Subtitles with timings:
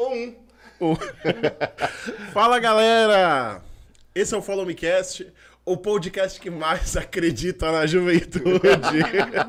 [0.00, 0.32] Um.
[0.80, 0.94] Um.
[2.32, 3.60] Fala galera!
[4.14, 5.26] Esse é o Follow Me Cast,
[5.64, 8.98] o podcast que mais acredita na juventude.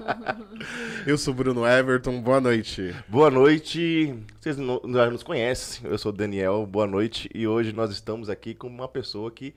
[1.06, 2.96] Eu sou Bruno Everton, boa noite.
[3.08, 4.16] Boa noite.
[4.42, 7.30] Vocês já nos conhecem, eu sou o Daniel, boa noite.
[7.32, 9.54] E hoje nós estamos aqui com uma pessoa que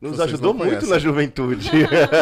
[0.00, 1.70] nos Vocês ajudou não muito na juventude.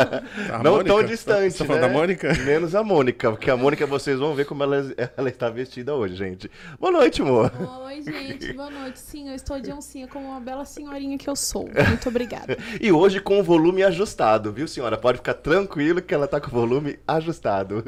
[0.65, 0.85] Não Mônica?
[0.85, 1.53] tão distante.
[1.53, 1.89] Você tá falando né?
[1.89, 2.35] da Mônica?
[2.45, 6.17] Menos a Mônica, porque a Mônica vocês vão ver como ela, ela está vestida hoje,
[6.17, 6.51] gente.
[6.81, 7.53] Boa noite, amor.
[7.85, 8.99] Oi, gente, boa noite.
[8.99, 11.69] Sim, eu estou de oncinha como uma bela senhorinha que eu sou.
[11.89, 12.57] Muito obrigada.
[12.81, 14.97] E hoje com o volume ajustado, viu, senhora?
[14.97, 17.85] Pode ficar tranquilo que ela tá com o volume ajustado.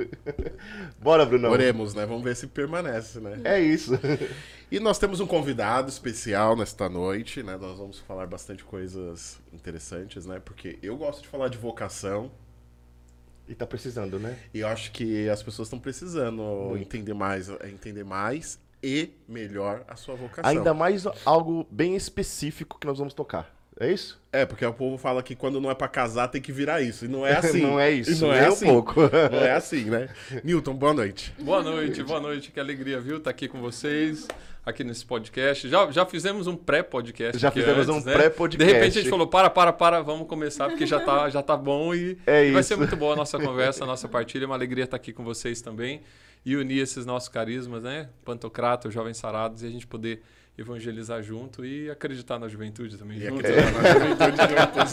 [1.00, 1.48] Bora, Bruno.
[1.48, 2.04] Oremos, né?
[2.04, 3.40] Vamos ver se permanece, né?
[3.42, 3.98] É isso.
[4.70, 7.56] E nós temos um convidado especial nesta noite, né?
[7.56, 10.40] Nós vamos falar bastante coisas interessantes, né?
[10.44, 12.30] Porque eu gosto de falar de vocação
[13.48, 14.36] E tá precisando, né?
[14.52, 19.96] e eu acho que as pessoas estão precisando entender mais, entender mais e melhor a
[19.96, 20.50] sua vocação.
[20.50, 23.54] Ainda mais algo bem específico que nós vamos tocar.
[23.80, 24.20] É isso?
[24.32, 27.04] É, porque o povo fala que quando não é pra casar tem que virar isso.
[27.06, 27.62] E não é assim.
[27.62, 28.66] Não é isso, E não é um assim.
[28.66, 29.00] pouco.
[29.32, 30.08] Não é assim, né?
[30.44, 31.32] Newton, boa noite.
[31.40, 32.50] Boa noite, boa noite.
[32.50, 33.16] Que alegria, viu?
[33.18, 34.26] Estar aqui com vocês,
[34.64, 35.68] aqui nesse podcast.
[35.68, 37.38] Já, já fizemos um pré-podcast.
[37.38, 38.12] Já fizemos um antes, né?
[38.12, 38.64] pré-podcast.
[38.66, 41.56] De repente a gente falou: para, para, para, vamos começar, porque já tá, já tá
[41.56, 42.68] bom e É vai isso.
[42.68, 44.44] ser muito boa a nossa conversa, a nossa partilha.
[44.44, 46.02] É uma alegria estar aqui com vocês também
[46.44, 48.08] e unir esses nossos carismas, né?
[48.24, 50.22] Pantocrata, os Jovens Sarados, e a gente poder
[50.58, 53.18] evangelizar junto e acreditar na juventude também.
[53.18, 53.46] E junto.
[53.46, 54.92] acreditar na juventude juntos.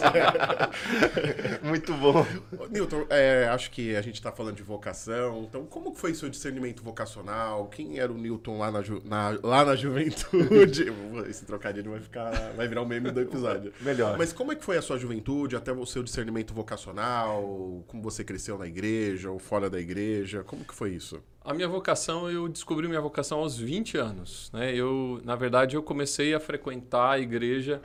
[1.64, 2.26] Muito bom.
[2.70, 5.44] Newton, é, acho que a gente tá falando de vocação.
[5.50, 7.68] Então, como foi seu discernimento vocacional?
[7.68, 10.86] Quem era o Newton lá na, ju- na- lá na juventude?
[11.30, 12.32] Esse trocadilho vai ficar.
[12.56, 13.74] Vai virar um meme do episódio.
[13.82, 14.18] Melhor.
[14.18, 17.84] Mas como é que foi a sua juventude, até o seu discernimento vocacional?
[17.88, 20.44] Como você cresceu na igreja ou fora da igreja?
[20.44, 21.22] Como que foi isso?
[21.46, 24.50] A minha vocação, eu descobri minha vocação aos 20 anos.
[24.52, 24.74] Né?
[24.74, 27.80] Eu, na verdade, eu comecei a frequentar a igreja.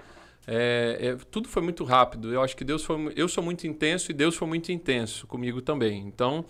[0.47, 2.32] é, é, tudo foi muito rápido.
[2.32, 3.12] Eu acho que Deus foi.
[3.15, 6.00] Eu sou muito intenso e Deus foi muito intenso comigo também.
[6.06, 6.44] Então,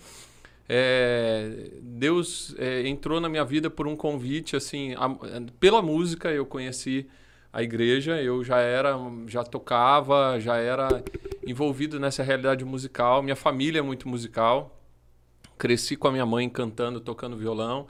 [0.69, 2.55] é, Deus
[2.85, 5.17] entrou na minha vida por um convite, assim, a-
[5.59, 7.07] pela música eu conheci
[7.51, 8.95] a igreja, eu já era,
[9.27, 11.03] já tocava, já era
[11.45, 13.21] envolvido nessa realidade musical.
[13.21, 14.80] Minha família é muito musical
[15.61, 17.85] cresci com a minha mãe cantando, tocando violão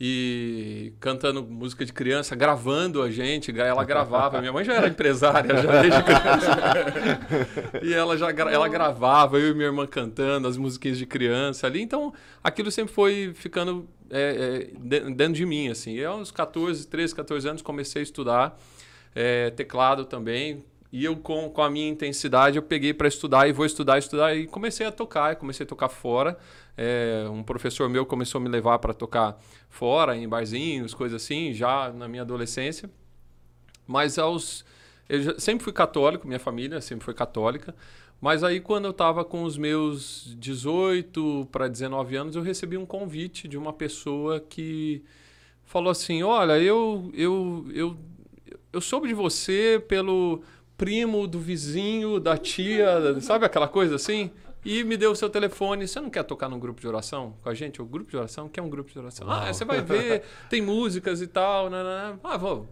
[0.00, 4.38] e cantando música de criança, gravando a gente, ela gravava.
[4.38, 7.80] Minha mãe já era empresária já desde criança.
[7.82, 11.82] e ela já ela gravava, eu e minha irmã cantando as musiquinhas de criança ali.
[11.82, 15.96] Então, aquilo sempre foi ficando é, é, de- dentro de mim, assim.
[15.96, 18.56] E aos 14, 13, 14 anos comecei a estudar
[19.12, 20.64] é, teclado também.
[20.90, 24.34] E eu, com, com a minha intensidade, eu peguei para estudar e vou estudar, estudar.
[24.36, 26.38] E comecei a tocar, comecei a tocar fora.
[26.76, 29.38] É, um professor meu começou a me levar para tocar
[29.68, 32.90] fora, em barzinhos, coisas assim, já na minha adolescência.
[33.86, 34.64] Mas aos.
[35.08, 37.74] Eu já- sempre fui católico, minha família sempre foi católica.
[38.20, 42.84] Mas aí, quando eu estava com os meus 18 para 19 anos, eu recebi um
[42.84, 45.02] convite de uma pessoa que
[45.64, 47.96] falou assim: Olha, eu, eu, eu,
[48.72, 50.42] eu soube de você pelo
[50.78, 54.30] primo do vizinho, da tia, sabe aquela coisa assim?
[54.64, 55.86] E me deu o seu telefone.
[55.86, 57.82] Você não quer tocar num grupo de oração com a gente?
[57.82, 58.48] O grupo de oração?
[58.48, 59.28] Que é um grupo de oração?
[59.30, 61.68] Ah, você vai ver, tem músicas e tal.
[61.68, 62.18] Né, né, né.
[62.22, 62.68] Ah, vou.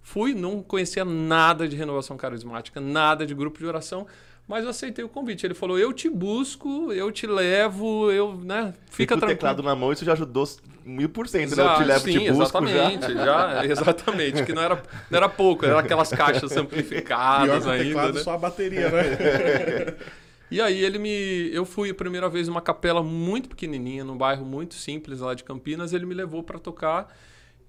[0.00, 4.06] Fui, não conhecia nada de renovação carismática, nada de grupo de oração,
[4.48, 5.46] mas eu aceitei o convite.
[5.46, 8.74] Ele falou: Eu te busco, eu te levo, eu, né?
[8.90, 9.38] Fica Fica o tranquilo.
[9.38, 10.48] teclado na mão, isso já ajudou
[10.84, 11.64] mil por cento, né?
[11.64, 12.92] Eu te levo, sim, te busco já.
[12.92, 13.66] exatamente, já.
[13.66, 18.14] exatamente, que não era, não era pouco, era aquelas caixas Pior amplificadas o ainda, teclado,
[18.14, 18.20] né?
[18.20, 19.94] só a bateria, né?
[20.48, 24.46] E aí ele me, eu fui a primeira vez numa capela muito pequenininha, num bairro
[24.46, 27.12] muito simples lá de Campinas, ele me levou para tocar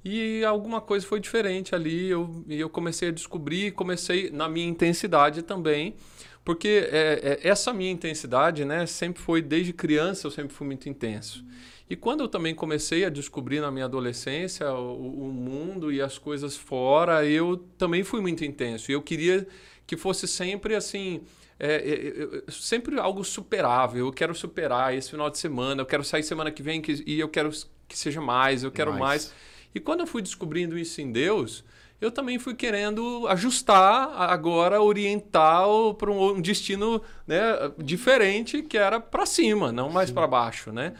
[0.05, 4.67] e alguma coisa foi diferente ali, eu, e eu comecei a descobrir, comecei na minha
[4.67, 5.95] intensidade também,
[6.47, 10.87] porque é, é, essa minha intensidade, né, sempre foi desde criança, eu sempre fui muito
[10.87, 11.43] intenso.
[11.89, 16.17] E quando eu também comecei a descobrir na minha adolescência o, o mundo e as
[16.17, 18.89] coisas fora, eu também fui muito intenso.
[18.89, 19.45] E eu queria
[19.85, 21.19] que fosse sempre assim,
[21.59, 24.05] é, é, é, é, sempre algo superável.
[24.05, 27.19] Eu quero superar esse final de semana, eu quero sair semana que vem que, e
[27.19, 27.49] eu quero
[27.89, 29.01] que seja mais, eu quero Mais.
[29.01, 29.33] mais.
[29.75, 31.65] E quando eu fui descobrindo isso em Deus,
[31.99, 35.65] eu também fui querendo ajustar, agora orientar
[35.97, 37.37] para um, destino né,
[37.77, 40.93] diferente, que era para cima, não mais para baixo, né?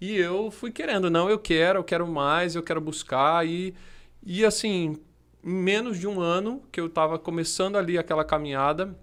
[0.00, 3.46] E eu fui querendo, não, eu quero, eu quero mais, eu quero buscar.
[3.46, 3.74] E,
[4.22, 4.98] e assim,
[5.42, 8.96] em menos de um ano que eu estava começando ali aquela caminhada,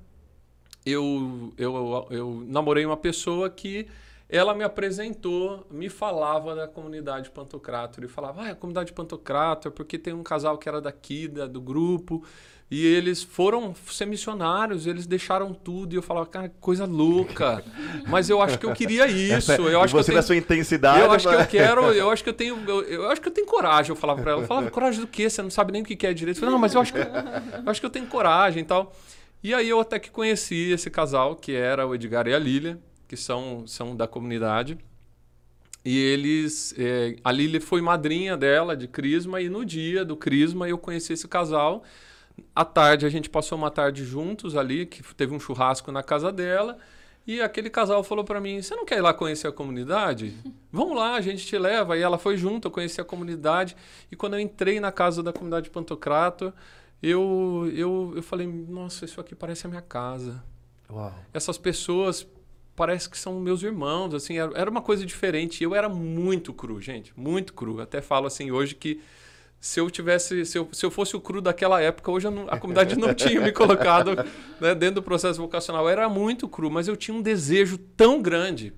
[0.86, 3.88] eu, eu, eu namorei uma pessoa que
[4.32, 8.02] ela me apresentou, me falava da comunidade Pantocrator.
[8.04, 11.60] E falava, ah, a comunidade Pantocrator, porque tem um casal que era daqui, da, do
[11.60, 12.24] grupo,
[12.70, 15.94] e eles foram ser missionários, eles deixaram tudo.
[15.94, 17.62] E eu falava, cara, coisa louca.
[18.08, 19.52] Mas eu acho que eu queria isso.
[19.68, 21.02] Eu acho você que eu na tenho, sua intensidade.
[21.02, 23.28] eu acho que eu mas- quero, eu acho que eu tenho, eu, eu acho que
[23.28, 23.90] eu tenho coragem.
[23.90, 25.30] Eu falava pra ela, eu falava, coragem do quê?
[25.30, 26.38] Você não sabe nem o que é direito.
[26.38, 28.66] Eu falei, não, mas eu acho que eu, eu acho que eu tenho coragem e
[28.66, 28.94] tal.
[29.44, 32.80] E aí eu até que conheci esse casal, que era o Edgar e a Lília,
[33.12, 34.78] que são, são da comunidade.
[35.84, 36.74] E eles.
[36.78, 41.12] eh, a Lília foi madrinha dela de Crisma, e no dia do Crisma eu conheci
[41.12, 41.84] esse casal.
[42.56, 46.32] À tarde a gente passou uma tarde juntos ali, que teve um churrasco na casa
[46.32, 46.78] dela.
[47.28, 50.34] E aquele casal falou pra mim: Você não quer ir lá conhecer a comunidade?
[50.72, 51.98] Vamos lá, a gente te leva.
[51.98, 53.76] E ela foi junto, eu conheci a comunidade.
[54.10, 56.54] E quando eu entrei na casa da comunidade Pantocrator,
[57.04, 60.42] eu, eu, eu falei: Nossa, isso aqui parece a minha casa
[60.90, 61.14] Uau.
[61.34, 62.26] essas pessoas
[62.82, 65.64] parece que são meus irmãos, assim, era, uma coisa diferente.
[65.64, 67.80] Eu era muito cru, gente, muito cru.
[67.80, 69.00] Até falo assim hoje que
[69.60, 72.58] se eu tivesse, se eu, se eu fosse o cru daquela época, hoje não- a
[72.58, 74.16] comunidade não tinha me colocado
[74.60, 75.84] né, dentro do processo vocacional.
[75.84, 78.74] Eu era muito cru, mas eu tinha um desejo tão grande,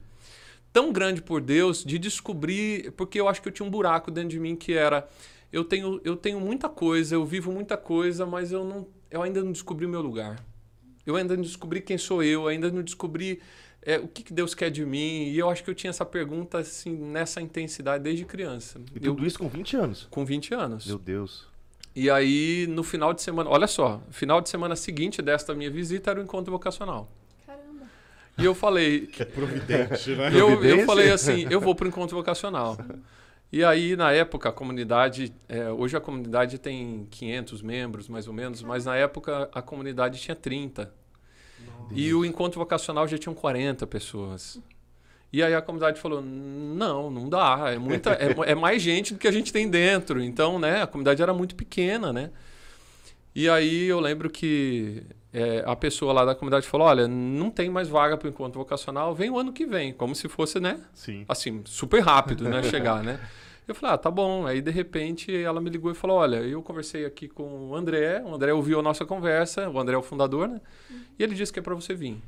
[0.74, 4.32] tão grande por Deus, de descobrir, porque eu acho que eu tinha um buraco dentro
[4.32, 5.08] de mim que era
[5.50, 9.42] eu tenho, eu tenho muita coisa, eu vivo muita coisa, mas eu não, eu ainda
[9.42, 10.44] não descobri o meu lugar.
[11.06, 13.40] Eu ainda não descobri quem sou eu, ainda não descobri
[13.86, 15.26] é, o que, que Deus quer de mim.
[15.26, 18.80] E eu acho que eu tinha essa pergunta assim, nessa intensidade desde criança.
[18.94, 20.08] E Eu, tudo isso com 20 anos.
[20.10, 20.88] com 20 anos.
[20.88, 21.48] Meu Deus.
[21.96, 26.10] E aí, no final de semana, olha só, final de semana seguinte desta minha visita
[26.10, 27.08] era o encontro vocacional.
[27.46, 27.86] Caramba.
[28.36, 30.32] E eu falei, Que é providente, né?
[30.34, 32.76] eu, eu falei assim, eu vou para o encontro vocacional.
[33.52, 38.34] E aí, na época, a comunidade, é, hoje a comunidade tem 500 membros, mais ou
[38.34, 40.92] menos, mas na época a comunidade tinha 30.
[41.92, 44.60] E o encontro vocacional já tinham 40 pessoas.
[45.32, 49.20] E aí a comunidade falou: não, não dá, é, muita, é, é mais gente do
[49.20, 50.24] que a gente tem dentro.
[50.24, 52.30] Então, né, a comunidade era muito pequena, né?
[53.36, 55.02] E aí eu lembro que
[55.34, 58.60] é, a pessoa lá da comunidade falou: olha, não tem mais vaga para o encontro
[58.60, 60.80] vocacional, vem o ano que vem, como se fosse, né?
[60.94, 61.26] Sim.
[61.28, 62.62] assim, super rápido, né?
[62.70, 63.20] chegar, né?
[63.68, 64.46] Eu falei, ah, tá bom.
[64.46, 68.22] Aí, de repente, ela me ligou e falou, olha, eu conversei aqui com o André,
[68.26, 70.60] o André ouviu a nossa conversa, o André é o fundador, né?
[71.18, 72.22] E ele disse que é para você vir.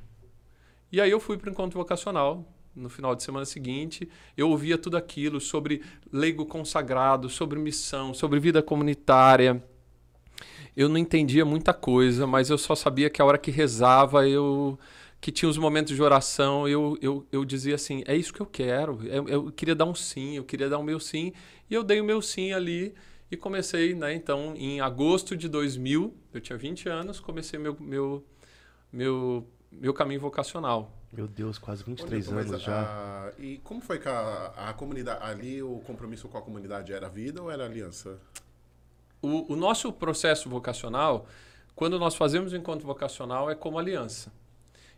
[0.91, 2.45] E aí eu fui para o encontro vocacional,
[2.75, 8.39] no final de semana seguinte, eu ouvia tudo aquilo sobre leigo consagrado, sobre missão, sobre
[8.39, 9.63] vida comunitária.
[10.75, 14.77] Eu não entendia muita coisa, mas eu só sabia que a hora que rezava, eu
[15.19, 18.45] que tinha os momentos de oração, eu, eu, eu dizia assim, é isso que eu
[18.45, 18.99] quero.
[19.07, 21.33] Eu, eu queria dar um sim, eu queria dar o meu sim.
[21.69, 22.93] E eu dei o meu sim ali
[23.31, 24.13] e comecei, né?
[24.13, 28.23] Então, em agosto de 2000, eu tinha 20 anos, comecei meu, meu,
[28.91, 30.91] meu, meu caminho vocacional.
[31.11, 32.83] Meu Deus, quase 23 Mas, anos já.
[32.83, 35.23] ah, e como foi que a, a comunidade.
[35.23, 38.19] Ali o compromisso com a comunidade era vida ou era aliança?
[39.21, 41.25] O, o nosso processo vocacional,
[41.73, 44.31] quando nós fazemos o encontro vocacional, é como aliança.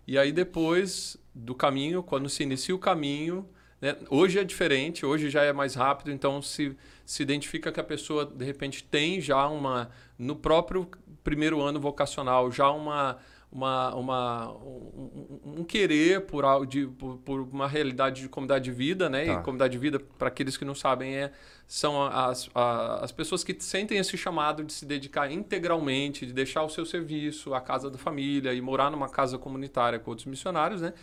[0.08, 3.48] E aí depois do caminho, quando se inicia o caminho,
[3.82, 7.84] né, hoje é diferente, hoje já é mais rápido, então se, se identifica que a
[7.84, 10.90] pessoa de repente tem já uma no próprio
[11.24, 13.18] primeiro ano vocacional já uma
[13.52, 19.10] uma, uma um, um- querer por, de, por, por uma realidade de comunidade de vida,
[19.10, 19.26] né?
[19.26, 19.34] Tá.
[19.34, 21.32] E comunidade de vida, para aqueles que não sabem, é,
[21.68, 26.64] são as, a- as pessoas que sentem esse chamado de se dedicar integralmente, de deixar
[26.64, 30.82] o seu serviço, a casa da família e morar numa casa comunitária com outros missionários,
[30.82, 30.94] né?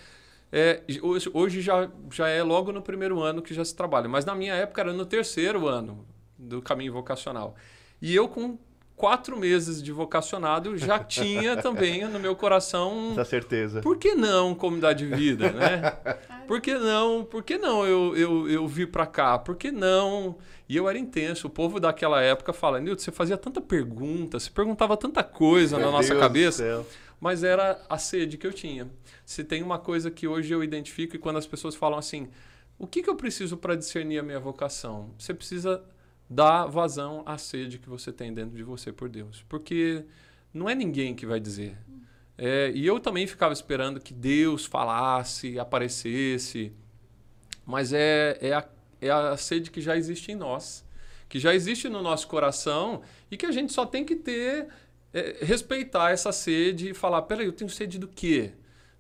[0.53, 4.25] É, hoje, hoje já, já é logo no primeiro ano que já se trabalha, mas
[4.25, 6.07] na minha época era no terceiro ano
[6.39, 7.57] do caminho vocacional.
[8.01, 8.57] E eu, com
[8.97, 13.81] quatro meses de vocacionado, já tinha também no meu coração Essa certeza.
[13.81, 15.93] por que não comunidade de vida, né?
[16.47, 17.25] Por que não?
[17.25, 19.39] Por que não eu, eu, eu vir para cá?
[19.39, 20.37] Por que não?
[20.69, 21.47] E eu era intenso.
[21.47, 25.87] O povo daquela época fala, Nilton, você fazia tanta pergunta, você perguntava tanta coisa Meu
[25.87, 26.87] na nossa Deus do cabeça, céu.
[27.19, 28.91] mas era a sede que eu tinha.
[29.25, 32.29] Se tem uma coisa que hoje eu identifico e quando as pessoas falam assim,
[32.79, 35.15] o que, que eu preciso para discernir a minha vocação?
[35.19, 35.83] Você precisa
[36.29, 39.45] dar vazão à sede que você tem dentro de você por Deus.
[39.49, 40.05] Porque
[40.53, 41.77] não é ninguém que vai dizer.
[42.37, 46.73] É, e eu também ficava esperando que Deus falasse, aparecesse.
[47.65, 48.69] Mas é, é, a,
[49.01, 50.85] é a sede que já existe em nós,
[51.29, 54.69] que já existe no nosso coração e que a gente só tem que ter,
[55.13, 58.53] é, respeitar essa sede e falar: peraí, eu tenho sede do quê?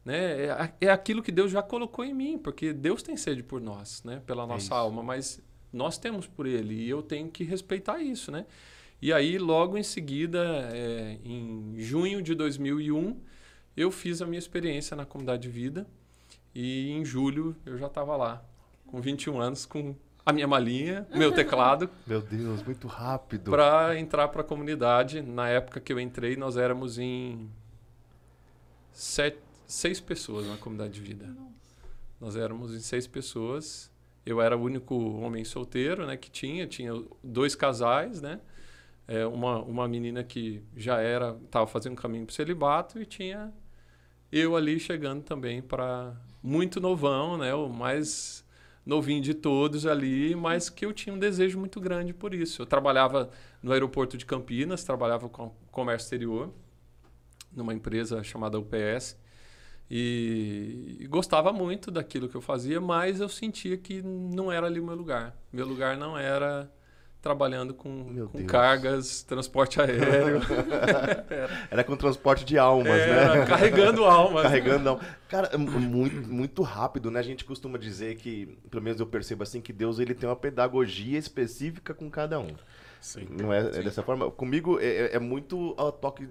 [0.04, 0.46] Né?
[0.46, 4.02] É, é aquilo que Deus já colocou em mim, porque Deus tem sede por nós,
[4.04, 4.22] né?
[4.26, 4.74] pela nossa isso.
[4.74, 5.42] alma, mas
[5.74, 8.30] nós temos por Ele e eu tenho que respeitar isso.
[8.30, 8.46] Né?
[9.02, 13.20] E aí, logo em seguida, é, em junho de 2001,
[13.76, 15.86] eu fiz a minha experiência na comunidade de vida.
[16.54, 18.44] E em julho eu já estava lá,
[18.86, 23.50] com 21 anos, com a minha malinha, meu teclado, Meu Deus, muito rápido.
[23.50, 25.20] para entrar para a comunidade.
[25.20, 27.50] Na época que eu entrei, nós éramos em
[28.92, 31.28] sete, seis pessoas na comunidade de vida.
[32.20, 33.90] Nós éramos em seis pessoas.
[34.24, 36.66] Eu era o único homem solteiro, né, que tinha.
[36.66, 38.40] Tinha dois casais, né?
[39.06, 43.04] É, uma, uma menina que já era, estava fazendo um caminho para o celibato e
[43.04, 43.52] tinha
[44.32, 46.12] eu ali chegando também para
[46.42, 47.54] muito novão, né?
[47.54, 48.44] O mais
[48.84, 52.62] novinho de todos ali, mas que eu tinha um desejo muito grande por isso.
[52.62, 53.30] Eu trabalhava
[53.62, 56.52] no aeroporto de Campinas, trabalhava com comércio exterior,
[57.52, 59.16] numa empresa chamada UPS,
[59.90, 64.80] e, e gostava muito daquilo que eu fazia, mas eu sentia que não era ali
[64.80, 65.36] o meu lugar.
[65.52, 66.70] Meu lugar não era
[67.20, 70.42] trabalhando com, com cargas, transporte aéreo,
[71.70, 73.46] Era com transporte de almas, era né?
[73.48, 74.42] carregando almas.
[74.42, 75.00] Carregando, não.
[75.28, 77.20] Cara, é mu- muito, muito rápido, né?
[77.20, 80.36] A gente costuma dizer que, pelo menos eu percebo assim, que Deus ele tem uma
[80.36, 82.54] pedagogia específica com cada um.
[83.00, 83.26] Sim.
[83.30, 84.30] Não é, é dessa forma?
[84.30, 86.28] Comigo é, é- é muito ao toque.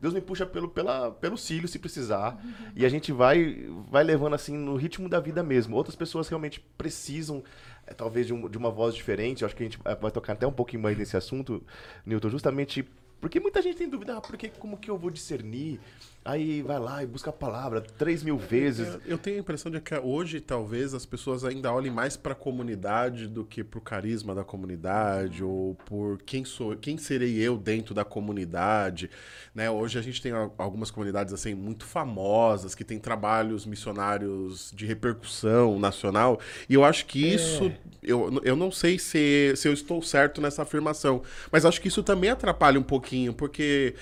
[0.00, 2.38] Deus me puxa pelo, pela, pelo cílio se precisar.
[2.74, 5.76] E a gente vai, vai levando assim no ritmo da vida mesmo.
[5.76, 7.42] Outras pessoas realmente precisam,
[7.86, 9.42] é, talvez, de, um- de uma voz diferente.
[9.42, 11.62] Eu acho que a gente vai tocar até um pouquinho mais nesse assunto,
[12.04, 12.86] Newton, justamente
[13.20, 15.80] porque muita gente tem dúvida, ah, porque como que eu vou discernir?
[16.28, 18.88] Aí vai lá e busca a palavra três mil vezes.
[18.88, 22.32] Eu, eu tenho a impressão de que hoje, talvez, as pessoas ainda olhem mais para
[22.32, 27.36] a comunidade do que para o carisma da comunidade ou por quem sou, quem serei
[27.38, 29.08] eu dentro da comunidade,
[29.54, 29.70] né?
[29.70, 34.84] Hoje a gente tem al- algumas comunidades assim muito famosas que têm trabalhos missionários de
[34.84, 37.70] repercussão nacional e eu acho que isso
[38.02, 42.02] eu, eu não sei se, se eu estou certo nessa afirmação, mas acho que isso
[42.02, 43.94] também atrapalha um pouquinho porque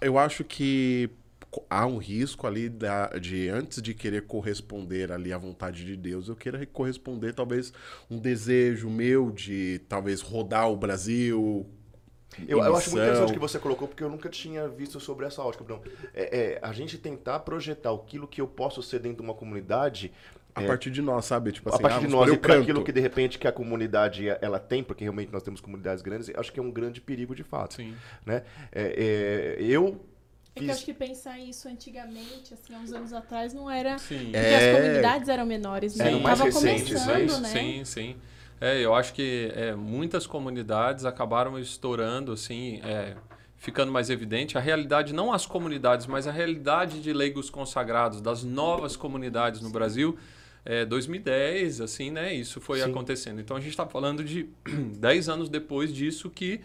[0.00, 1.10] eu acho que
[1.70, 6.28] há um risco ali da- de antes de querer corresponder ali à vontade de Deus,
[6.28, 7.72] eu queira corresponder talvez
[8.10, 11.66] um desejo meu de talvez rodar o Brasil.
[12.46, 15.24] Eu, eu acho muito interessante o que você colocou, porque eu nunca tinha visto sobre
[15.26, 15.82] essa ótica, Bruno.
[16.12, 20.12] É, é, a gente tentar projetar aquilo que eu posso ser dentro de uma comunidade
[20.54, 20.66] A É.
[20.66, 21.52] partir de nós, sabe?
[21.52, 23.52] Tipo a assim, partir ah, de nós e para aquilo que de repente que a
[23.52, 27.34] comunidade ela tem, porque realmente nós temos comunidades grandes, acho que é um grande perigo
[27.34, 27.94] de fato, Sim.
[28.24, 28.42] né?
[28.72, 30.00] É, é, eu
[30.56, 33.98] É que eu acho que pensar isso antigamente, assim, há uns anos atrás, não era.
[33.98, 34.30] Sim.
[34.32, 34.72] Porque É.
[34.72, 36.08] as comunidades eram menores, né?
[36.08, 37.48] Eram mais Tava recentes, começando, né?
[37.52, 37.60] né?
[37.60, 38.16] Sim, sim.
[38.58, 43.14] É, eu acho que é, muitas comunidades acabaram estourando, assim, é,
[43.54, 48.42] ficando mais evidente a realidade, não as comunidades, mas a realidade de leigos consagrados, das
[48.42, 50.16] novas comunidades no Brasil.
[50.64, 52.34] É, 2010, assim, né?
[52.34, 52.90] Isso foi Sim.
[52.90, 53.40] acontecendo.
[53.40, 54.48] Então a gente está falando de
[54.98, 56.60] 10 anos depois disso que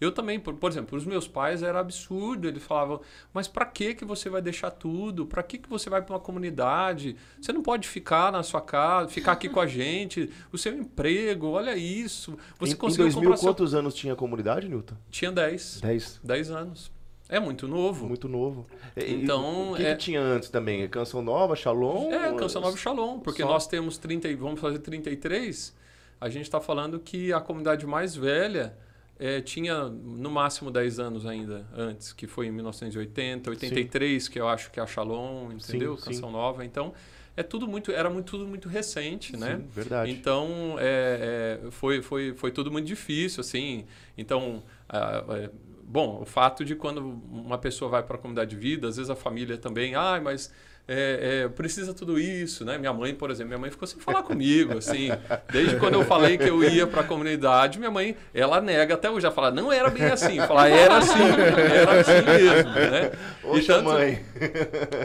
[0.00, 2.46] eu também, por, por exemplo, os meus pais era absurdo.
[2.46, 3.00] Eles falavam,
[3.32, 5.24] mas para que que você vai deixar tudo?
[5.26, 7.16] Para que que você vai para uma comunidade?
[7.40, 10.30] Você não pode ficar na sua casa, ficar aqui com a gente.
[10.52, 12.36] O seu emprego, olha isso.
[12.58, 13.48] Você em, em conseguiu 2000 comprar seu...
[13.48, 14.94] quantos anos tinha a comunidade, Newton?
[15.10, 15.80] Tinha 10.
[15.80, 16.20] 10.
[16.22, 16.92] 10 anos.
[17.28, 18.06] É muito novo.
[18.06, 18.66] Muito novo.
[18.96, 20.86] E Então, o que, é- que tinha antes também?
[20.88, 22.12] Canção Nova, Shalom?
[22.12, 25.74] É, Canção Nova e Shalom, porque Só- nós temos 30, e- vamos fazer 33,
[26.20, 28.76] a gente está falando que a comunidade mais velha
[29.18, 34.48] eh, tinha no máximo 10 anos ainda antes, que foi em 1980, 83, que eu
[34.48, 35.96] acho que é a Shalom, entendeu?
[35.96, 36.64] Sim, Canção Nova.
[36.64, 36.92] Então,
[37.36, 39.56] é tudo muito, era muito, tudo muito recente, né?
[39.56, 40.10] Sim, verdade.
[40.10, 43.84] Então, é, é, foi, foi, foi tudo muito difícil, assim.
[44.16, 45.50] Então, ah, é,
[45.82, 49.10] bom, o fato de quando uma pessoa vai para a comunidade de vida, às vezes
[49.10, 50.52] a família também, ah, mas
[50.88, 52.78] é, é, precisa tudo isso, né?
[52.78, 55.08] Minha mãe, por exemplo, minha mãe ficou sem falar comigo, assim.
[55.52, 59.10] Desde quando eu falei que eu ia para a comunidade, minha mãe, ela nega até
[59.10, 60.36] hoje, ela fala, não era bem assim.
[60.46, 63.12] Fala, era assim, era assim mesmo, né?
[63.42, 64.24] Oxa, E tanto- mãe.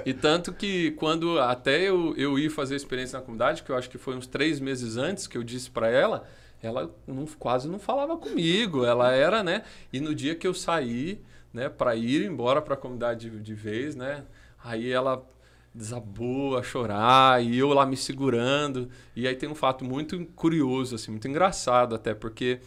[0.05, 3.75] e tanto que quando até eu, eu ir fazer a experiência na comunidade, que eu
[3.75, 6.23] acho que foi uns três meses antes que eu disse para ela,
[6.61, 8.85] ela não- quase não falava comigo.
[8.85, 9.63] Ela era, né?
[9.91, 11.19] E no dia que eu saí,
[11.51, 14.23] né, para ir embora para a comunidade de, de vez, né?
[14.63, 15.25] Aí ela
[15.73, 18.89] desabou a chorar e eu lá me segurando.
[19.15, 22.59] E aí tem um fato muito curioso, assim, muito engraçado até, porque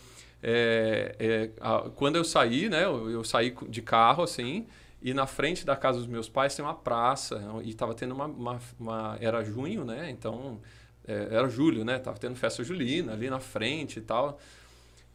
[0.42, 4.66] é, é, a- quando eu saí, né, eu, eu saí de carro, assim,
[5.02, 8.26] e na frente da casa dos meus pais tem uma praça, e estava tendo uma,
[8.26, 10.10] uma, uma- Era junho, né?
[10.10, 10.60] Então,
[11.06, 11.98] é, era julho, né?
[11.98, 14.38] Tava tendo festa julina ali na frente e tal.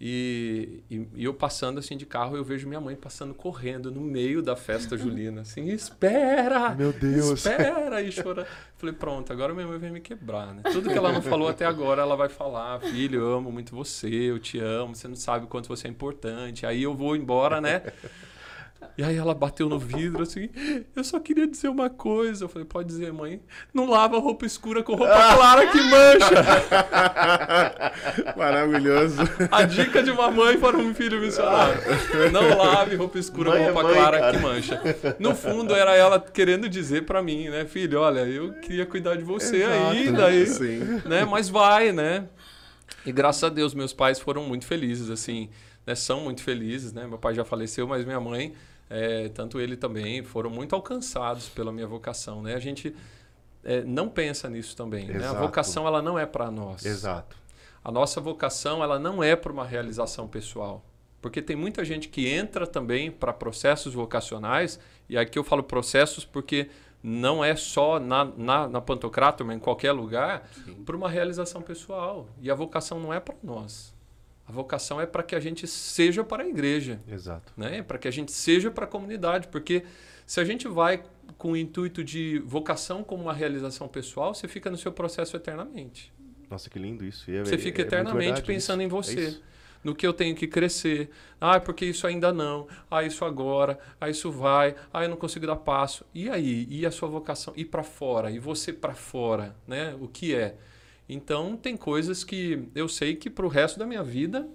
[0.01, 3.99] E, e, e eu passando assim de carro, eu vejo minha mãe passando correndo no
[3.99, 6.73] meio da festa julina, assim, espera!
[6.73, 7.45] Meu Deus.
[7.45, 8.01] Espera!
[8.01, 8.47] E chorando.
[8.77, 10.61] Falei, pronto, agora minha mãe vai me quebrar, né?
[10.71, 14.07] Tudo que ela não falou até agora, ela vai falar, filho, eu amo muito você,
[14.07, 16.65] eu te amo, você não sabe o quanto você é importante.
[16.65, 17.81] Aí eu vou embora, né?
[18.97, 20.49] E aí ela bateu no vidro assim,
[20.95, 22.45] eu só queria dizer uma coisa.
[22.45, 23.41] Eu falei, pode dizer, mãe.
[23.73, 26.45] Não lava roupa escura com roupa clara que mancha.
[28.35, 29.21] Maravilhoso.
[29.51, 31.79] A dica de uma mãe para um filho missionário.
[32.31, 34.37] Não lave roupa escura Mãe com é roupa mãe, clara cara.
[34.37, 34.81] que mancha.
[35.17, 39.23] No fundo, era ela querendo dizer para mim, né, filho, olha, eu queria cuidar de
[39.23, 41.01] você aí, daí, Sim.
[41.05, 42.25] né, mas vai, né?
[43.05, 45.49] E graças a Deus, meus pais foram muito felizes, assim,
[45.85, 47.07] né, são muito felizes, né?
[47.07, 48.53] Meu pai já faleceu, mas minha mãe,
[48.89, 52.55] é, tanto ele também, foram muito alcançados pela minha vocação, né?
[52.55, 52.95] A gente
[53.63, 55.27] é, não pensa nisso também, né?
[55.27, 56.85] A vocação, ela não é para nós.
[56.85, 57.37] Exato.
[57.83, 60.83] A nossa vocação, ela não é para uma realização pessoal.
[61.21, 66.25] Porque tem muita gente que entra também para processos vocacionais, e aqui eu falo processos
[66.25, 66.69] porque
[67.03, 70.49] não é só na, na, na Pantocrator, mas em qualquer lugar,
[70.85, 72.27] para uma realização pessoal.
[72.41, 73.93] E a vocação não é para nós.
[74.49, 77.53] A vocação é para que a gente seja para a igreja Exato.
[77.55, 77.83] né?
[77.83, 79.83] Para que a gente seja para a comunidade, porque
[80.25, 81.03] se a gente vai
[81.37, 86.11] com o intuito de vocação como uma realização pessoal, você fica no seu processo eternamente.
[86.49, 87.29] Nossa, que lindo isso.
[87.29, 88.81] E é- Você é- fica é muito eternamente pensando isso.
[88.81, 89.27] em É você.
[89.27, 89.43] isso.
[89.81, 91.09] no que eu tenho que crescer.
[91.39, 92.67] Ah, porque isso ainda não.
[92.91, 93.79] Ah, isso agora.
[94.01, 94.75] Ah, isso vai.
[94.91, 96.03] Ah, eu não consigo dar passo.
[96.13, 96.67] E aí?
[96.69, 97.53] E a sua vocação?
[97.55, 98.29] Ir para fora?
[98.29, 99.55] E você para fora?
[99.65, 99.95] Né?
[100.01, 100.57] O que é?
[101.09, 104.47] Então, tem coisas que eu sei que para o resto da minha vida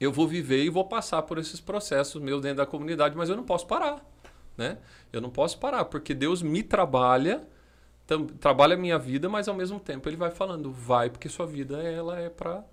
[0.00, 3.36] eu vou viver e vou passar por esses processos meus dentro da comunidade, mas eu
[3.36, 4.04] não posso parar.
[4.56, 4.78] Né?
[5.12, 7.40] Eu não posso parar, porque Deus me trabalha,
[8.38, 11.82] trabalha a minha vida, mas ao mesmo tempo Ele vai falando, vai, porque sua vida
[11.82, 12.64] ela é para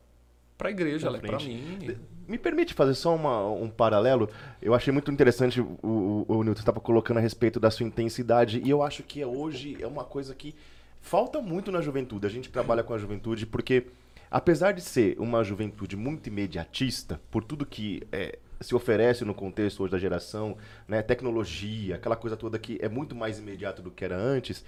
[0.57, 1.97] para a igreja, ela é para mim.
[2.27, 4.29] Me permite fazer só uma- um paralelo?
[4.61, 8.61] Eu achei muito interessante o, o, o Newton estava colocando a respeito da sua intensidade,
[8.63, 10.53] e eu acho que hoje é uma coisa que
[11.01, 12.25] falta muito na juventude.
[12.25, 13.87] A gente trabalha com a juventude porque,
[14.29, 19.81] apesar de ser uma juventude muito imediatista, por tudo que é, se oferece no contexto
[19.83, 20.55] hoje da geração,
[20.87, 24.63] né, tecnologia, aquela coisa toda que é muito mais imediato do que era antes,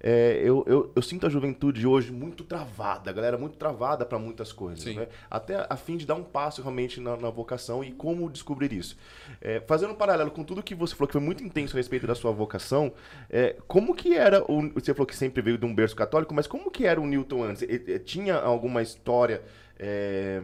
[0.00, 4.18] é, eu, eu, eu sinto a juventude hoje muito travada, a galera muito travada para
[4.18, 4.84] muitas coisas.
[4.96, 5.08] Né?
[5.30, 8.96] até a fim de dar um passo realmente na, na vocação e como descobrir isso.
[9.40, 12.06] É, fazendo um paralelo com tudo que você falou, que foi muito intenso a respeito
[12.06, 12.92] da sua vocação,
[13.28, 16.46] é, como que era, o, você falou que sempre veio de um berço católico, mas
[16.46, 17.62] como que era o Newton antes?
[17.62, 19.42] E- e- tinha alguma história
[19.78, 20.40] é,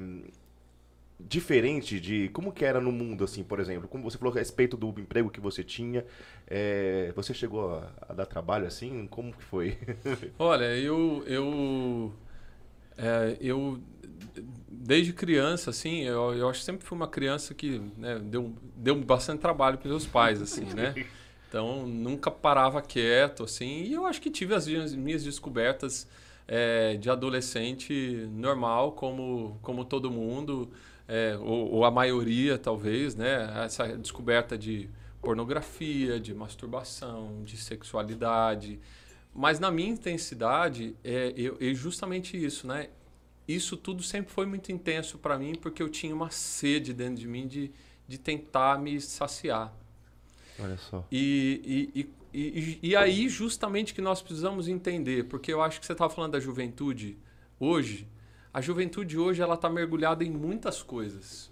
[1.29, 3.89] diferente de como que era no mundo, assim, por exemplo?
[3.89, 6.05] Como você falou a respeito do emprego que você tinha,
[6.47, 9.07] é, você chegou a, a dar trabalho assim?
[9.07, 9.79] Como que foi?
[10.39, 12.13] Olha, eu eu
[12.97, 13.81] é, eu
[14.69, 18.97] desde criança assim, eu, eu acho que sempre fui uma criança que né, deu deu
[18.97, 20.95] bastante trabalho para meus pais assim, né?
[21.49, 26.07] Então nunca parava quieto assim, e eu acho que tive as minhas, minhas descobertas
[26.47, 30.71] é, de adolescente normal, como como todo mundo,
[31.11, 33.65] é, ou, ou a maioria talvez, né?
[33.65, 34.89] Essa descoberta de
[35.21, 38.79] pornografia, de masturbação, de sexualidade,
[39.35, 42.89] mas na minha intensidade, é, eu, é justamente isso, né?
[43.47, 47.27] Isso tudo sempre foi muito intenso para mim, porque eu tinha uma sede dentro de
[47.27, 47.73] mim de,
[48.07, 49.75] de tentar me saciar.
[50.61, 51.05] Olha só.
[51.11, 55.87] E, e, e, e, e aí, justamente, que nós precisamos entender, porque eu acho que
[55.87, 57.19] você estava falando da juventude
[57.59, 58.07] hoje.
[58.53, 61.51] A juventude hoje ela está mergulhada em muitas coisas.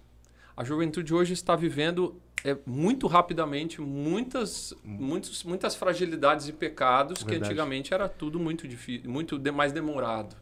[0.55, 7.29] A juventude hoje está vivendo é, muito rapidamente muitas, muitos, muitas fragilidades e pecados que
[7.31, 7.51] Verdade.
[7.51, 10.35] antigamente era tudo muito difícil, muito de- mais demorado.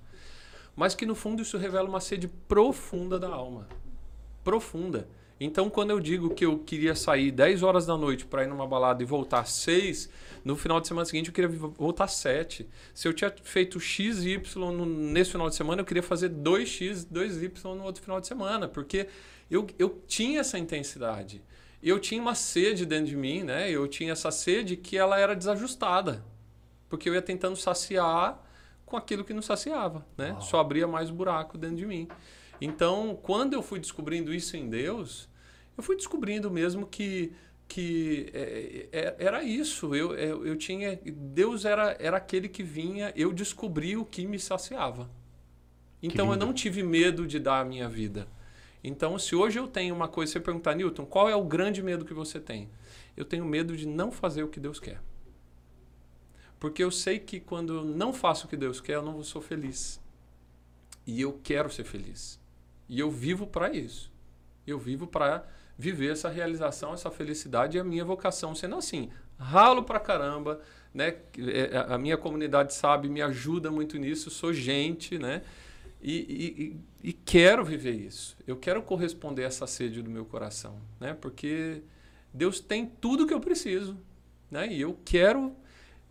[0.76, 3.67] Mas que no fundo isso revela uma sede profunda da alma.
[4.43, 5.08] Profunda.
[5.39, 8.65] Então, quando eu digo que eu queria sair 10 horas da noite para ir numa
[8.65, 10.10] balada e voltar às 6,
[10.43, 12.67] no final de semana seguinte eu queria voltar às 7.
[12.93, 17.06] Se eu tinha feito X e Y nesse final de semana, eu queria fazer 2X,
[17.12, 19.08] 2Y no outro final de semana, porque
[19.50, 21.43] eu, eu tinha essa intensidade.
[21.82, 23.69] Eu tinha uma sede dentro de mim, né?
[23.69, 26.23] Eu tinha essa sede que ela era desajustada.
[26.89, 28.43] Porque eu ia tentando saciar
[28.86, 30.36] com aquilo que não saciava, né?
[30.39, 32.08] Só abria mais buraco dentro de mim.
[32.60, 35.30] Então, quando eu fui descobrindo isso em Deus,
[35.78, 37.34] eu fui descobrindo mesmo que
[37.67, 39.93] que é, é, era isso.
[39.93, 43.12] Eu, eu, eu tinha Deus era era aquele que vinha.
[43.15, 45.10] Eu descobri o que me saciava.
[46.02, 48.28] Então eu não tive medo de dar a minha vida.
[48.84, 52.06] Então, se hoje eu tenho uma coisa, você perguntar, Newton, qual é o grande medo
[52.06, 52.70] que você tem?
[53.17, 55.02] Eu tenho medo de não fazer o que Deus quer.
[56.60, 59.41] Porque eu sei que quando eu não faço o que Deus quer, eu não sou
[59.41, 60.00] feliz.
[61.06, 62.39] E eu quero ser feliz.
[62.89, 64.12] E eu vivo para isso.
[64.65, 65.45] Eu vivo para
[65.78, 69.10] viver essa realização, essa felicidade e a minha vocação sendo assim.
[69.38, 70.60] Ralo pra caramba,
[70.93, 71.15] né?
[71.38, 75.43] É, A minha comunidade sabe, me ajuda muito nisso, sou gente, né?
[76.02, 78.36] E- e- e quero viver isso.
[78.45, 81.13] Eu quero corresponder a essa sede do meu coração, né?
[81.13, 81.82] Porque
[82.34, 83.97] Deus tem tudo que eu preciso,
[84.50, 84.71] né?
[84.71, 85.56] E eu quero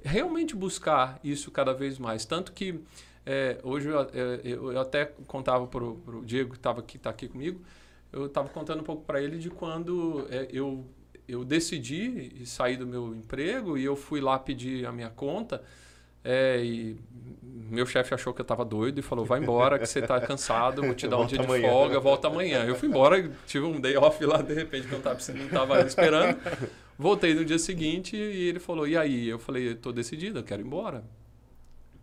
[0.05, 2.25] realmente buscar isso cada vez mais.
[2.25, 2.81] Tanto que
[3.27, 7.27] é, hoje eu, é, eu, até contava para o Diego, que estava aqui, tá aqui
[7.27, 7.61] comigo,
[8.13, 10.87] eu estava contando um pouco para ele de quando é, eu,
[11.27, 15.61] eu decidi sair do meu emprego e eu fui lá pedir a minha conta.
[16.23, 16.97] É, e
[17.43, 20.83] meu chefe achou que eu estava doido e falou: vai embora, que você está cansado,
[20.83, 21.69] vou te dar um volta dia de amanhã.
[21.69, 22.65] folga, volta amanhã.
[22.65, 26.39] Eu fui embora, tive um day off lá, de repente, que eu não estava esperando.
[26.99, 29.29] Voltei no dia seguinte e ele falou: e aí?
[29.29, 31.05] Eu falei: estou decidido, eu quero ir embora.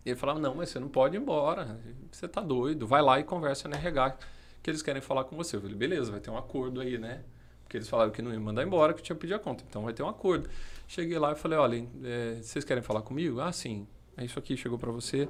[0.06, 1.80] E ele falava: não, mas você não pode ir embora,
[2.12, 4.18] você está doido, vai lá e conversa no RH
[4.62, 5.56] que eles querem falar com você.
[5.56, 7.24] Eu falei: beleza, vai ter um acordo aí, né?
[7.64, 9.94] Porque eles falaram que não iam mandar embora, que tinha pedido a conta, então vai
[9.94, 10.50] ter um acordo.
[10.88, 13.40] Cheguei lá e falei: olha, é, vocês querem falar comigo?
[13.40, 13.88] Ah, sim
[14.18, 15.28] é isso aqui, chegou para você.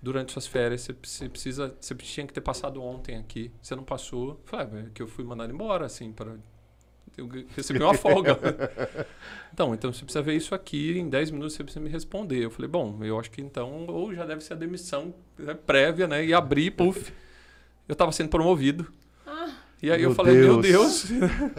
[0.00, 3.52] Durante suas férias, você, precisa, você tinha que ter passado ontem aqui.
[3.62, 4.40] Você não passou.
[4.44, 6.36] Falei, ah, é que eu fui mandado embora, assim, para
[7.16, 8.38] eu recebi uma folga.
[9.52, 12.44] então, então você precisa ver isso aqui, em 10 minutos você precisa me responder.
[12.44, 16.06] Eu falei, bom, eu acho que então, ou já deve ser a demissão né, prévia,
[16.06, 16.24] né?
[16.24, 17.12] E abrir, puf.
[17.86, 18.90] Eu estava sendo promovido.
[19.82, 20.46] E aí meu eu falei, Deus.
[20.46, 21.10] meu Deus.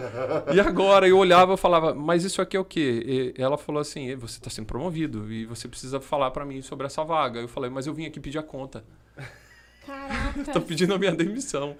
[0.55, 1.05] e agora?
[1.05, 3.33] Eu olhava e falava, mas isso aqui é o quê?
[3.37, 6.87] E ela falou assim, você está sendo promovido e você precisa falar para mim sobre
[6.87, 7.41] essa vaga.
[7.41, 8.83] Eu falei, mas eu vim aqui pedir a conta.
[9.85, 10.39] Caraca.
[10.47, 11.75] Estou pedindo a minha demissão.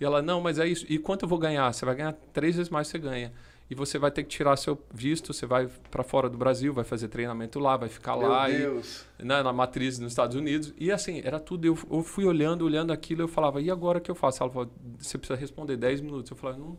[0.00, 0.86] E ela, não, mas é isso.
[0.88, 1.70] E quanto eu vou ganhar?
[1.70, 3.30] Você vai ganhar três vezes mais que você ganha
[3.72, 6.84] e você vai ter que tirar seu visto, você vai para fora do Brasil, vai
[6.84, 9.06] fazer treinamento lá, vai ficar Meu lá Deus.
[9.18, 10.74] E, né, na matriz nos Estados Unidos.
[10.76, 11.64] E assim, era tudo.
[11.64, 14.42] Eu, eu fui olhando, olhando aquilo, eu falava, e agora o que eu faço?
[14.42, 16.30] Ela falou, você precisa responder 10 minutos.
[16.30, 16.76] Eu falava, não,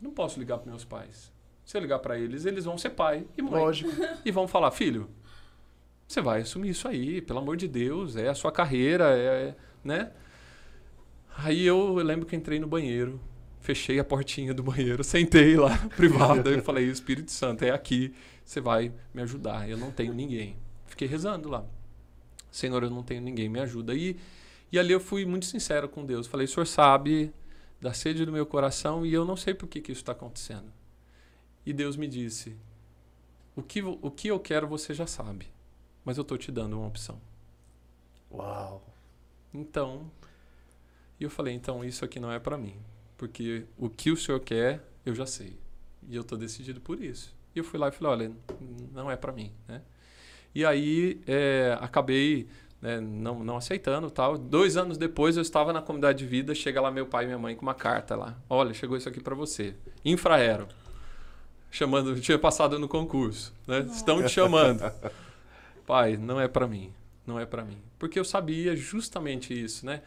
[0.00, 1.32] não posso ligar para meus pais.
[1.64, 3.60] Se eu ligar para eles, eles vão ser pai e mãe.
[3.60, 3.92] Lógico.
[4.26, 5.08] E vão falar, filho,
[6.08, 10.10] você vai assumir isso aí, pelo amor de Deus, é a sua carreira, é, né?
[11.36, 13.20] Aí eu, eu lembro que entrei no banheiro,
[13.62, 18.12] fechei a portinha do banheiro, sentei lá, privado, e falei, Espírito Santo, é aqui,
[18.44, 19.68] você vai me ajudar.
[19.68, 20.56] Eu não tenho ninguém.
[20.86, 21.64] Fiquei rezando lá.
[22.50, 23.94] Senhor, eu não tenho ninguém, me ajuda.
[23.94, 24.16] E,
[24.70, 26.26] e ali eu fui muito sincero com Deus.
[26.26, 27.32] Falei, o Senhor sabe
[27.80, 30.70] da sede do meu coração e eu não sei por que, que isso está acontecendo.
[31.64, 32.56] E Deus me disse,
[33.54, 35.46] o que, o que eu quero você já sabe,
[36.04, 37.20] mas eu estou te dando uma opção.
[38.30, 38.84] Uau!
[39.54, 40.10] Então,
[41.20, 42.74] e eu falei, então isso aqui não é para mim
[43.22, 45.56] porque o que o senhor quer, eu já sei.
[46.08, 47.32] E eu estou decidido por isso.
[47.54, 48.32] E eu fui lá e falei, olha,
[48.92, 49.80] não é para mim, né?
[50.52, 52.48] E aí é, acabei
[52.80, 54.36] né, não, não aceitando tal.
[54.36, 57.38] Dois anos depois eu estava na comunidade de vida, chega lá meu pai e minha
[57.38, 58.36] mãe com uma carta lá.
[58.50, 59.76] Olha, chegou isso aqui para você.
[60.04, 60.66] Infraero.
[61.70, 63.86] Chamando, tinha passado no concurso, né?
[63.88, 64.82] Estão te chamando.
[65.86, 66.92] pai, não é para mim.
[67.24, 67.78] Não é para mim.
[68.00, 70.02] Porque eu sabia justamente isso, né?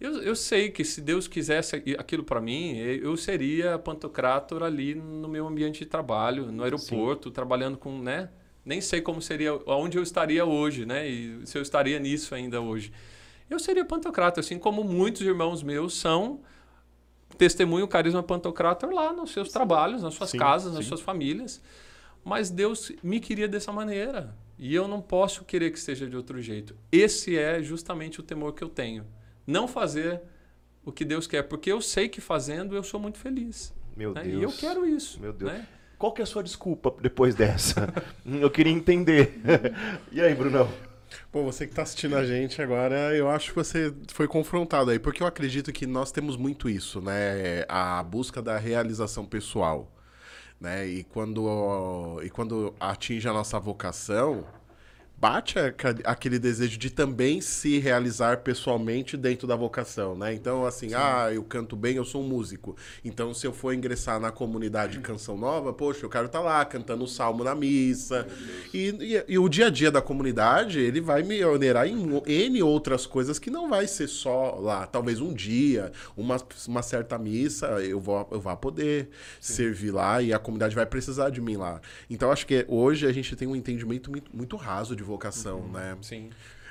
[0.00, 5.28] Eu, eu sei que se Deus quisesse aquilo para mim, eu seria pantocrator ali no
[5.28, 7.34] meu ambiente de trabalho, no aeroporto, Sim.
[7.34, 8.30] trabalhando com, né?
[8.64, 11.08] Nem sei como seria, onde eu estaria hoje, né?
[11.08, 12.92] E se eu estaria nisso ainda hoje.
[13.50, 16.42] Eu seria pantocrator, assim como muitos irmãos meus são
[17.36, 20.88] testemunho carisma pantocrator lá nos seus trabalhos, nas suas sim, casas, nas sim.
[20.88, 21.60] suas famílias.
[22.24, 24.36] Mas Deus me queria dessa maneira.
[24.56, 26.76] E eu não posso querer que seja de outro jeito.
[26.92, 29.04] Esse é justamente o temor que eu tenho
[29.48, 30.20] não fazer
[30.84, 33.74] o que Deus quer, porque eu sei que fazendo eu sou muito feliz.
[33.96, 34.22] Meu né?
[34.22, 34.40] Deus.
[34.40, 35.18] E eu quero isso.
[35.20, 35.50] Meu Deus.
[35.50, 35.66] Né?
[35.98, 37.92] Qual que é a sua desculpa depois dessa?
[38.24, 39.40] eu queria entender.
[40.12, 40.70] e aí, Brunão?
[41.32, 44.98] Pô, você que está assistindo a gente agora, eu acho que você foi confrontado aí,
[44.98, 47.64] porque eu acredito que nós temos muito isso, né?
[47.66, 49.90] A busca da realização pessoal,
[50.60, 50.86] né?
[50.86, 54.44] E quando, e quando atinge a nossa vocação,
[55.20, 55.58] bate
[56.04, 60.32] aquele desejo de também se realizar pessoalmente dentro da vocação, né?
[60.32, 60.94] Então, assim, Sim.
[60.96, 62.76] ah, eu canto bem, eu sou um músico.
[63.04, 66.64] Então, se eu for ingressar na comunidade Canção Nova, poxa, eu quero estar tá lá
[66.64, 68.28] cantando o salmo na missa.
[68.72, 72.62] E, e, e, o dia a dia da comunidade, ele vai me onerar em N
[72.62, 74.86] outras coisas que não vai ser só lá.
[74.86, 76.36] Talvez um dia, uma,
[76.68, 79.08] uma certa missa, eu vou, eu vou poder
[79.40, 79.54] Sim.
[79.54, 81.80] servir lá e a comunidade vai precisar de mim lá.
[82.08, 85.72] Então, acho que hoje a gente tem um entendimento muito, muito raso de vocação, uhum,
[85.72, 85.96] né?
[86.02, 86.30] Sim.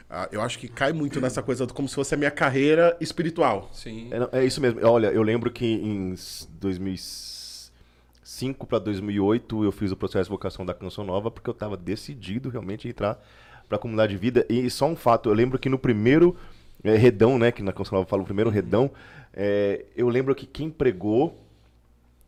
[0.10, 2.96] Ah, eu acho que cai muito nessa coisa do, como se fosse a minha carreira
[3.02, 3.70] espiritual.
[3.74, 4.10] Sim.
[4.32, 4.80] É, é isso mesmo.
[4.86, 6.16] Olha, eu lembro que em
[6.52, 11.76] 2005 para 2008 eu fiz o processo de vocação da Canção Nova porque eu estava
[11.76, 13.22] decidido realmente entrar
[13.68, 14.46] para a comunidade de vida.
[14.50, 16.38] E só um fato, eu lembro que no primeiro
[16.84, 18.90] é, redão, né, que na Canção Nova fala o primeiro redão,
[19.34, 21.38] é, eu lembro que quem pregou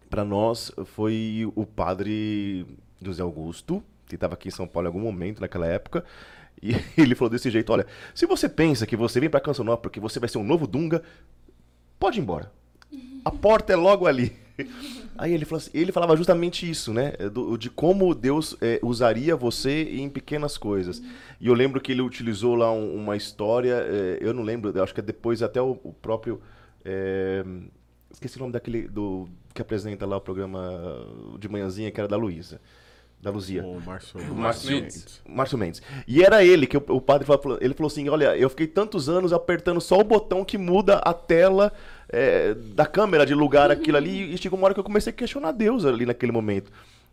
[0.09, 2.65] para nós foi o padre
[3.01, 6.03] José Augusto, que estava aqui em São Paulo em algum momento naquela época.
[6.61, 9.99] E ele falou desse jeito: olha, se você pensa que você vem para Nova porque
[9.99, 11.01] você vai ser um novo Dunga,
[11.99, 12.51] pode ir embora.
[13.23, 14.35] A porta é logo ali.
[15.17, 17.11] Aí ele, falou assim- ele falava justamente isso, né?
[17.31, 21.01] Do- de como Deus é, usaria você em pequenas coisas.
[21.39, 24.83] E eu lembro que ele utilizou lá um- uma história, é, eu não lembro, eu
[24.83, 26.41] acho que é depois até o, o próprio.
[26.85, 27.43] é,
[28.11, 28.87] esqueci o nome daquele.
[28.87, 31.05] Do, que apresenta lá o programa
[31.39, 32.61] de manhãzinha, que era da Luísa.
[33.21, 33.65] Da Luzia.
[33.65, 35.21] O Márcio, Márcio Mendes.
[35.27, 35.81] Márcio Mendes.
[36.07, 39.09] E era ele que o, o padre falou, ele falou assim: olha, eu fiquei tantos
[39.09, 41.73] anos apertando só o botão que muda a tela
[42.07, 45.15] é, da câmera de lugar aquilo ali, e chegou uma hora que eu comecei a
[45.15, 46.71] questionar Deus ali naquele momento.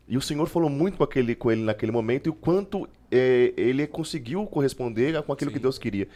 [0.08, 3.52] E o Senhor falou muito com, aquele, com ele naquele momento e o quanto é,
[3.56, 5.62] ele conseguiu corresponder com aquilo que Sim.
[5.62, 6.08] Deus queria.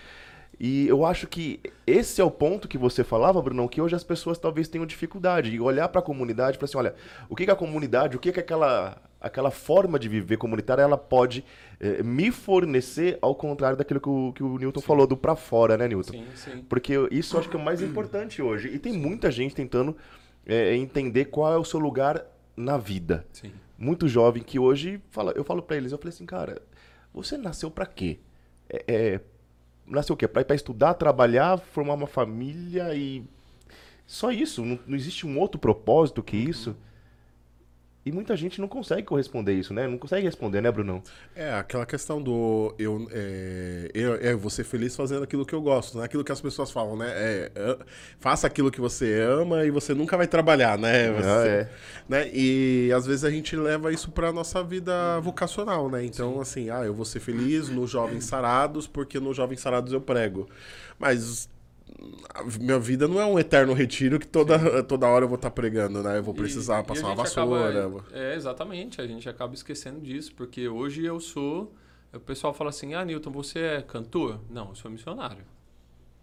[0.59, 4.05] E eu acho que esse é o ponto que você falava, Brunão, que hoje as
[4.05, 6.95] pessoas talvez tenham dificuldade de olhar para a comunidade e falar assim, olha,
[7.29, 10.97] o que, que a comunidade, o que, que aquela, aquela forma de viver comunitária ela
[10.97, 11.45] pode
[11.79, 15.77] eh, me fornecer ao contrário daquilo que o, que o Newton falou, do para fora,
[15.77, 16.13] né, Newton?
[16.13, 16.65] Sim, sim.
[16.69, 18.69] Porque isso eu acho que é o mais importante hoje.
[18.69, 19.97] E tem muita gente tentando
[20.47, 22.25] eh, entender qual é o seu lugar
[22.57, 23.27] na vida.
[23.33, 23.53] Sim.
[23.77, 26.61] Muito jovem que hoje fala, eu falo pra eles, eu falei assim, cara,
[27.13, 28.19] você nasceu pra quê?
[28.69, 29.21] É, é,
[29.87, 30.29] nasceu o quê?
[30.29, 33.25] Pra ir pra estudar, trabalhar, formar uma família e
[34.07, 34.65] só isso.
[34.65, 36.77] Não, não existe um outro propósito que isso.
[38.05, 39.87] E muita gente não consegue corresponder isso, né?
[39.87, 41.03] Não consegue responder, né, Brunão?
[41.37, 45.61] É, aquela questão do eu, é, eu, é, vou ser feliz fazendo aquilo que eu
[45.61, 46.05] gosto, né?
[46.05, 47.11] Aquilo que as pessoas falam, né?
[47.11, 47.79] É, é,
[48.19, 51.13] faça aquilo que você ama e você nunca vai trabalhar, né?
[51.13, 51.69] Você- Ah, é.
[52.09, 52.31] né?
[52.33, 56.03] E às vezes a gente leva isso pra nossa vida vocacional, né?
[56.03, 60.01] Então, assim, ah, eu vou ser feliz nos Jovens Sarados porque nos Jovens Sarados eu
[60.01, 60.49] prego.
[60.99, 61.51] Mas
[62.59, 66.03] minha vida não é um eterno retiro que toda, toda hora eu vou estar pregando,
[66.03, 66.19] né?
[66.19, 67.89] Eu vou E- precisar e passar a uma acaba- vassoura.
[67.89, 69.01] vou- é, exatamente.
[69.01, 71.75] A gente acaba esquecendo disso, porque hoje eu sou.
[72.13, 74.41] O pessoal fala assim: Ah, Newton, você é cantor?
[74.51, 75.45] Não, eu sou missionário.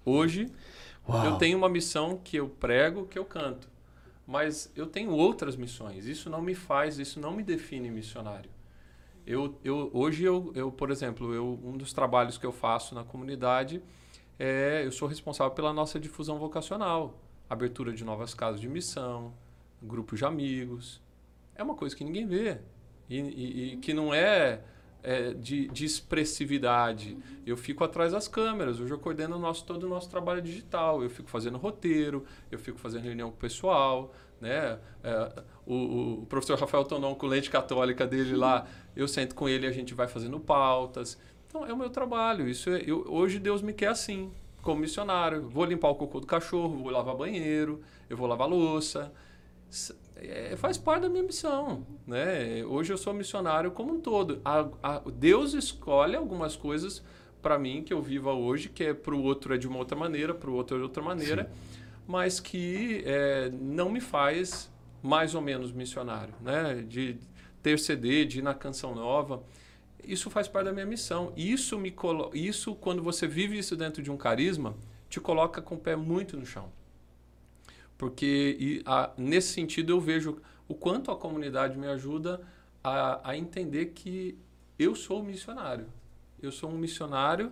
[0.06, 0.50] Hoje
[1.08, 1.26] Uau.
[1.26, 3.68] eu tenho uma missão que eu prego, que eu canto.
[4.26, 6.06] Mas eu tenho outras missões.
[6.06, 8.50] Isso não me faz, isso não me define missionário.
[9.26, 13.04] Eu, eu, hoje, eu, eu, por exemplo, eu, um dos trabalhos que eu faço na
[13.04, 13.82] comunidade
[14.40, 17.20] é eu sou responsável pela nossa difusão vocacional,
[17.50, 19.34] abertura de novas casas de missão,
[19.82, 21.02] grupos de amigos.
[21.56, 22.60] É uma coisa que ninguém vê
[23.10, 24.62] e, e- e que não é,
[25.02, 27.18] é, de, de expressividade.
[27.46, 31.02] Eu fico atrás das câmeras, hoje eu coordeno nosso, todo o nosso trabalho digital.
[31.04, 34.14] Eu fico fazendo roteiro, eu fico fazendo reunião com o pessoal.
[34.40, 34.78] Né?
[35.04, 39.66] É, o, o professor Rafael Tonon, com lente católica dele lá, eu sento com ele
[39.66, 41.18] e a gente vai fazendo pautas.
[41.48, 42.48] Então é o meu trabalho.
[42.48, 44.32] Isso é- eu, hoje Deus me quer assim,
[44.62, 45.48] como missionário.
[45.50, 49.12] Vou limpar o cocô do cachorro, vou lavar banheiro, eu vou lavar louça.
[50.16, 52.64] É, faz parte da minha missão, né?
[52.66, 54.42] Hoje eu sou missionário como um todo.
[54.44, 57.04] A- a- Deus escolhe algumas coisas
[57.42, 59.96] para mim que eu viva hoje, que é para o outro é de uma outra
[59.98, 61.52] maneira, para o outro é de outra maneira,
[62.08, 64.72] mas que é, não me faz
[65.04, 66.84] mais ou menos missionário, né?
[66.88, 67.18] De
[67.62, 69.44] ter CD, de ir na canção nova
[70.08, 71.34] isso faz parte da minha missão.
[71.36, 72.32] Isso me colo...
[72.34, 74.76] isso quando você vive isso dentro de um carisma,
[75.10, 76.72] te coloca com o pé muito no chão.
[77.98, 82.42] Porque e, a- nesse sentido eu vejo o quanto a comunidade me ajuda
[82.84, 84.38] a, a entender que
[84.78, 85.88] eu sou missionário.
[86.42, 87.52] Eu sou um missionário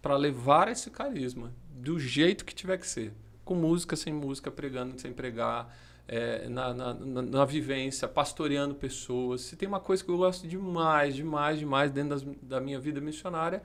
[0.00, 3.12] para levar esse carisma do jeito que tiver que ser.
[3.44, 5.74] Com música, sem música, pregando, sem pregar,
[6.12, 9.40] é, na, na, na, na vivência, pastoreando pessoas.
[9.40, 13.00] Se tem uma coisa que eu gosto demais, demais, demais dentro das, da minha vida
[13.00, 13.62] missionária,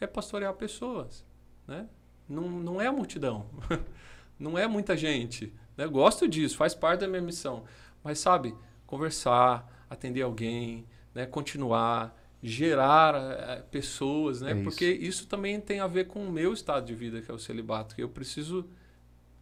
[0.00, 1.26] é pastorear pessoas.
[1.68, 1.86] Né?
[2.26, 3.50] Não, não é a multidão,
[4.40, 5.52] não é muita gente.
[5.76, 5.86] Né?
[5.86, 7.64] Gosto disso, faz parte da minha missão.
[8.02, 8.54] Mas, sabe,
[8.86, 11.26] conversar, atender alguém, né?
[11.26, 14.52] continuar, gerar eh, pessoas, né?
[14.52, 14.64] É isso.
[14.64, 17.38] porque isso também tem a ver com o meu estado de vida, que é o
[17.38, 18.66] celibato, que eu preciso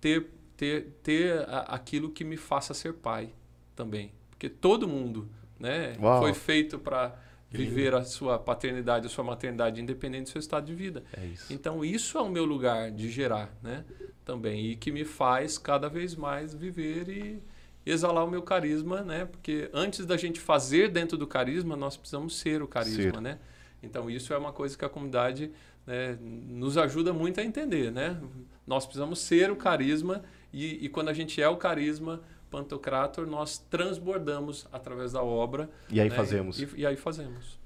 [0.00, 3.30] ter, ter, ter a- aquilo que me faça ser pai
[3.74, 4.12] também.
[4.30, 5.26] Porque todo mundo
[5.58, 6.20] né, Uau.
[6.20, 7.16] foi feito para
[7.50, 11.02] viver a sua paternidade, a sua maternidade, independente do seu estado de vida.
[11.16, 11.50] É isso.
[11.50, 13.84] Então, isso é o meu lugar de gerar, né?
[14.24, 14.66] Também.
[14.66, 17.42] E que me faz cada vez mais viver e
[17.90, 19.24] exalar o meu carisma, né?
[19.24, 23.20] Porque antes da gente fazer dentro do carisma, nós precisamos ser o carisma, Ser.
[23.22, 23.38] né?
[23.82, 25.50] Então, isso é uma coisa que a comunidade
[25.86, 28.20] né, nos ajuda muito a entender, né?
[28.66, 33.58] Nós precisamos ser o carisma e, e quando a gente é o carisma Pantocrator, nós
[33.58, 35.68] transbordamos através da obra.
[35.90, 36.16] E aí né?
[36.16, 36.58] fazemos.
[36.61, 37.58] E, e aí fazemos.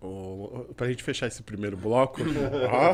[0.00, 2.20] Ô, pra gente fechar esse primeiro bloco,
[2.70, 2.92] ó,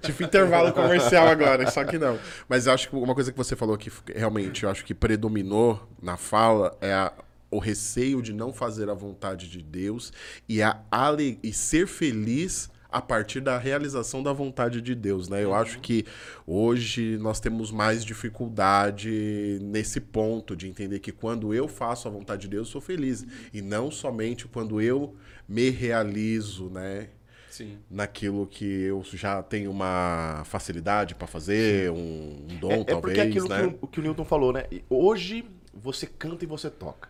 [0.00, 2.18] tipo intervalo comercial agora, só que não.
[2.48, 5.88] Mas eu acho que uma coisa que você falou que realmente eu acho que predominou
[6.02, 7.12] na fala é a-
[7.50, 10.12] o receio de não fazer a vontade de Deus
[10.48, 15.44] e, a ale- e ser feliz a partir da realização da vontade de Deus, né?
[15.44, 16.06] Eu acho que
[16.46, 22.42] hoje nós temos mais dificuldade nesse ponto de entender que quando eu faço a vontade
[22.42, 23.26] de Deus, eu sou feliz.
[23.52, 25.14] E não somente quando eu
[25.46, 27.08] me realizo, né?
[27.50, 27.78] Sim.
[27.90, 33.00] Naquilo que eu já tenho uma facilidade para fazer, um, um dom, É, é talvez,
[33.00, 33.68] porque é aquilo né?
[33.68, 34.64] que, o, que o Newton falou, né?
[34.88, 37.08] Hoje você canta e você toca.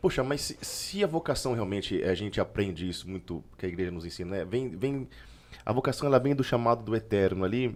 [0.00, 3.90] Poxa, mas se, se a vocação realmente, a gente aprende isso muito, que a igreja
[3.90, 4.44] nos ensina, né?
[4.44, 5.08] Vem, vem,
[5.64, 7.74] a vocação ela vem do chamado do eterno ali.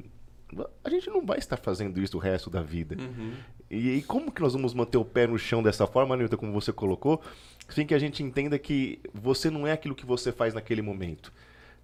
[0.85, 2.96] A gente não vai estar fazendo isso o resto da vida.
[3.00, 3.32] Uhum.
[3.70, 6.52] E, e como que nós vamos manter o pé no chão dessa forma, Newton, como
[6.52, 7.22] você colocou,
[7.68, 11.32] sem que a gente entenda que você não é aquilo que você faz naquele momento.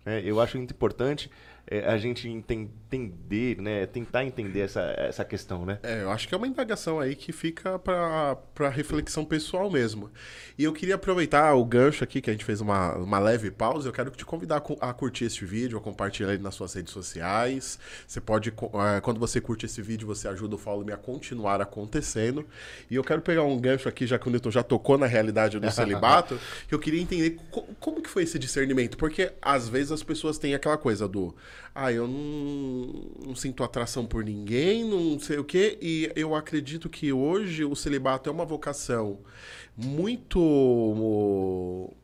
[0.05, 0.23] né?
[0.25, 1.31] Eu acho muito importante
[1.71, 3.87] é, a gente enten- entender, né?
[3.87, 5.79] tentar entender essa, essa questão, né?
[5.83, 10.11] É, eu acho que é uma indagação aí que fica para reflexão pessoal mesmo.
[10.59, 13.89] E eu queria aproveitar o gancho aqui, que a gente fez uma, uma leve pausa.
[13.89, 16.73] Eu quero te convidar a, cu- a curtir este vídeo, a compartilhar ele nas suas
[16.73, 17.79] redes sociais.
[18.07, 21.61] Você pode, eh, quando você curte esse vídeo, você ajuda o Follow Me a continuar
[21.61, 22.47] acontecendo.
[22.91, 25.59] E eu quero pegar um gancho aqui, já que o Newton já tocou na realidade
[25.61, 28.97] do celibato, que eu queria entender co- como que foi esse discernimento.
[28.97, 31.35] Porque às vezes as pessoas têm aquela coisa do
[31.75, 35.79] ah, eu não, não sinto atração por ninguém, não sei o quê.
[35.81, 39.21] E eu acredito que hoje o celibato é uma vocação
[39.81, 40.39] muito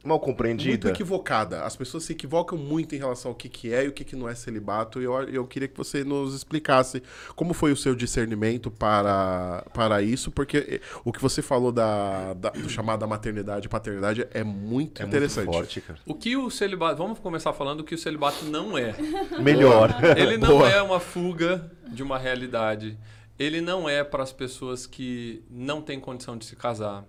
[0.05, 0.91] Mal muito compreendida.
[0.91, 1.63] equivocada.
[1.65, 4.15] As pessoas se equivocam muito em relação ao que, que é e o que, que
[4.15, 5.01] não é celibato.
[5.01, 7.03] E eu, eu queria que você nos explicasse
[7.35, 12.35] como foi o seu discernimento para, para isso, porque eh, o que você falou da,
[12.35, 15.47] da- do chamado da maternidade e paternidade é muito É interessante.
[15.47, 15.99] muito forte, cara.
[16.07, 16.97] O que o celibato.
[16.99, 18.95] Vamos começar falando o que o celibato não é.
[19.43, 19.91] Melhor.
[20.17, 20.69] Ele não Boa.
[20.71, 22.97] é uma fuga de uma realidade.
[23.39, 27.05] Ele não é para as pessoas que não têm condição de se casar.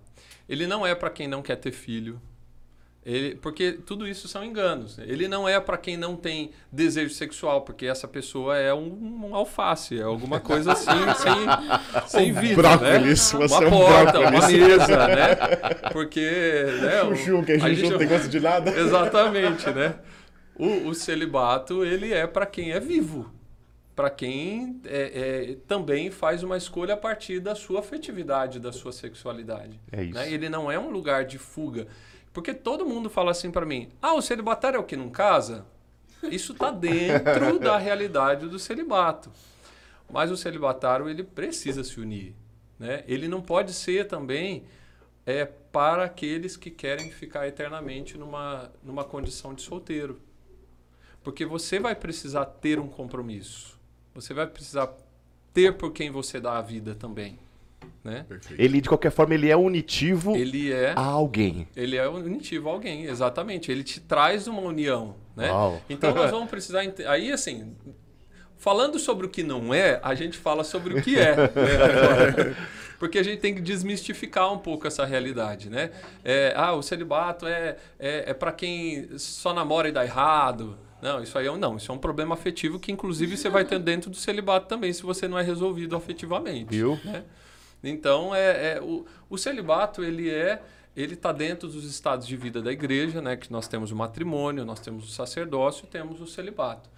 [0.48, 2.20] Ele não é para quem não quer ter filho.
[3.04, 4.98] Ele, porque tudo isso são enganos.
[4.98, 9.34] Ele não é para quem não tem desejo sexual, porque essa pessoa é um, um
[9.36, 10.90] alface, é alguma coisa assim,
[11.22, 12.60] sem, sem vida.
[12.62, 12.76] né?
[12.76, 14.58] Brócolis, você Uma é um porta, uma brócolis.
[14.58, 15.36] mesa, né?
[15.92, 16.20] Porque.
[16.82, 18.76] Né, o- Chuchu, que a gente não tem gosto de nada.
[18.76, 19.94] Exatamente, né?
[20.58, 23.32] O, o celibato, ele é para quem é vivo.
[23.96, 28.92] Para quem é, é, também faz uma escolha a partir da sua afetividade, da sua
[28.92, 29.80] sexualidade.
[29.90, 30.14] É isso.
[30.14, 30.30] né?
[30.30, 31.88] Ele não é um lugar de fuga.
[32.30, 35.64] Porque todo mundo fala assim para mim: ah, o celibatário é o que não casa?
[36.22, 39.32] Isso está dentro da realidade do celibato.
[40.10, 42.34] Mas o celibatário, ele precisa se unir.
[42.78, 43.02] Né?
[43.08, 44.64] Ele não pode ser também
[45.24, 50.20] é, para aqueles que querem ficar eternamente numa, numa condição de solteiro.
[51.24, 53.75] Porque você vai precisar ter um compromisso.
[54.16, 54.88] Você vai precisar
[55.52, 57.38] ter por quem você dá a vida também.
[58.02, 58.24] Né?
[58.58, 61.68] Ele, de qualquer forma, ele é unitivo Ele é a alguém.
[61.76, 63.70] ele é unitivo a alguém, exatamente.
[63.70, 65.50] Ele te traz uma união, né?
[65.50, 65.82] Uau.
[65.88, 67.74] Então nós vamos precisar aí assim,
[68.56, 71.36] falando sobre o que não é, a gente fala sobre o que é.
[71.36, 72.56] né.
[72.98, 75.90] Porque a gente tem que desmistificar um pouco essa realidade, né?
[76.24, 80.78] É, ah, o celibato é, é, é para quem só namora e dá errado.
[81.06, 83.64] Não, isso aí é um, não, isso é um problema afetivo que inclusive você vai
[83.64, 86.68] ter dentro do celibato também, se você não é resolvido afetivamente.
[86.68, 86.98] Viu?
[87.04, 87.22] né?
[87.84, 90.60] Então, é, é, o, o celibato, ele é
[90.96, 93.36] ele está dentro dos estados de vida da igreja, né?
[93.36, 96.90] Que nós temos o matrimônio, nós temos o sacerdócio e temos o celibato.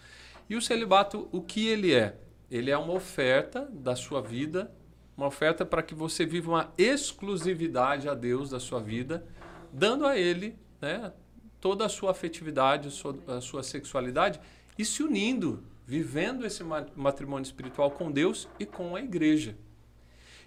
[0.49, 2.17] E o celibato, o que ele é?
[2.51, 4.73] Ele é uma oferta da sua vida,
[5.15, 9.27] uma oferta para que você viva uma exclusividade a Deus da sua vida,
[9.71, 11.13] dando a Ele né,
[11.61, 12.89] toda a sua afetividade,
[13.27, 14.41] a sua, sexualidade
[14.79, 19.57] e se unindo, vivendo esse ma- matrimônio espiritual com Deus e com a igreja.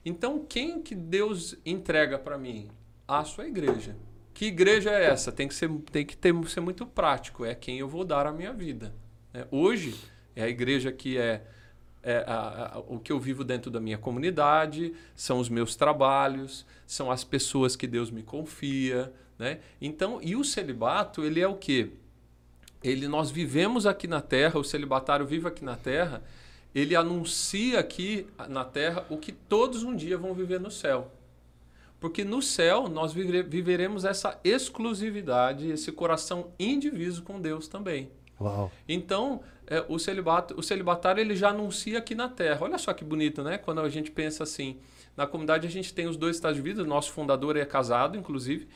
[0.06, 2.70] Então, quem que Deus entrega para mim?
[3.08, 3.96] A sua igreja.
[4.34, 5.32] Que igreja é essa?
[5.32, 7.46] Tem que ser, tem que ter, ser muito prático.
[7.46, 8.94] É quem eu vou dar a minha vida.
[9.34, 9.46] né?
[9.52, 9.96] Hoje,
[10.36, 11.44] é a igreja que é,
[12.02, 16.66] é a- a- o que eu vivo dentro da minha comunidade, são os meus trabalhos,
[16.88, 19.12] são as pessoas que Deus me confia.
[19.42, 19.58] Né?
[19.82, 21.90] Então, e o celibato, ele é o quê?
[22.84, 26.22] Ele, nós vivemos aqui na Terra, o celibatário vive aqui na Terra,
[26.76, 31.12] ele anuncia aqui na Terra o que todos um dia vão viver no céu.
[32.00, 38.12] Porque no céu nós vivere- viveremos essa exclusividade, esse coração indiviso com Deus também.
[38.40, 38.72] Uau.
[38.88, 42.60] Então, é, o, celibato, o celibatário ele já anuncia aqui na Terra.
[42.62, 43.58] Olha só que bonito, né?
[43.58, 44.78] Quando a gente pensa assim,
[45.18, 48.16] na comunidade a gente tem os dois estados de vida, o nosso fundador é casado,
[48.16, 48.68] inclusive,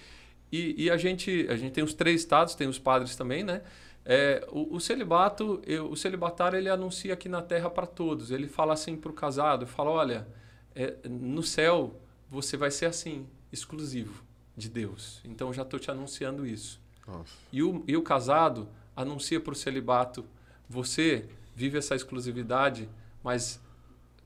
[0.78, 3.62] e, e a, gente, a gente tem os três estados, tem os padres também, né?
[4.06, 8.30] É, o, o celibato, eu- o celibatário ele anuncia aqui na Terra para todos.
[8.32, 10.28] Ele fala assim para o casado, fala, olha,
[10.76, 11.99] é, no céu
[12.30, 14.24] você vai ser assim, exclusivo
[14.56, 15.22] de Deus.
[15.26, 16.80] Então já estou te anunciando isso.
[17.08, 17.34] Nossa.
[17.51, 20.26] E o, e o casado anuncia para o celibato:
[20.70, 22.88] você vive essa exclusividade,
[23.24, 23.60] mas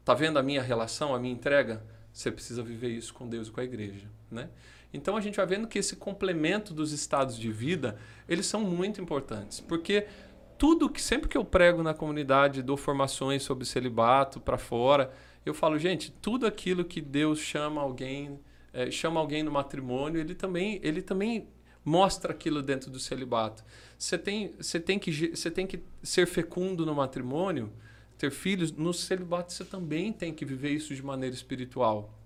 [0.04, 1.82] tá vendo a minha relação, a minha entrega?
[2.12, 4.50] Você precisa viver isso com Deus e com a igreja, né?
[4.94, 9.00] Então a gente vai vendo que esse complemento dos estados de vida, eles são muito
[9.00, 10.08] importantes, porque
[10.58, 15.14] tudo que sempre que eu prego na comunidade, dou formações sobre celibato para fora,
[15.46, 18.40] eu falo, gente, tudo aquilo que Deus chama alguém,
[18.74, 21.48] é, chama alguém no matrimônio, ele também, ele também
[21.84, 23.64] mostra aquilo dentro do celibato.
[23.98, 27.72] Você tem, você tem que, você tem que ser fecundo no matrimônio,
[28.18, 32.19] ter filhos, no celibato você também tem que viver isso de maneira espiritual.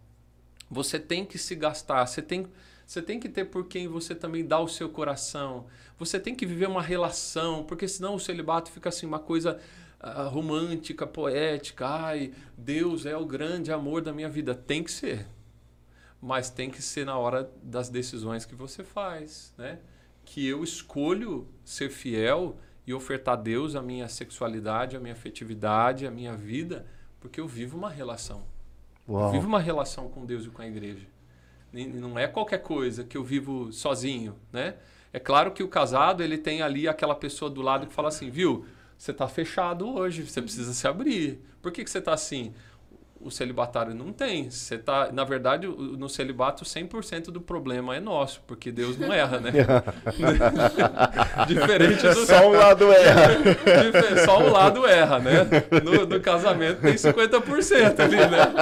[0.74, 2.48] Você tem que se gastar, você tem,
[2.86, 5.68] você tem que ter por quem você também dá o seu coração.
[6.00, 9.60] Você tem que viver uma relação, porque senão o celibato fica assim uma coisa
[10.02, 11.88] uh, romântica, poética.
[11.88, 14.56] Ai, Deus é o grande amor da minha vida.
[14.56, 15.28] Tem que ser.
[16.20, 19.80] Mas tem que ser na hora das decisões que você faz, né?
[20.26, 22.58] Que eu escolho ser fiel
[22.88, 26.86] e ofertar a Deus a minha sexualidade, a minha afetividade, a minha vida,
[27.20, 28.53] porque eu vivo uma relação.
[29.08, 29.28] Uau.
[29.28, 31.06] Eu vivo uma relação com Deus e com a igreja.
[31.72, 34.76] Não é qualquer coisa que eu vivo sozinho, né?
[35.12, 38.30] É claro que o casado, ele tem ali aquela pessoa do lado que fala assim,
[38.30, 38.66] viu?
[38.98, 41.40] Você está fechado hoje, você precisa se abrir.
[41.62, 42.54] Por que, que você está assim?
[43.24, 44.50] O celibatário não tem.
[44.50, 49.40] Você tá, na verdade, no celibato 100% do problema é nosso, porque Deus não erra,
[49.40, 49.52] né?
[51.48, 53.30] Diferente do Só um lado erra.
[54.26, 55.48] Só um lado erra, né?
[55.84, 58.54] No, no casamento tem 50% ali, né?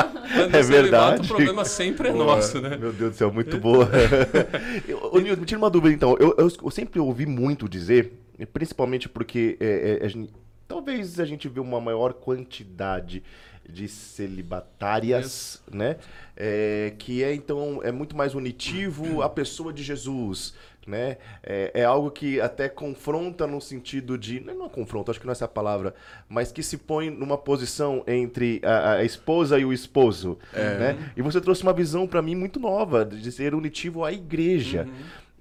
[0.49, 1.21] no é celibato verdade.
[1.21, 2.25] o problema sempre é Boa.
[2.25, 2.77] nosso, né?
[2.77, 3.89] Meu Deus do céu, muito boa.
[5.11, 6.15] Ô, Nilton, me tira uma dúvida então.
[6.19, 8.13] Eu, eu, eu sempre ouvi muito dizer,
[8.53, 10.31] principalmente porque é, é, a gente,
[10.67, 13.23] talvez a gente vê uma maior quantidade
[13.67, 15.97] de celibatárias, né?
[16.35, 20.53] É, que é então é muito mais unitivo a pessoa de Jesus,
[20.87, 21.17] né?
[21.43, 25.31] É, é, algo que até confronta no sentido de não é confronta, acho que não
[25.31, 25.93] é essa a palavra,
[26.27, 30.77] mas que se põe numa posição entre a, a esposa e o esposo, É.
[30.79, 31.11] né?
[31.15, 34.87] E você trouxe uma visão para mim muito nova de ser unitivo à igreja.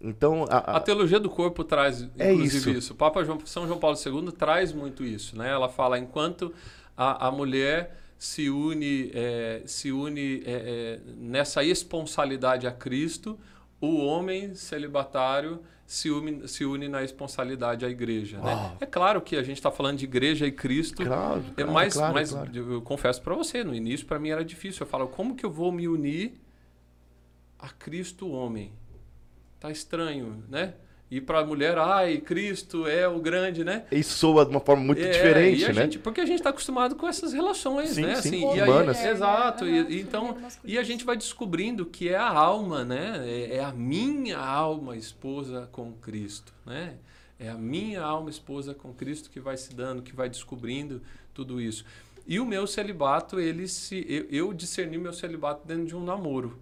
[0.02, 2.70] Então, a, a- A teologia do corpo traz, É inclusive, isso.
[2.70, 2.92] isso.
[2.94, 5.36] O Papa João, São João Paulo II traz muito isso.
[5.36, 5.50] Né?
[5.50, 6.54] Ela fala, enquanto
[6.96, 13.40] a, a mulher se une, é, se une é, é, nessa esponsalidade a Cristo,
[13.80, 18.38] o homem celibatário se une, se une na esponsalidade à igreja.
[18.38, 18.76] Né?
[18.78, 21.02] É claro que a gente está falando de igreja e Cristo.
[21.02, 22.54] Claro, É claro, mais, claro, mas claro.
[22.54, 24.84] eu confesso para você, no início para mim era difícil.
[24.84, 26.38] Eu falo, como que eu vou me unir
[27.58, 28.70] a Cristo homem?
[29.58, 30.74] Tá estranho, né?
[31.10, 33.84] E para a mulher, ai, Cristo é o grande, né?
[33.90, 35.82] isso soa de uma forma muito É, diferente, e a né?
[35.82, 38.14] gente, porque a gente está acostumado com essas relações, Sim, né?
[38.14, 39.04] sim, Assim, e aí- humanas.
[39.04, 39.64] exato.
[39.64, 39.76] É, né?
[39.76, 40.74] e, Aham, então, feminino, masculino.
[40.74, 43.22] e a gente vai descobrindo que é a alma, né?
[43.26, 46.94] É, é a minha alma esposa com Cristo, né?
[47.40, 51.02] É a minha alma esposa com Cristo que vai se dando, que vai descobrindo
[51.34, 51.84] tudo isso.
[52.26, 56.56] E o meu celibato, ele se, eu, eu discerni meu celibato dentro de um namoro.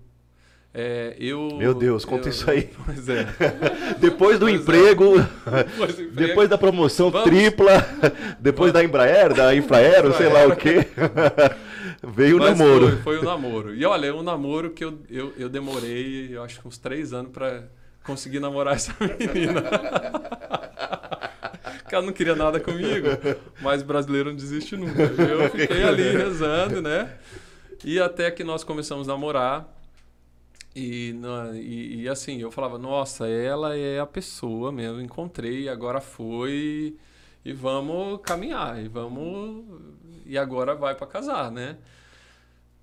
[0.74, 2.70] É, eu, Meu Deus, conta eu- isso aí.
[2.84, 3.26] Pois é.
[3.98, 4.62] Depois do Pois é.
[4.62, 6.14] emprego, Depois do emprego.
[6.14, 7.28] depois da promoção Vamos.
[7.28, 7.84] tripla,
[8.38, 10.86] depois da Embraer, da Infraero, sei lá o quê,
[12.06, 12.88] veio o namoro.
[13.02, 13.74] Foi, foi o namoro.
[13.74, 17.12] E olha, é um namoro que eu, eu, eu demorei, eu acho que uns três
[17.12, 17.64] anos pra
[18.04, 19.62] conseguir namorar essa menina.
[21.88, 23.08] que ela não queria nada comigo,
[23.62, 25.02] mas brasileiro não desiste nunca.
[25.02, 27.10] Eu fiquei ali rezando, né?
[27.84, 29.77] E até que nós começamos a namorar.
[30.78, 36.00] E, na- e, e assim, eu falava, nossa, ela é a pessoa mesmo, encontrei, agora
[36.00, 36.96] foi
[37.44, 39.64] e vamos caminhar, e vamos.
[40.26, 41.78] E agora vai para casar, né?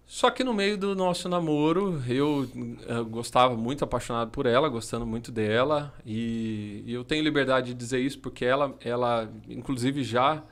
[0.07, 2.47] Só que no meio do nosso namoro, eu,
[2.87, 7.73] eh, gostava muito, apaixonado por ela, gostando muito dela, e, e eu tenho liberdade de
[7.73, 10.43] dizer isso porque ela, ela inclusive já,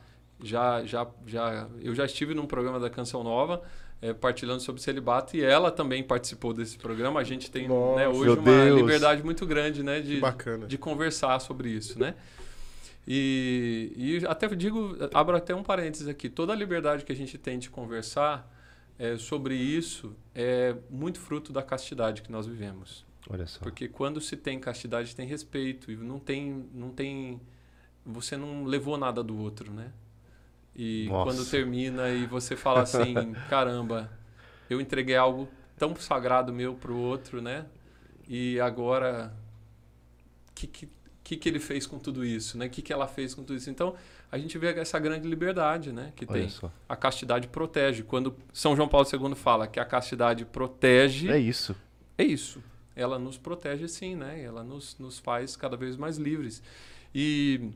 [0.42, 3.62] já, já, já, eu já estive num programa da Canção Nova,
[4.04, 7.22] eh, partilhando sobre celibato, e ela também participou desse programa.
[7.22, 8.78] A gente tem Nossa, né, hoje uma Deus.
[8.78, 10.68] liberdade muito grande, né, de, bacana.
[10.68, 12.14] de conversar sobre isso, né?
[13.08, 17.38] E, e até digo, abro até um parênteses aqui, toda a liberdade que a gente
[17.38, 18.54] tem de conversar
[19.00, 23.06] é, sobre isso é muito fruto da castidade que nós vivemos.
[23.30, 23.62] Olha só.
[23.62, 27.40] Porque quando se tem castidade, tem respeito e não tem, não tem,
[28.06, 29.94] você não levou nada do outro, né?
[30.76, 31.32] E Nossa.
[31.32, 33.14] quando termina e você fala assim,
[33.50, 34.10] caramba,
[34.70, 35.48] eu entreguei algo
[35.78, 37.66] tão sagrado meu pro outro, né?
[38.28, 39.34] E agora,
[40.50, 40.90] o que, que,
[41.24, 42.66] que, que ele fez com tudo isso, né?
[42.66, 43.70] O que, que ela fez com tudo isso?
[43.70, 43.96] Então,
[44.32, 46.12] a gente vê essa grande liberdade, né?
[46.16, 46.50] Que Olha tem.
[46.50, 46.72] só.
[46.90, 48.02] A castidade protege.
[48.02, 51.76] Quando São João Paulo II fala que a castidade protege, É isso.
[52.18, 52.64] é isso.
[52.96, 54.42] Ela nos protege sim, né?
[54.42, 56.64] Ela nos, nos faz cada vez mais livres.
[57.14, 57.70] E,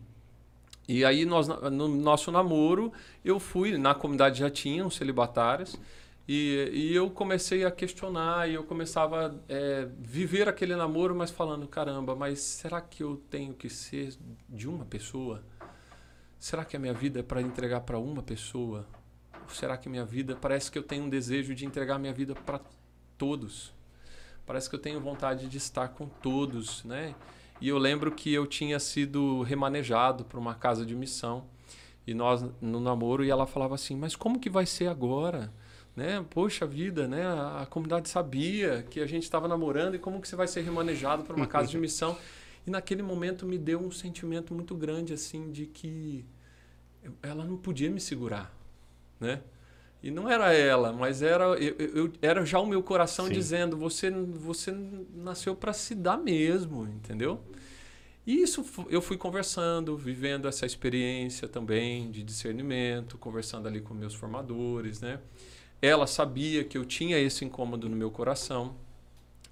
[0.88, 5.78] E aí, nós, no nosso namoro, eu fui, na comunidade já tinham celibatários,
[6.28, 11.32] e, e eu comecei a questionar, e eu começava a é, viver aquele namoro, mas
[11.32, 14.14] falando: caramba, mas será que eu tenho que ser
[14.48, 15.44] de uma pessoa?
[16.40, 18.86] Será que a minha vida é para entregar para uma pessoa?
[19.42, 20.36] Ou será que minha vida.
[20.36, 22.60] Parece que eu tenho um desejo de entregar minha vida para
[23.18, 23.74] todos.
[24.46, 27.16] Parece que eu tenho vontade de estar com todos, né?
[27.60, 31.46] E eu lembro que eu tinha sido remanejado para uma casa de missão.
[32.06, 35.52] E nós no namoro e ela falava assim: "Mas como que vai ser agora?"
[35.96, 36.24] Né?
[36.30, 37.26] Poxa vida, né?
[37.26, 40.62] A, a comunidade sabia que a gente estava namorando e como que você vai ser
[40.62, 42.18] remanejado para uma casa de missão?
[42.68, 46.26] E naquele momento me deu um sentimento muito grande assim de que
[47.24, 48.54] ela não podia me segurar,
[49.22, 49.42] né?
[50.08, 53.34] E não era ela, mas era eu, eu era já o meu coração Sim.
[53.34, 54.74] dizendo: você você
[55.14, 57.42] nasceu para se dar mesmo, entendeu?
[58.26, 64.14] E isso eu fui conversando, vivendo essa experiência também de discernimento, conversando ali com meus
[64.14, 65.20] formadores, né?
[65.82, 68.78] Ela sabia que eu tinha esse incômodo no meu coração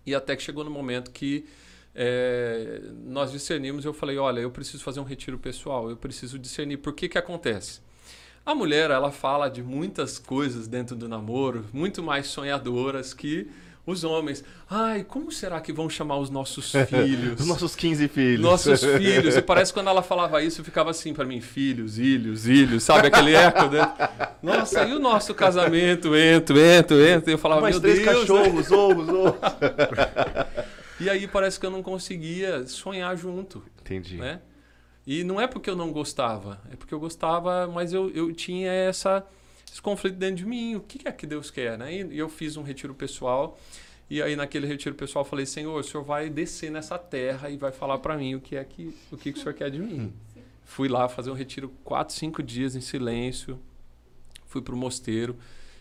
[0.06, 1.45] e até que chegou no momento que
[1.93, 3.84] é, nós discernimos.
[3.84, 6.78] Eu falei: olha, eu preciso fazer um retiro pessoal, eu preciso discernir.
[6.78, 7.84] Por que que acontece?
[8.46, 13.50] A mulher, ela fala de muitas coisas dentro do namoro, muito mais sonhadoras que
[13.88, 14.43] os homens.
[14.70, 17.41] Ai, como será que vão chamar os nossos filhos?
[17.41, 18.41] os nossos 15 filhos.
[18.41, 19.36] Nossos filhos.
[19.36, 23.08] E parece que quando ela falava isso, ficava assim para mim: filhos, ilhos, ilhos, sabe?
[23.08, 23.93] Aquele eco dentro.
[24.43, 26.16] Nossa, e o nosso casamento?
[26.16, 27.32] Entro, entro, entro.
[27.32, 28.20] E eu falava: Mais meu três Deus.
[28.20, 28.78] cachorros, né?
[28.78, 29.39] ovos, ovos.
[31.00, 33.64] e aí parece que eu não conseguia sonhar junto.
[33.82, 34.18] Entendi.
[34.18, 34.39] Né?
[35.06, 38.72] E não é porque eu não gostava, é porque eu gostava, mas eu, eu tinha
[38.72, 39.26] essa,
[39.72, 40.76] esse conflito dentro de mim.
[40.76, 41.78] O que é que Deus quer?
[41.78, 41.93] Né?
[41.95, 43.58] E eu fiz um retiro pessoal.
[44.10, 47.58] E aí naquele retiro pessoal eu falei, Senhor, o Senhor vai descer nessa terra e
[47.58, 49.80] vai falar para mim o que é que o que, que o Senhor quer de
[49.80, 50.14] mim.
[50.34, 50.41] Sim.
[50.64, 53.60] Fui lá fazer um retiro quatro, cinco dias em silêncio.
[54.47, 55.38] Fui para o mosteiro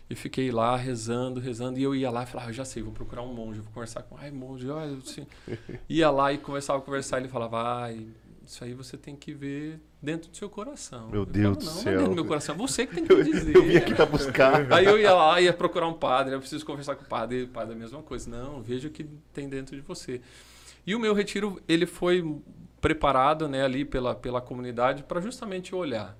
[0.07, 1.79] e fiquei lá rezando, rezando.
[1.79, 4.03] E eu ia lá e falava, ah, já sei, vou procurar um monge, vou conversar
[4.03, 5.25] com, ai monge, olha, assim.
[5.89, 7.19] ia lá e começava a conversar.
[7.19, 8.07] Ele falava, ai
[8.45, 11.09] isso aí você tem que ver dentro do seu coração.
[11.09, 11.83] Meu eu Deus falo, do céu.
[11.83, 12.55] Não é dentro do meu coração.
[12.57, 13.55] Você que tem que dizer.
[13.55, 14.69] Eu, eu vim aqui para buscar.
[14.73, 17.43] Aí eu ia lá, ia procurar um padre, eu preciso conversar com o padre.
[17.43, 18.29] O padre é a mesma coisa.
[18.29, 20.21] Não, veja o que tem dentro de você.
[20.85, 22.23] E o meu retiro, ele foi
[22.79, 26.15] preparado né, ali pela, pela comunidade para justamente olhar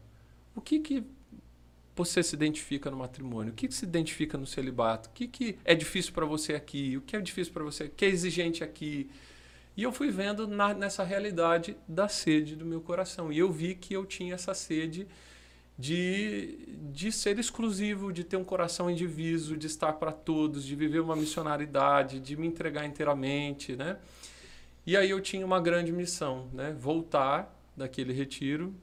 [0.56, 1.04] o que, que
[1.96, 5.58] você se identifica no matrimônio, o que, que se identifica no celibato, o que, que
[5.64, 8.64] é difícil para você aqui, o que é difícil para você, o que é exigente
[8.64, 9.10] aqui,
[9.78, 13.32] e eu fui vendo na, nessa realidade da sede do meu coração.
[13.32, 15.08] E eu vi que eu tinha essa sede
[15.78, 21.02] de, de ser exclusivo, de ter um coração indiviso, de estar para todos, de viver
[21.02, 23.98] uma missionaridade, de me entregar inteiramente, né?
[24.88, 26.74] E aí eu tinha uma grande missão, né?
[26.80, 28.74] Voltar daquele retiro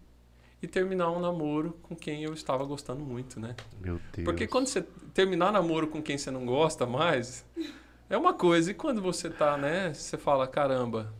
[0.60, 3.56] e terminar um namoro com quem eu estava gostando muito, né?
[3.80, 4.24] Meu Deus.
[4.24, 4.82] Porque quando você
[5.14, 7.44] terminar namoro com quem você não gosta mais,
[8.12, 8.70] é uma coisa.
[8.70, 9.94] E quando você tá, né?
[9.94, 11.10] Você fala, caramba,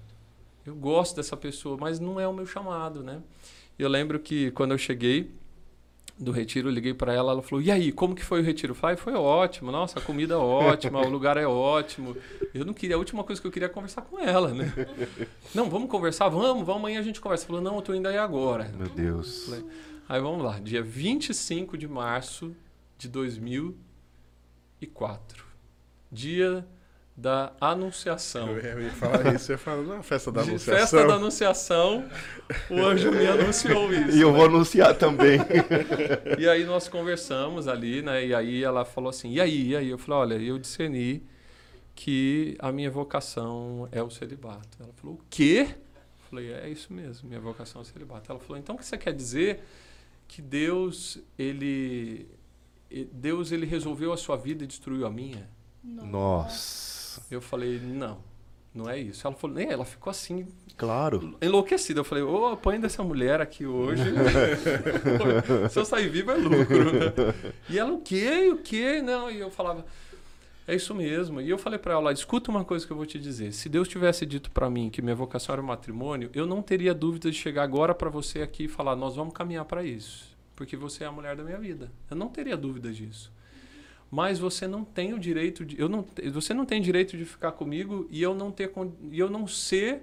[0.64, 3.22] eu gosto dessa pessoa, mas não é o meu chamado, né?
[3.78, 5.30] Eu lembro que quando eu cheguei
[6.18, 8.72] do retiro, eu liguei para ela, ela falou: "E aí, como que foi o retiro?"
[8.72, 9.72] Eu falei: "Foi ótimo.
[9.72, 12.14] Nossa, a comida é ótima, o lugar é ótimo".
[12.52, 14.70] Eu não queria, a última coisa que eu queria é conversar com ela, né?
[15.54, 17.46] Não, vamos conversar, vamos, vamos amanhã a gente conversa.
[17.46, 18.70] Falou: "Não, eu tô indo aí agora".
[18.76, 19.46] Meu Deus.
[19.46, 19.64] Falei,
[20.06, 22.54] aí vamos lá, dia 25 de março
[22.98, 25.46] de 2004.
[26.12, 26.68] Dia
[27.16, 28.56] da Anunciação.
[28.56, 30.80] Eu ia falar isso, eu ia falar na festa da Anunciação.
[30.80, 32.08] Festa da Anunciação,
[32.70, 34.16] o anjo me anunciou isso.
[34.16, 34.38] E eu né?
[34.38, 35.38] vou anunciar também.
[36.38, 38.26] e aí nós conversamos ali, né?
[38.26, 39.68] E aí ela falou assim: e aí?
[39.68, 39.88] E aí?
[39.90, 41.22] Eu falei: olha, eu discerni
[41.94, 44.78] que a minha vocação é o celibato.
[44.80, 45.68] Ela falou: o quê?
[45.68, 48.32] Eu falei: é isso mesmo, minha vocação é o celibato.
[48.32, 49.62] Ela falou: então o que você quer dizer?
[50.26, 52.26] Que Deus, ele.
[53.10, 55.48] Deus, ele resolveu a sua vida e destruiu a minha?
[55.82, 56.91] Nossa.
[57.30, 58.18] Eu falei, não,
[58.74, 59.26] não é isso.
[59.26, 60.46] Ela falou, nem ela ficou assim.
[60.76, 61.36] Claro.
[61.42, 62.00] Enlouquecida.
[62.00, 64.02] Eu falei, ô, oh, apanho dessa mulher aqui hoje.
[65.70, 66.92] Se eu sair vivo é lucro.
[66.92, 67.34] Né?
[67.68, 68.50] E ela, o quê?
[68.50, 69.02] O quê?
[69.02, 69.30] Não.
[69.30, 69.84] E eu falava,
[70.66, 71.40] é isso mesmo.
[71.40, 73.52] E eu falei para ela, escuta uma coisa que eu vou te dizer.
[73.52, 76.94] Se Deus tivesse dito para mim que minha vocação era o matrimônio, eu não teria
[76.94, 80.32] dúvida de chegar agora para você aqui e falar, nós vamos caminhar para isso.
[80.56, 81.92] Porque você é a mulher da minha vida.
[82.10, 83.30] Eu não teria dúvida disso
[84.12, 86.04] mas você não tem o direito de eu não
[86.34, 88.70] você não tem direito de ficar comigo e eu não ter
[89.10, 90.02] e eu não ser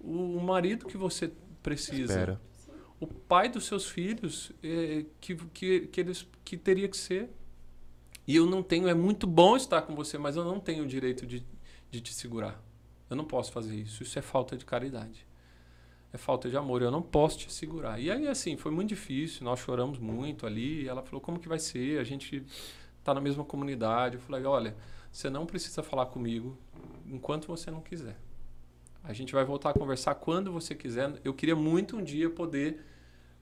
[0.00, 1.30] o, marido que você
[1.62, 2.40] precisa Espera.
[2.98, 7.30] o pai dos seus filhos é, que, que, que eles que teria que ser
[8.26, 10.86] e eu não tenho é muito bom estar com você mas eu não tenho o
[10.88, 11.46] direito de,
[11.92, 12.60] de te segurar
[13.08, 15.28] eu não posso fazer isso isso é falta de caridade
[16.10, 18.00] é falta de amor, eu não posso te segurar.
[18.00, 20.84] E aí, assim, foi muito difícil, nós choramos muito ali.
[20.84, 22.00] E ela falou: como que vai ser?
[22.00, 22.46] A gente
[23.08, 24.16] está na mesma comunidade.
[24.16, 24.76] Eu falei: olha,
[25.10, 26.56] você não precisa falar comigo
[27.06, 28.16] enquanto você não quiser.
[29.02, 31.18] A gente vai voltar a conversar quando você quiser.
[31.24, 32.84] Eu queria muito um dia poder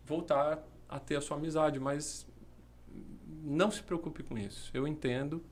[0.05, 2.27] voltar a ter a sua amizade, mas
[3.43, 4.71] não se preocupe com isso.
[4.73, 5.43] Eu entendo.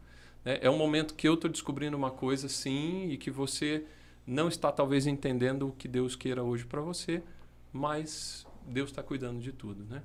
[0.45, 0.59] Né?
[0.63, 3.85] É um momento que eu estou descobrindo uma coisa, sim, e que você
[4.25, 7.23] não está talvez entendendo o que Deus queira hoje para você,
[7.73, 10.03] mas Deus está cuidando de tudo, né?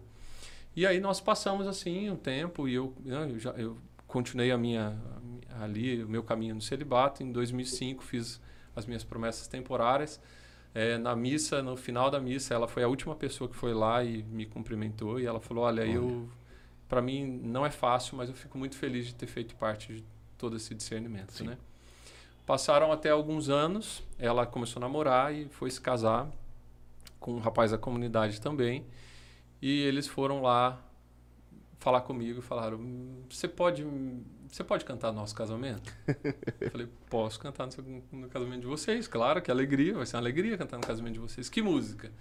[0.75, 3.77] E aí nós passamos assim um tempo e eu, né, eu, já, eu
[4.09, 4.99] continuei a minha
[5.61, 7.23] ali o meu caminho no celibato.
[7.23, 8.41] Em 2005 fiz
[8.75, 10.19] as minhas promessas temporárias.
[10.73, 14.03] É, na missa, no final da missa, ela foi a última pessoa que foi lá
[14.03, 15.91] e me cumprimentou e ela falou: "Olha, Olha.
[15.91, 16.29] eu
[16.87, 20.03] para mim não é fácil, mas eu fico muito feliz de ter feito parte de
[20.37, 21.45] todo esse discernimento, Sim.
[21.47, 21.57] né?"
[22.45, 26.27] Passaram até alguns anos, ela começou a namorar e foi se casar
[27.19, 28.85] com um rapaz da comunidade também.
[29.61, 30.81] E eles foram lá
[31.79, 32.79] falar comigo e falaram:
[33.29, 33.85] "Você pode,
[34.47, 35.93] você pode cantar no nosso casamento?"
[36.61, 40.15] eu falei: "Posso cantar no, seu, no, casamento de vocês, claro, que alegria, vai ser
[40.17, 41.49] uma alegria cantar no casamento de vocês.
[41.49, 42.11] Que música?"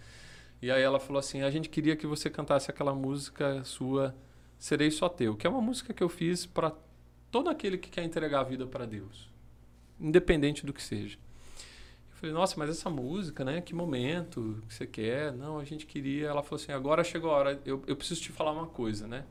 [0.63, 4.15] E aí ela falou assim: "A gente queria que você cantasse aquela música sua
[4.59, 6.73] Serei só teu, que é uma música que eu fiz para
[7.31, 9.29] todo aquele que quer entregar a vida para Deus
[10.01, 11.19] independente do que seja.
[12.11, 13.61] Eu falei, nossa, mas essa música, né?
[13.61, 15.33] Que momento que você quer?
[15.33, 16.29] Não, a gente queria.
[16.29, 19.25] Ela falou assim, agora chegou a hora, eu, eu preciso te falar uma coisa, né?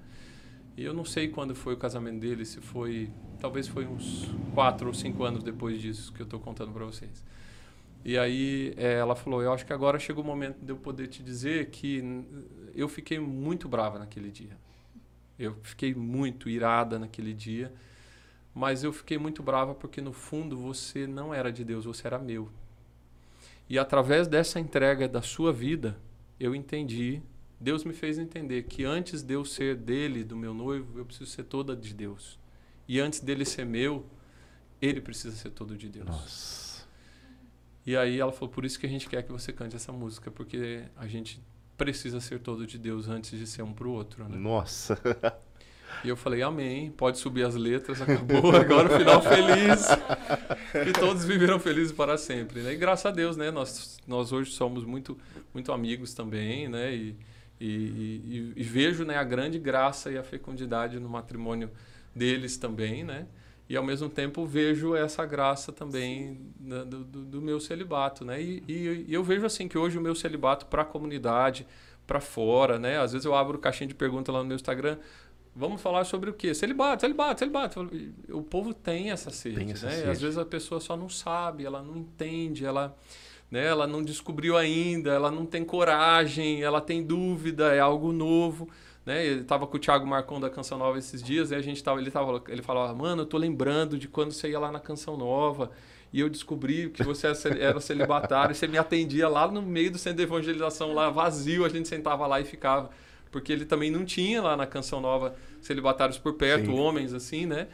[0.77, 3.09] E eu não sei quando foi o casamento dele, se foi.
[3.39, 7.25] Talvez foi uns quatro ou cinco anos depois disso que eu estou contando para vocês.
[8.05, 11.07] E aí é, ela falou: Eu acho que agora chegou o momento de eu poder
[11.07, 12.03] te dizer que
[12.75, 14.55] eu fiquei muito brava naquele dia.
[15.37, 17.73] Eu fiquei muito irada naquele dia
[18.57, 22.17] mas eu fiquei muito brava porque no fundo você não era de Deus, você era
[22.17, 22.49] meu.
[23.69, 25.95] E através dessa entrega da sua vida,
[26.39, 27.21] eu entendi,
[27.59, 31.29] Deus me fez entender que antes de eu ser dele, do meu noivo, eu preciso
[31.29, 32.39] ser toda de Deus.
[32.87, 34.05] E antes dele ser meu,
[34.81, 36.05] ele precisa ser todo de Deus.
[36.05, 36.87] Nossa.
[37.85, 40.29] E aí ela falou: por isso que a gente quer que você cante essa música,
[40.29, 41.41] porque a gente
[41.77, 44.27] precisa ser todo de Deus antes de ser um para o outro.
[44.27, 44.37] Né?
[44.37, 44.99] Nossa.
[46.03, 49.87] E eu falei, amém, pode subir as letras, acabou, agora o final feliz.
[50.87, 52.61] e todos viveram felizes para sempre.
[52.61, 52.73] Né?
[52.73, 53.49] E graças a Deus, né?
[53.49, 55.17] Nós, nós hoje somos muito,
[55.53, 56.93] muito amigos também, né?
[56.93, 57.15] E,
[57.59, 61.71] e, e, e, vejo né, a grande graça e a fecundidade no matrimônio
[62.15, 63.27] deles também, né?
[63.69, 68.41] E ao mesmo tempo vejo essa graça também né, do, do, meu celibato, né?
[68.41, 71.67] E, e, e eu vejo assim que hoje o meu celibato para a comunidade,
[72.05, 72.99] para fora, né?
[72.99, 74.97] Às vezes eu abro caixinha de pergunta lá no meu Instagram,
[75.57, 76.53] Vamos falar sobre o quê?
[76.53, 77.89] Celibato, celibato, celibato.
[78.29, 79.91] O povo tem essa sede, tem essa né?
[79.91, 80.09] Sede.
[80.11, 82.95] Às vezes a pessoa só não sabe, ela não entende, ela,
[83.49, 83.65] né?
[83.65, 88.69] ela não descobriu ainda, ela não tem coragem, ela tem dúvida, é algo novo.
[89.05, 89.25] Né?
[89.25, 91.99] Ele estava com o Thiago Marcon da Canção Nova esses dias, e a gente tava,
[92.01, 95.15] ele, tava, ele falava, mano, eu tô lembrando de quando você ia lá na Canção
[95.15, 95.71] Nova,
[96.11, 97.27] e eu descobri que você
[97.59, 101.63] era celibatário, e você me atendia lá no meio do centro de evangelização, lá vazio,
[101.63, 102.89] a gente sentava lá e ficava
[103.31, 106.79] porque ele também não tinha lá na Canção Nova celibatários por perto, Sim.
[106.79, 107.67] homens assim, né?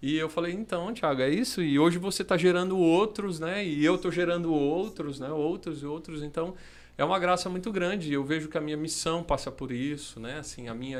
[0.00, 1.62] E eu falei, então, Thiago, é isso.
[1.62, 3.64] E hoje você está gerando outros, né?
[3.64, 5.30] E eu estou gerando outros, né?
[5.30, 6.22] Outros e outros.
[6.22, 6.54] Então,
[6.98, 8.12] é uma graça muito grande.
[8.12, 10.38] Eu vejo que a minha missão passa por isso, né?
[10.38, 10.98] Assim, a minha,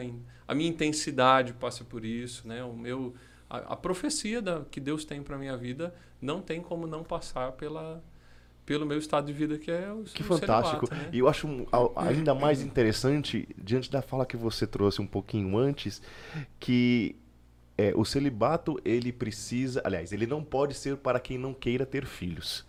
[0.48, 2.64] a minha intensidade passa por isso, né?
[2.64, 3.14] O meu,
[3.48, 7.52] a, a profecia da, que Deus tem para minha vida não tem como não passar
[7.52, 8.02] pela,
[8.64, 10.88] pelo meu estado de vida que é o Que fantástico.
[10.90, 11.10] Né?
[11.12, 11.46] E eu acho
[11.94, 16.02] ainda mais interessante, diante da fala que você trouxe um pouquinho antes,
[16.58, 17.14] que
[17.78, 19.82] é, o celibato, ele precisa...
[19.84, 22.64] Aliás, ele não pode ser para quem não queira ter filhos.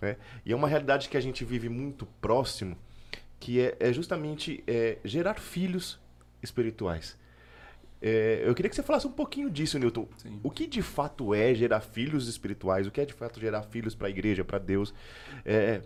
[0.00, 0.16] Né?
[0.44, 2.76] E é uma realidade que a gente vive muito próximo,
[3.38, 5.98] que é, é justamente é, gerar filhos
[6.42, 7.18] espirituais.
[8.02, 10.08] É, eu queria que você falasse um pouquinho disso, Newton.
[10.16, 10.40] Sim.
[10.42, 12.86] O que de fato é gerar filhos espirituais?
[12.86, 14.94] O que é de fato gerar filhos para a igreja, para Deus?
[15.44, 15.82] É,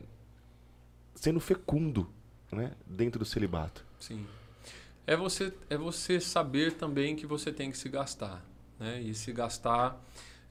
[1.17, 2.09] sendo fecundo
[2.53, 3.85] né, dentro do celibato.
[3.99, 4.25] Sim.
[5.07, 8.45] É você, é você saber também que você tem que se gastar.
[8.79, 9.01] Né?
[9.03, 10.03] E se gastar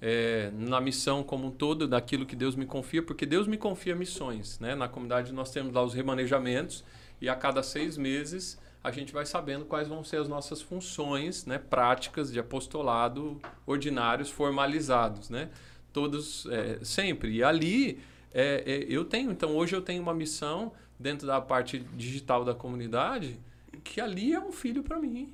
[0.02, 3.96] é, na missão como um todo, daquilo que Deus me confia, porque Deus me confia
[3.96, 4.60] missões.
[4.60, 4.76] Né?
[4.76, 6.84] Na comunidade nós temos lá os remanejamentos
[7.22, 11.46] e a cada seis meses a gente vai sabendo quais vão ser as nossas funções
[11.46, 15.50] né, práticas de apostolado ordinários formalizados, né?
[15.94, 17.32] Todos, é, sempre.
[17.32, 18.02] E ali,
[18.34, 22.54] é, é, eu tenho, então hoje eu tenho uma missão dentro da parte digital da
[22.54, 23.40] comunidade,
[23.84, 25.34] que ali é um filho para mim.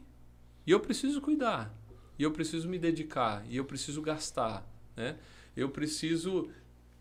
[0.65, 1.73] E eu preciso cuidar,
[2.17, 5.17] e eu preciso me dedicar, e eu preciso gastar, né?
[5.55, 6.49] Eu preciso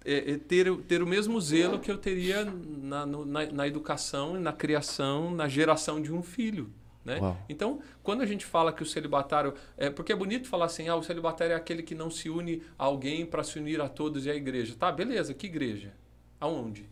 [0.05, 4.39] é, é ter, ter o mesmo zelo que eu teria na, no, na, na educação,
[4.41, 6.73] na criação, na geração de um filho.
[7.05, 7.37] Né?
[7.49, 9.55] Então, quando a gente fala que o celibatário.
[9.77, 12.63] É, porque é bonito falar assim: ah, o celibatário é aquele que não se une
[12.79, 14.75] a alguém para se unir a todos e à igreja.
[14.79, 15.95] Tá, beleza, que igreja?
[16.39, 16.89] Aonde?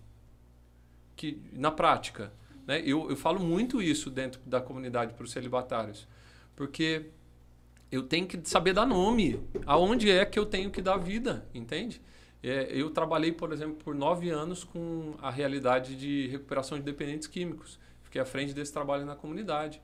[1.15, 2.33] Que, na prática.
[2.67, 2.83] Né?
[2.85, 6.07] Eu, eu falo muito isso dentro da comunidade para os celibatários.
[6.55, 7.07] Porque
[7.91, 9.41] eu tenho que saber dar nome.
[9.65, 12.01] Aonde é que eu tenho que dar vida, entende?
[12.43, 17.27] É, eu trabalhei, por exemplo, por nove anos com a realidade de recuperação de dependentes
[17.27, 17.79] químicos.
[18.03, 19.81] Fiquei à frente desse trabalho na comunidade.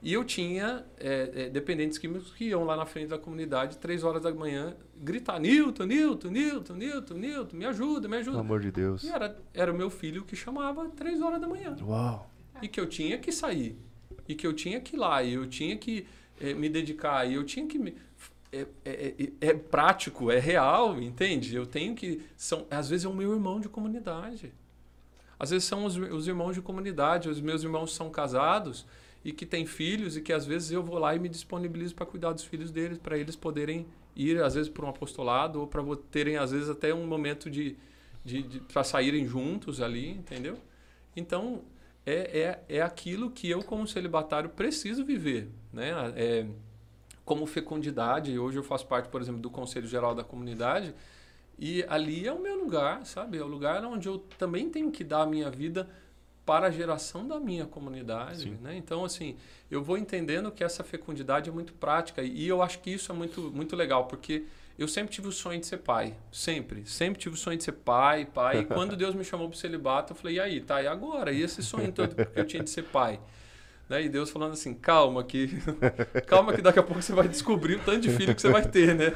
[0.00, 4.04] E eu tinha é, é, dependentes químicos que iam lá na frente da comunidade, três
[4.04, 8.36] horas da manhã, gritar: Nilton, Nilton, Nilton, Nilton, Nilton, me ajuda, me ajuda.
[8.36, 9.02] Pelo amor de Deus.
[9.02, 11.76] E era, era o meu filho que chamava três horas da manhã.
[11.82, 12.30] Uau.
[12.62, 13.76] E que eu tinha que sair.
[14.28, 15.22] E que eu tinha que ir lá.
[15.22, 16.06] E eu tinha que
[16.40, 17.24] é, me dedicar.
[17.26, 17.78] E eu tinha que.
[17.78, 17.96] Me,
[18.52, 21.56] é, é, é, é, prático, é real, entende?
[21.56, 22.22] Eu tenho que.
[22.36, 24.52] São, às vezes é o meu irmão de comunidade.
[25.40, 27.28] Às vezes são os, os irmãos de comunidade.
[27.28, 28.86] Os meus irmãos são casados
[29.24, 32.06] e que têm filhos e que às vezes eu vou lá e me disponibilizo para
[32.06, 35.82] cuidar dos filhos deles, para eles poderem ir às vezes para um apostolado ou para
[36.10, 37.76] terem às vezes até um momento de,
[38.24, 40.58] de, de para saírem juntos ali, entendeu?
[41.16, 41.62] Então
[42.06, 45.90] é, é, é aquilo que eu como celibatário preciso viver, né?
[46.16, 46.46] É,
[47.24, 50.94] como fecundidade, hoje eu faço parte, por exemplo, do Conselho Geral da Comunidade
[51.58, 53.36] e ali é o meu lugar, sabe?
[53.36, 55.88] É o lugar onde eu também tenho que dar a minha vida
[56.48, 58.56] para a geração da minha comunidade.
[58.62, 58.74] Né?
[58.74, 59.36] Então, assim,
[59.70, 63.14] eu vou entendendo que essa fecundidade é muito prática e eu acho que isso é
[63.14, 64.44] muito, muito legal, porque
[64.78, 66.14] eu sempre tive o sonho de ser pai.
[66.32, 66.86] Sempre.
[66.86, 68.60] Sempre tive o sonho de ser pai, pai.
[68.60, 71.32] E quando Deus me chamou para o celibato, eu falei, e aí, tá, e agora?
[71.32, 73.20] E esse sonho todo que eu tinha de ser pai?
[73.86, 74.04] Né?
[74.04, 75.50] E Deus falando assim, calma que,
[76.26, 78.66] calma que daqui a pouco você vai descobrir o tanto de filho que você vai
[78.66, 79.12] ter, né?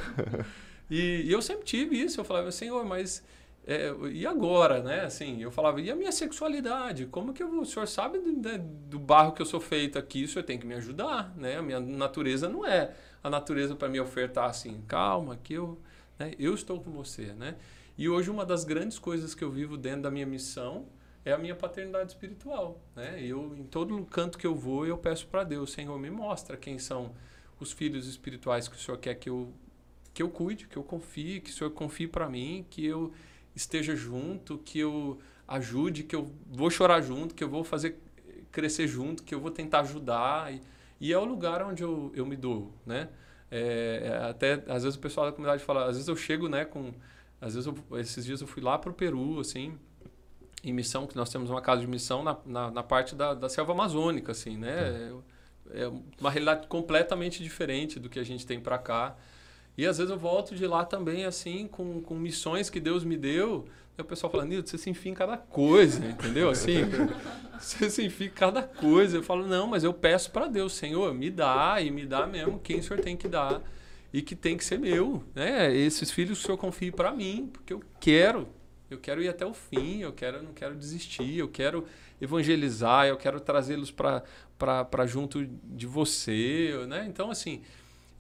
[0.91, 2.21] E, e eu sempre tive isso.
[2.21, 3.23] Eu falava, Senhor, mas
[3.65, 5.03] é, e agora, né?
[5.03, 7.07] Assim, eu falava, e a minha sexualidade?
[7.07, 10.25] Como que eu, o senhor sabe do, né, do barro que eu sou feito aqui?
[10.25, 11.59] O senhor tem que me ajudar, né?
[11.59, 12.93] A minha natureza não é
[13.23, 15.81] a natureza para me ofertar assim, calma, que eu,
[16.19, 16.33] né?
[16.39, 17.55] eu estou com você, né?
[17.97, 20.87] E hoje uma das grandes coisas que eu vivo dentro da minha missão
[21.25, 23.23] é a minha paternidade espiritual, né?
[23.23, 26.81] Eu em todo canto que eu vou, eu peço para Deus, Senhor, me mostra quem
[26.81, 27.13] são
[27.61, 29.53] os filhos espirituais que o senhor quer que eu
[30.13, 33.13] que eu cuide, que eu confie, que o senhor confie para mim, que eu
[33.55, 37.99] esteja junto, que eu ajude, que eu vou chorar junto, que eu vou fazer
[38.51, 40.53] crescer junto, que eu vou tentar ajudar.
[40.53, 40.61] E,
[41.01, 43.09] e é o lugar onde eu, eu me dou, né?
[43.51, 46.65] É, é até, às vezes o pessoal da comunidade fala, às vezes eu chego, né,
[46.65, 46.93] com...
[47.41, 49.77] Às vezes, eu, esses dias eu fui lá para o Peru, assim,
[50.63, 53.49] em missão, que nós temos uma casa de missão na, na, na parte da, da
[53.49, 55.13] selva amazônica, assim, né?
[55.71, 59.17] É, é uma realidade completamente diferente do que a gente tem para cá.
[59.77, 63.17] E às vezes eu volto de lá também, assim, com, com missões que Deus me
[63.17, 63.67] deu.
[63.97, 66.51] E o pessoal fala, Nilton, você se enfia em cada coisa, entendeu?
[66.51, 66.79] Assim,
[67.59, 69.19] você se enfia em cada coisa.
[69.19, 72.59] Eu falo, não, mas eu peço para Deus, Senhor, me dá, e me dá mesmo
[72.59, 73.63] quem o Senhor tem que dar.
[74.13, 75.75] E que tem que ser meu, né?
[75.75, 78.47] Esses filhos o Senhor confie para mim, porque eu quero.
[78.91, 81.87] Eu quero ir até o fim, eu quero, não quero desistir, eu quero
[82.21, 87.07] evangelizar, eu quero trazê-los para junto de você, né?
[87.09, 87.63] Então, assim,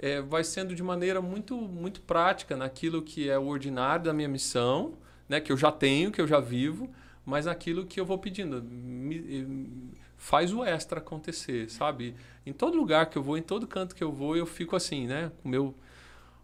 [0.02, 4.28] é, vai sendo de maneira muito, muito prática naquilo que é o ordinário da minha
[4.28, 4.94] missão,
[5.28, 6.90] né, que eu já tenho, que eu já vivo,
[7.24, 8.60] mas naquilo que eu vou pedindo.
[8.60, 12.16] Me, faz o extra acontecer, sabe?
[12.44, 15.06] Em todo lugar que eu vou, em todo canto que eu vou, eu fico assim,
[15.06, 15.30] né?
[15.40, 15.74] Com meu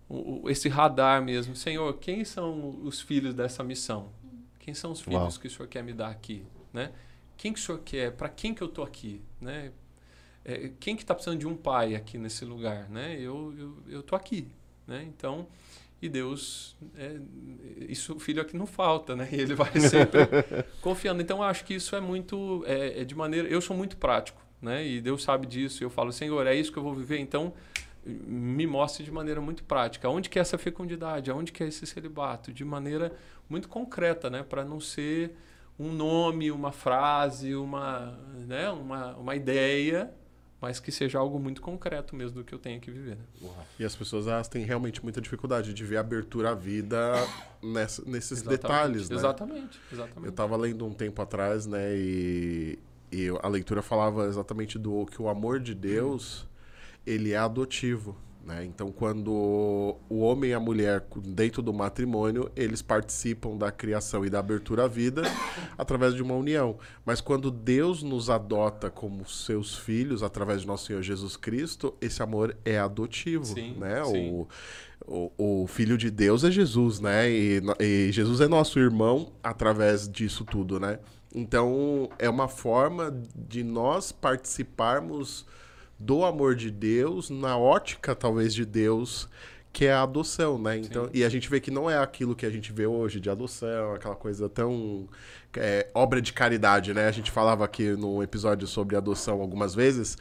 [0.09, 1.57] o, esse radar mesmo.
[1.57, 4.11] Senhor, quem são os filhos dessa missão?
[4.61, 5.41] Quem são os filhos Uau.
[5.41, 6.93] que o Senhor quer me dar aqui, né?
[7.37, 8.13] Quem que o Senhor quer?
[8.13, 9.73] Para quem que eu tô aqui, né?
[10.49, 13.17] É, quem que está precisando de um pai aqui nesse lugar, né?
[13.21, 14.49] Eu eu, eu tô aqui,
[14.87, 15.05] né?
[15.07, 15.47] Então
[16.01, 17.21] e Deus é,
[17.87, 19.29] isso o filho aqui não falta, né?
[19.31, 20.21] E ele vai sempre
[20.81, 21.21] confiando.
[21.21, 24.41] Então eu acho que isso é muito é, é, de maneira eu sou muito prático,
[24.63, 24.87] né?
[24.87, 25.85] E Deus sabe disso.
[25.85, 27.19] Eu falo Senhor é isso que eu vou viver.
[27.19, 27.53] Então
[28.07, 30.09] me mostre de maneira muito prática.
[30.09, 31.31] Onde que é essa fecundidade?
[31.31, 32.55] Aonde que é esse celibato?
[32.55, 33.13] De maneira
[33.51, 34.43] muito concreta, né?
[34.43, 35.37] Para não ser
[35.79, 38.71] um nome, uma frase, uma, né?
[38.71, 40.11] uma, uma ideia,
[40.61, 43.17] mas que seja algo muito concreto mesmo do que eu tenho que viver.
[43.17, 43.51] Né?
[43.79, 47.15] E as pessoas elas têm realmente muita dificuldade de ver abertura à vida
[47.63, 49.17] nessa, nesses exatamente, detalhes, né?
[49.17, 50.25] Exatamente, exatamente.
[50.25, 52.79] Eu estava lendo um tempo atrás, né, e,
[53.13, 56.47] e a leitura falava exatamente do que o amor de Deus,
[57.07, 58.17] ele é adotivo,
[58.49, 58.65] Né?
[58.65, 59.31] Então, quando
[60.09, 64.85] o homem e a mulher, dentro do matrimônio, eles participam da criação e da abertura
[64.85, 65.21] à vida
[65.77, 66.79] através de uma união.
[67.05, 72.23] Mas quando Deus nos adota como seus filhos, através de nosso Senhor Jesus Cristo, esse
[72.23, 73.45] amor é adotivo.
[73.45, 74.03] Sim, né?
[74.07, 74.31] sim.
[74.33, 74.49] O,
[75.37, 77.31] o, o Filho de Deus é Jesus, né?
[77.31, 80.99] E, e Jesus é nosso irmão através disso tudo, né?
[81.35, 85.45] Então, é uma forma de nós participarmos
[85.99, 89.29] do amor de Deus na ótica, talvez, de Deus,
[89.73, 90.77] que é a adoção, né?
[90.77, 93.29] Então, e a gente vê que não é aquilo que a gente vê hoje de
[93.29, 95.09] adoção, aquela coisa tão
[95.57, 97.07] é, obra de caridade, né?
[97.07, 100.17] A gente falava aqui no episódio sobre adoção algumas vezes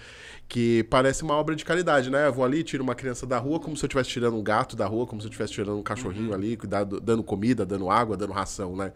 [0.48, 2.28] que parece uma obra de caridade, né?
[2.28, 4.76] Eu vou ali, tiro uma criança da rua como se eu estivesse tirando um gato
[4.76, 8.16] da rua, como se eu estivesse tirando um cachorrinho ali, cuidado, dando comida, dando água,
[8.16, 8.94] dando ração, né?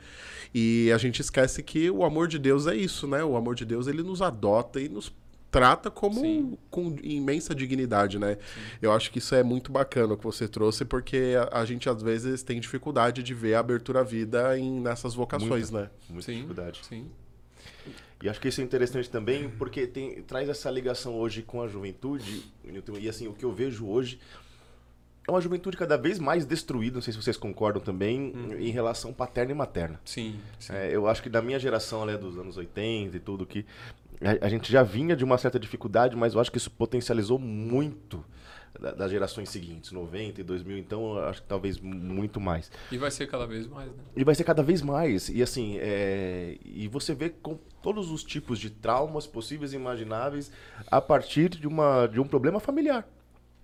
[0.54, 3.24] E a gente esquece que o amor de Deus é isso, né?
[3.24, 5.12] O amor de Deus, ele nos adota e nos
[5.52, 6.58] trata como Sim.
[6.70, 8.38] com imensa dignidade, né?
[8.82, 11.90] Eu acho que isso é muito bacana o que você trouxe, porque a, a gente
[11.90, 15.90] às vezes tem dificuldade de ver a abertura à vida em, nessas vocações, né?
[16.10, 16.80] Muita Sim, dificuldade.
[16.84, 17.12] sim.
[18.24, 21.68] E acho que isso é interessante também, porque tem, traz essa ligação hoje com a
[21.68, 22.46] juventude.
[22.64, 24.20] Newton, E assim, o que eu vejo hoje
[25.28, 29.12] é uma juventude cada vez mais destruída, não sei se vocês concordam também, em relação
[29.12, 30.00] paterna e materna.
[30.06, 30.72] Sim, sim.
[30.74, 33.66] É, eu acho que da minha geração, né, dos anos 80 e tudo, que
[34.24, 37.38] a, a gente já vinha de uma certa dificuldade, mas eu acho que isso potencializou
[37.40, 38.24] muito
[38.80, 42.72] da- das gerações seguintes, 90 e 2000, então eu acho que talvez mu- muito mais.
[42.92, 44.04] E vai ser cada vez mais, né?
[44.16, 45.28] E vai ser cada vez mais.
[45.30, 46.58] E assim, é...
[46.64, 50.52] e você vê com todos os tipos de traumas possíveis e imagináveis
[50.90, 53.08] a partir de, uma, de um problema familiar.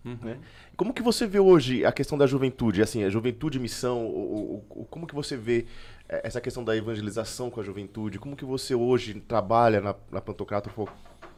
[0.05, 0.17] Uhum.
[0.21, 0.37] Né?
[0.75, 2.81] Como que você vê hoje a questão da juventude?
[2.81, 5.65] Assim, a juventude, missão, o, o- o- como que você vê
[6.09, 8.19] essa questão da evangelização com a juventude?
[8.19, 10.89] Como que você hoje trabalha na, na Pantocrator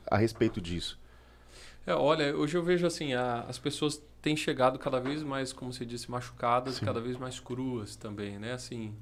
[0.10, 1.00] a respeito disso?
[1.86, 5.72] É, olha, hoje eu vejo assim, a- as pessoas têm chegado cada vez mais, como
[5.74, 6.86] você disse, machucadas, Sim.
[6.86, 8.54] cada vez mais cruas também, né?
[8.54, 8.94] Assim,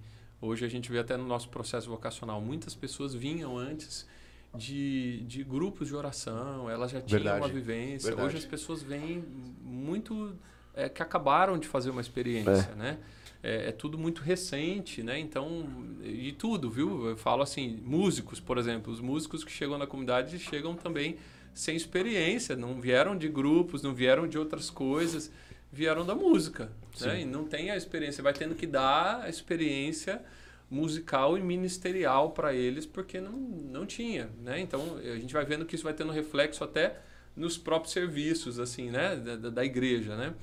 [0.41, 4.07] hoje a gente vê até no nosso processo vocacional, muitas pessoas vinham antes
[4.55, 8.07] de, de grupos de oração, elas já tinham Verdade, uma vivência.
[8.09, 8.27] verdade.
[8.27, 9.23] Hoje as pessoas vêm
[9.61, 10.35] muito
[10.73, 12.99] é, que acabaram de fazer uma experiência, né?
[13.43, 15.19] É, é tudo muito recente, né?
[15.19, 15.67] Então,
[16.03, 17.07] e tudo, viu?
[17.09, 21.17] Eu falo assim, músicos, por exemplo, os músicos que chegam na comunidade chegam também
[21.53, 25.31] sem experiência, não vieram de grupos, não vieram de outras coisas,
[25.71, 26.71] vieram da música,
[27.09, 27.21] né?
[27.21, 30.21] E não tem a experiência, vai tendo que dar a experiência
[30.69, 34.59] musical e ministerial para eles, porque não, não tinha, né?
[34.59, 36.97] Então, a gente vai vendo que isso vai tendo reflexo até
[37.35, 39.15] nos próprios serviços, assim, né?
[39.15, 40.33] Da- da igreja, né?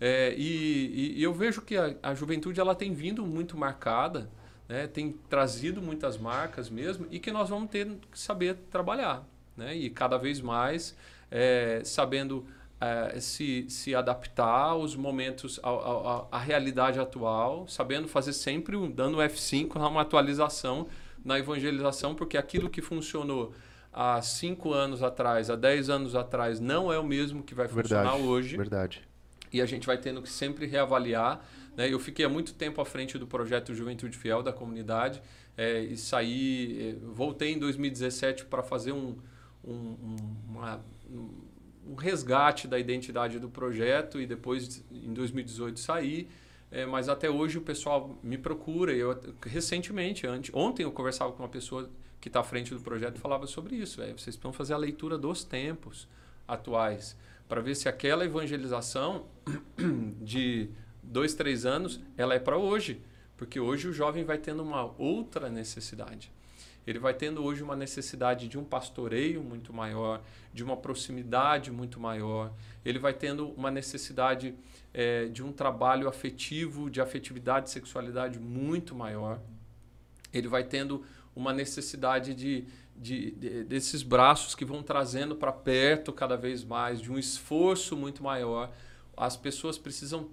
[0.00, 4.30] É, e, e- eu vejo que a, a juventude ela tem vindo muito marcada,
[4.66, 4.86] né?
[4.86, 9.22] tem trazido muitas marcas mesmo, e que nós vamos ter que saber trabalhar.
[9.56, 9.76] Né?
[9.76, 10.96] E cada vez mais
[11.30, 12.46] é, sabendo
[12.80, 15.60] é, se, se adaptar aos momentos,
[16.32, 20.86] à realidade atual, sabendo fazer sempre, um, dando F5 uma atualização
[21.22, 23.52] na evangelização, porque aquilo que funcionou
[23.92, 28.12] há 5 anos atrás, há 10 anos atrás, não é o mesmo que vai funcionar
[28.12, 28.22] Verdade.
[28.26, 29.09] hoje Verdade.
[29.52, 31.44] E a gente vai tendo que sempre reavaliar.
[31.76, 31.92] Né?
[31.92, 35.22] Eu fiquei há muito tempo à frente do projeto Juventude Fiel da comunidade
[35.56, 39.16] eh, e saí, eh, voltei em 2017 para fazer um,
[39.64, 40.16] um, um,
[40.48, 40.80] uma-
[41.10, 46.28] um- resgate da identidade do projeto e depois em 2018 saí.
[46.72, 48.92] Eh, mas até hoje o pessoal me procura.
[48.92, 51.90] Eu, recentemente, ante, ontem eu conversava com uma pessoa
[52.20, 54.00] que está à frente do projeto e falava sobre isso.
[54.00, 56.06] eh, vocês precisam fazer a leitura dos tempos
[56.46, 57.16] atuais
[57.50, 59.26] para ver se aquela evangelização
[60.22, 60.70] de
[61.02, 63.02] dois, três anos ela é para hoje.
[63.36, 66.30] Porque hoje o jovem vai tendo uma outra necessidade.
[66.86, 70.22] Ele vai tendo hoje uma necessidade de um pastoreio muito maior,
[70.54, 72.52] de uma proximidade muito maior.
[72.84, 74.54] Ele vai tendo uma necessidade
[74.94, 79.40] eh, de um trabalho afetivo, de afetividade e sexualidade muito maior.
[80.32, 82.64] Ele vai tendo uma necessidade de,
[83.00, 87.96] de, de- desses braços que vão trazendo para perto cada vez mais, de um esforço
[87.96, 88.70] muito maior.
[89.16, 90.28] As pessoas precisam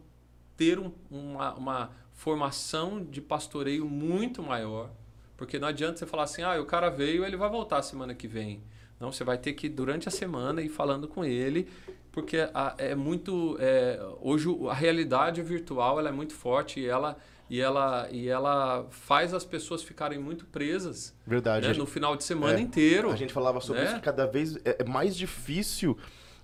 [0.57, 4.89] ter um- uma, uma formação de pastoreio muito maior,
[5.37, 8.27] porque não adianta você falar assim, ah, o cara veio, ele vai voltar semana que
[8.27, 8.61] vem.
[8.99, 11.67] Não, você vai ter que durante a semana ir falando com ele,
[12.11, 17.15] porque a- é muito é, hoje a realidade virtual ela é muito forte e ela
[17.49, 21.67] e ela e ela faz as pessoas ficarem muito presas Verdade.
[21.67, 23.11] né, no final de semana É, inteiro.
[23.11, 23.87] A gente falava sobre né?
[23.87, 25.97] isso que cada vez é é mais difícil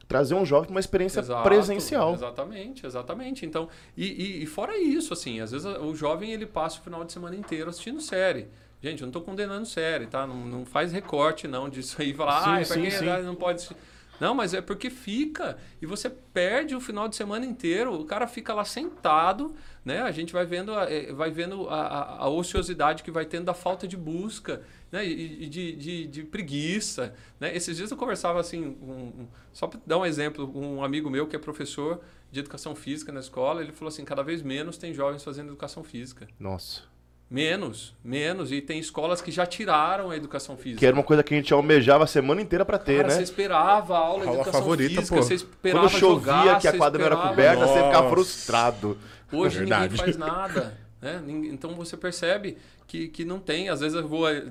[0.08, 2.14] trazer um jovem para uma experiência Exato, presencial.
[2.14, 3.46] Exatamente, exatamente.
[3.46, 7.04] Então, e, e- e fora isso, assim, às vezes o jovem ele passa o final
[7.04, 8.48] de semana inteiro assistindo série.
[8.82, 10.28] Gente, eu não estou condenando série, tá?
[10.28, 13.08] Não, não faz recorte não disso aí, falar, Sim, ah, pra sim, quem sim.
[13.08, 13.78] é, não pode assistir.
[14.20, 15.58] Não, mas é porque fica.
[15.82, 17.94] E você perde o final de semana inteiro.
[17.94, 19.54] O cara fica lá sentado,
[19.84, 20.02] né?
[20.02, 23.46] A gente vai vendo a, eh, vai vendo a, a, a ociosidade que vai tendo
[23.46, 24.62] da falta de busca,
[24.92, 25.06] né?
[25.06, 27.14] E, de, de, de preguiça.
[27.40, 27.56] Né?
[27.56, 31.36] Esses dias eu conversava assim, um, só para dar um exemplo, um amigo meu que
[31.36, 32.02] é professor
[32.32, 35.84] de educação física na escola, ele falou assim, cada vez menos tem jovens fazendo educação
[35.84, 36.28] física.
[36.40, 36.93] Nossa.
[37.34, 38.52] Menos, menos.
[38.52, 40.78] E tem escolas que já tiraram a educação física.
[40.80, 43.16] Que era uma coisa que a gente almejava a semana inteira pra ter, Cara, né?
[43.16, 45.24] você esperava a aula de Aula educação favorita, física, pô.
[45.24, 48.10] você esperava Quando chovia, jogar, que a quadra não era coberta, você ficava Nossa.
[48.10, 48.98] frustrado.
[49.32, 49.98] Hoje É ninguém verdade.
[49.98, 50.78] faz nada.
[51.02, 51.24] Né?
[51.52, 52.56] Então você percebe
[52.86, 53.68] que, que não tem.
[53.68, 54.44] Às vezes eu vou eh,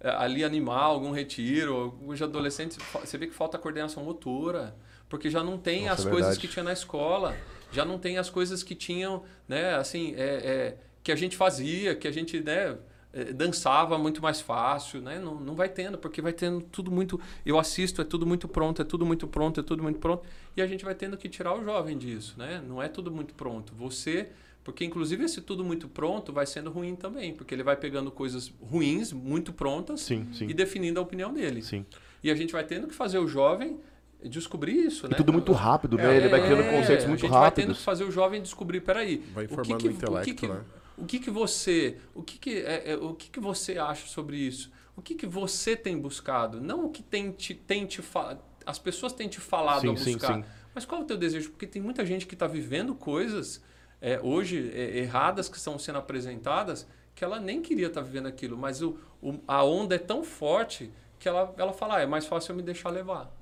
[0.00, 1.96] eh, ali animar algum retiro.
[2.04, 4.74] Hoje adolescente, fa- você vê que falta coordenação motora.
[5.08, 7.36] Porque já não tem Nossa, as é coisas que tinha na escola.
[7.70, 9.76] Já não tem as coisas que tinham, né?
[9.76, 10.76] Assim, é, é,
[11.06, 12.76] que a gente fazia, que a gente, né?
[13.12, 15.20] eh, dançava muito mais fácil, né?
[15.20, 17.20] Não, não vai tendo, porque vai tendo tudo muito.
[17.44, 20.24] Eu assisto, é tudo muito pronto, é tudo muito pronto, é tudo muito pronto.
[20.56, 22.60] E a gente vai tendo que tirar o jovem disso, né?
[22.68, 23.72] Não é tudo muito pronto.
[23.76, 24.28] Você.
[24.64, 28.52] Porque, inclusive, esse tudo muito pronto vai sendo ruim também, porque ele vai pegando coisas
[28.60, 30.48] ruins, muito prontas, Sim, sim.
[30.48, 31.62] e definindo a opinião dele.
[31.62, 31.86] Sim.
[32.20, 33.78] E a gente vai tendo que fazer o jovem
[34.24, 35.16] descobrir isso, E né?
[35.16, 36.12] tudo muito rápido, né?
[36.12, 37.78] É, Ele vai criando É, conceitos a muito gente vai tendo rápidos.
[37.78, 40.34] que fazer o jovem descobrir, peraí, Vai o que formando que, o intelecto, o que
[40.34, 40.60] que, né?
[40.96, 44.36] O que que você, o que que, é, é, o que que você acha sobre
[44.38, 44.70] isso?
[44.96, 46.60] O que que você tem buscado?
[46.60, 49.94] Não o que tem te, tem te fa- as pessoas têm te falado Sim, a
[49.96, 50.44] sim, buscar, sim.
[50.74, 51.50] mas qual é o teu desejo?
[51.50, 53.62] Porque tem muita gente que está vivendo coisas
[54.00, 58.56] é, hoje é, erradas que estão sendo apresentadas que ela nem queria estar vivendo aquilo,
[58.58, 62.26] mas o, o- a onda é tão forte que ela, ela fala, ah, é mais
[62.26, 63.34] fácil eu me deixar levar.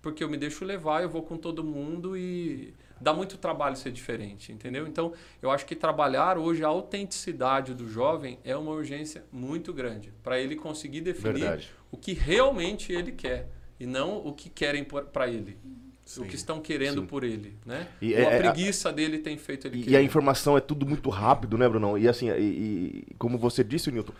[0.00, 3.90] Porque eu me deixo levar, eu vou com todo mundo e dá muito trabalho ser
[3.92, 4.86] diferente, entendeu?
[4.86, 10.12] Então, eu acho que trabalhar hoje a autenticidade do jovem é uma urgência muito grande
[10.22, 11.70] para ele conseguir definir Verdade.
[11.90, 15.56] o que realmente ele quer e não o que querem para ele,
[16.04, 16.22] Sim.
[16.22, 17.06] o que estão querendo Sim.
[17.06, 17.86] por ele, né?
[18.02, 19.96] E Ou é- a é- preguiça dele tem feito ele E, e querer.
[19.96, 21.96] a informação é tudo muito rápido, né, Brunão?
[21.96, 24.12] E assim, e, e como você disse, Newton,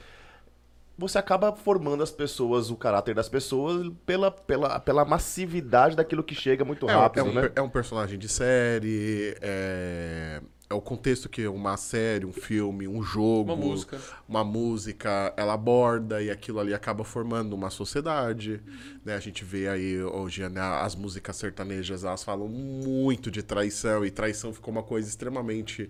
[0.98, 6.34] você acaba formando as pessoas, o caráter das pessoas, pela, pela, pela massividade daquilo que
[6.34, 7.50] chega muito É, um- rápido, é um, né?
[7.54, 13.00] é um personagem de série, é, é o contexto que uma série, um filme, um
[13.02, 13.98] jogo, Uma música.
[14.28, 18.60] uma música, ela aborda e aquilo ali acaba formando uma sociedade.
[19.04, 19.14] Né?
[19.14, 24.10] A gente vê aí hoje né, as músicas sertanejas, elas falam muito de traição e
[24.10, 25.88] traição ficou uma coisa extremamente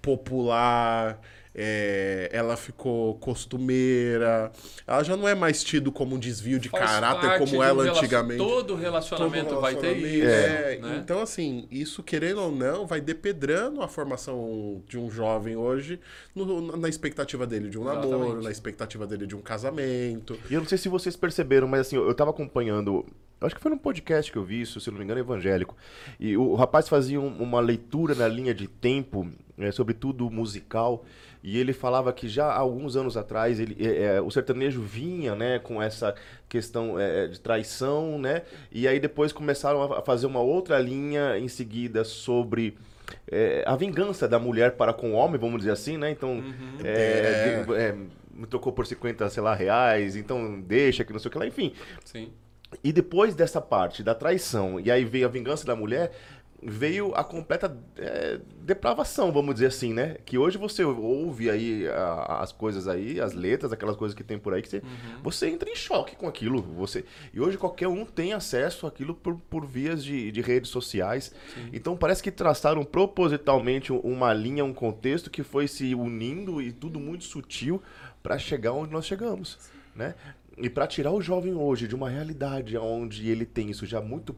[0.00, 1.20] popular.
[1.58, 4.52] É, ela ficou costumeira,
[4.86, 7.82] ela já não é mais tido como um desvio de Faz caráter como de ela
[7.82, 8.38] relacion- antigamente.
[8.38, 10.26] Todo relacionamento, Todo vai ter relacionamento, isso.
[10.28, 11.00] é, né?
[11.02, 15.98] Então, assim, isso, querendo ou não, vai depedrando a formação de um jovem hoje
[16.34, 18.44] no- na expectativa dele de um namoro, Exatamente.
[18.44, 20.38] na expectativa dele de um casamento.
[20.50, 23.04] E eu não sei se vocês perceberam, mas assim, eu tava acompanhando.
[23.40, 25.76] eu Acho que foi num podcast que eu vi isso, se não me engano, evangélico.
[26.18, 29.26] E o rapaz fazia um- uma leitura na linha de tempo,
[29.58, 31.04] é, sobretudo musical,
[31.48, 35.36] e ele falava que já há alguns anos atrás ele, é, é, o sertanejo vinha
[35.36, 36.12] né, com essa
[36.48, 38.42] questão é, de traição, né?
[38.72, 42.76] E aí depois começaram a fazer uma outra linha em seguida sobre
[43.30, 46.10] é, a vingança da mulher para com o homem, vamos dizer assim, né?
[46.10, 46.42] Então,
[46.82, 47.94] é, de- é,
[48.34, 51.46] me trocou por 50, sei lá, reais, então deixa que não sei o que lá,
[51.46, 51.72] enfim.
[52.04, 52.32] Sim.
[52.82, 56.10] E depois dessa parte da traição, e aí veio a vingança da mulher,
[56.62, 60.16] veio a completa é, depravação, vamos dizer assim, né?
[60.24, 64.38] Que hoje você ouve aí a- as coisas aí, as letras, aquelas coisas que tem
[64.38, 64.82] por aí, que você,
[65.22, 66.62] você entra em choque com aquilo.
[66.62, 71.32] Você, e hoje qualquer um tem acesso àquilo por, por vias de, de redes sociais.
[71.72, 76.98] Então parece que traçaram propositalmente uma linha, um contexto que foi se unindo e tudo
[76.98, 77.82] muito sutil
[78.22, 79.58] para chegar onde nós chegamos,
[79.94, 80.14] né?
[80.58, 84.32] E para tirar o jovem hoje de uma realidade onde ele tem isso já muito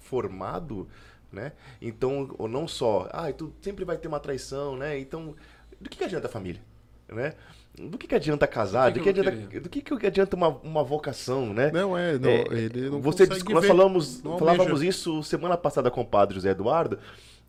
[0.00, 0.88] pré-formado,
[1.32, 1.52] né?
[1.80, 4.98] Então, ou não só, ah, tu sempre vai ter uma traição, né?
[4.98, 5.34] Então,
[5.80, 6.60] do que, que adianta a família,
[7.08, 7.34] né?
[7.78, 8.90] Do que, que adianta casar?
[8.90, 11.52] Do Do que que, que eu vou adianta, do que, que adianta uma, uma vocação,
[11.52, 11.70] né?
[11.70, 14.90] Não, é, não, É, ele não você consegue nós falamos, não falávamos almeja.
[14.90, 16.98] isso semana passada com o padre José Eduardo,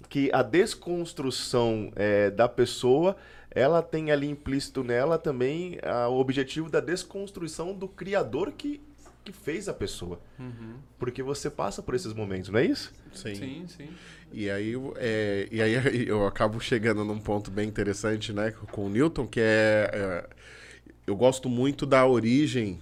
[0.10, 3.16] que a desconstrução é, da pessoa,
[3.50, 8.82] ela tem ali implícito nela também ah, o objetivo da desconstrução do criador que,
[9.28, 10.22] que fez a pessoa.
[10.98, 12.94] Porque você passa por esses momentos, não é isso?
[13.14, 13.36] Sim.
[13.36, 13.90] Sim, sim.
[14.32, 15.74] E aí, é, e aí
[16.08, 20.30] eu acabo chegando num ponto bem interessante, né, com o Newton, que é, é,
[21.06, 22.80] eu gosto muito da origem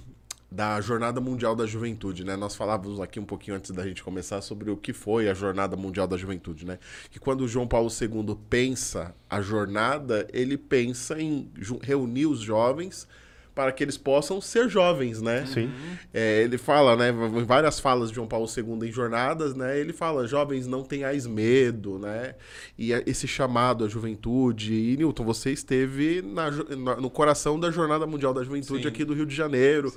[0.52, 2.38] da Jornada Mundial da Juventude, né?
[2.38, 5.76] Nós falávamos aqui um pouquinho antes da gente começar sobre o que foi a Jornada
[5.76, 6.78] Mundial da Juventude, né?
[7.10, 13.08] Que quando o João Paulo II pensa a jornada, ele pensa em reunir os jovens
[13.56, 15.46] para que eles possam ser jovens, né?
[15.46, 15.72] Sim.
[16.14, 19.94] É, ele fala, né, em várias falas de João Paulo II em jornadas, né, ele
[19.94, 22.36] fala, jovens não tenhais medo, né,
[22.78, 28.06] e a- esse chamado à juventude, e Newton, você esteve na no coração da Jornada
[28.06, 28.90] Mundial da Juventude Sim.
[28.90, 29.92] aqui do Rio de Janeiro,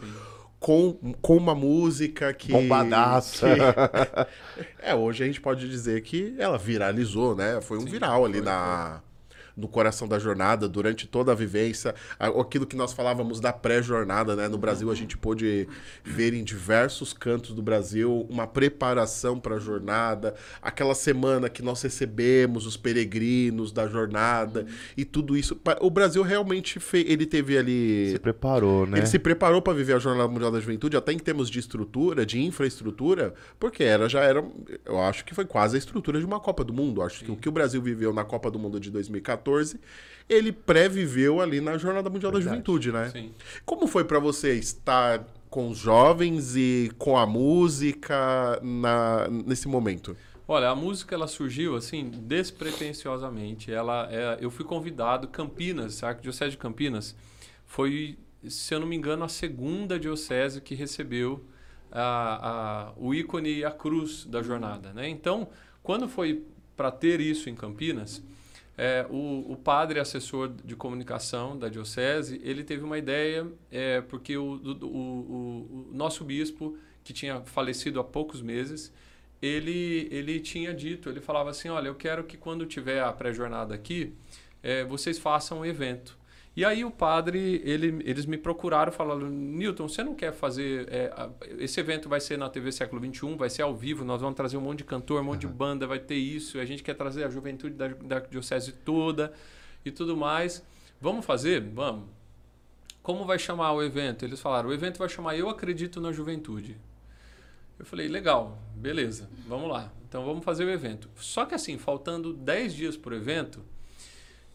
[0.61, 2.52] com, com uma música que...
[2.52, 3.46] Bombadaça.
[3.54, 8.24] que- é, hoje a gente pode dizer que ela viralizou, né, foi um Sim, viral
[8.24, 9.00] ali foi, na...
[9.59, 14.46] No coração da jornada, durante toda a vivência, aquilo que nós falávamos da pré-jornada, né?
[14.46, 15.68] No Brasil, a gente pôde
[16.04, 21.82] ver em diversos cantos do Brasil uma preparação para a jornada, aquela semana que nós
[21.82, 25.61] recebemos os peregrinos da jornada e tudo isso.
[25.80, 27.04] O Brasil realmente fe...
[27.09, 28.12] ele teve ali.
[28.12, 28.98] Se preparou, né?
[28.98, 32.24] Ele se preparou para viver a Jornada Mundial da Juventude, até em termos de estrutura,
[32.24, 34.44] de infraestrutura, porque era já era,
[34.84, 37.02] eu acho que foi quase a estrutura de uma Copa do Mundo.
[37.02, 39.47] Acho que o que o Brasil viveu na Copa do Mundo de 2014,
[40.28, 42.57] ele pré-viveu ali na Jornada Mundial da Verdade.
[42.57, 43.11] Juventude, né?
[43.11, 43.32] Sim.
[43.64, 50.16] Como foi para você estar com os jovens e com a música na, nesse momento?
[50.46, 53.72] Olha, a música ela surgiu assim despretensiosamente.
[53.72, 57.14] Ela, é, eu fui convidado Campinas, a Arquidiocese de Campinas
[57.66, 61.44] foi, se eu não me engano, a segunda diocese que recebeu
[61.92, 65.09] a, a, o ícone e a cruz da jornada, né?
[65.09, 65.49] Então,
[65.82, 66.44] quando foi
[66.74, 68.22] para ter isso em Campinas,
[68.78, 74.36] é, o, o padre assessor de comunicação da diocese, ele teve uma ideia, é, porque
[74.36, 78.92] o, o, o, nosso bispo, que tinha falecido há poucos meses,
[79.42, 83.74] ele, ele tinha dito, ele falava assim, olha, eu quero que quando tiver a pré-jornada
[83.74, 84.14] aqui,
[84.62, 86.17] é, vocês façam um evento.
[86.59, 91.06] E aí o padre, ele, eles me procuraram falando, Newton, você não quer fazer, é,
[91.16, 94.34] a- esse evento vai ser na TV Século XXI, vai ser ao vivo, nós vamos
[94.34, 96.94] trazer um monte de cantor, um monte de banda, vai ter isso, a gente quer
[96.94, 99.32] trazer a juventude da, da diocese toda
[99.84, 100.61] e tudo mais.
[101.00, 101.61] Vamos fazer?
[101.61, 102.09] Vamos.
[103.04, 104.24] Como vai chamar o evento?
[104.24, 106.76] Eles falaram, o evento vai chamar Eu Acredito na Juventude.
[107.78, 109.92] Eu falei, legal, beleza, vamos lá.
[110.09, 111.09] Então vamos fazer o evento.
[111.14, 113.62] Só que assim, faltando 10 dias para o evento,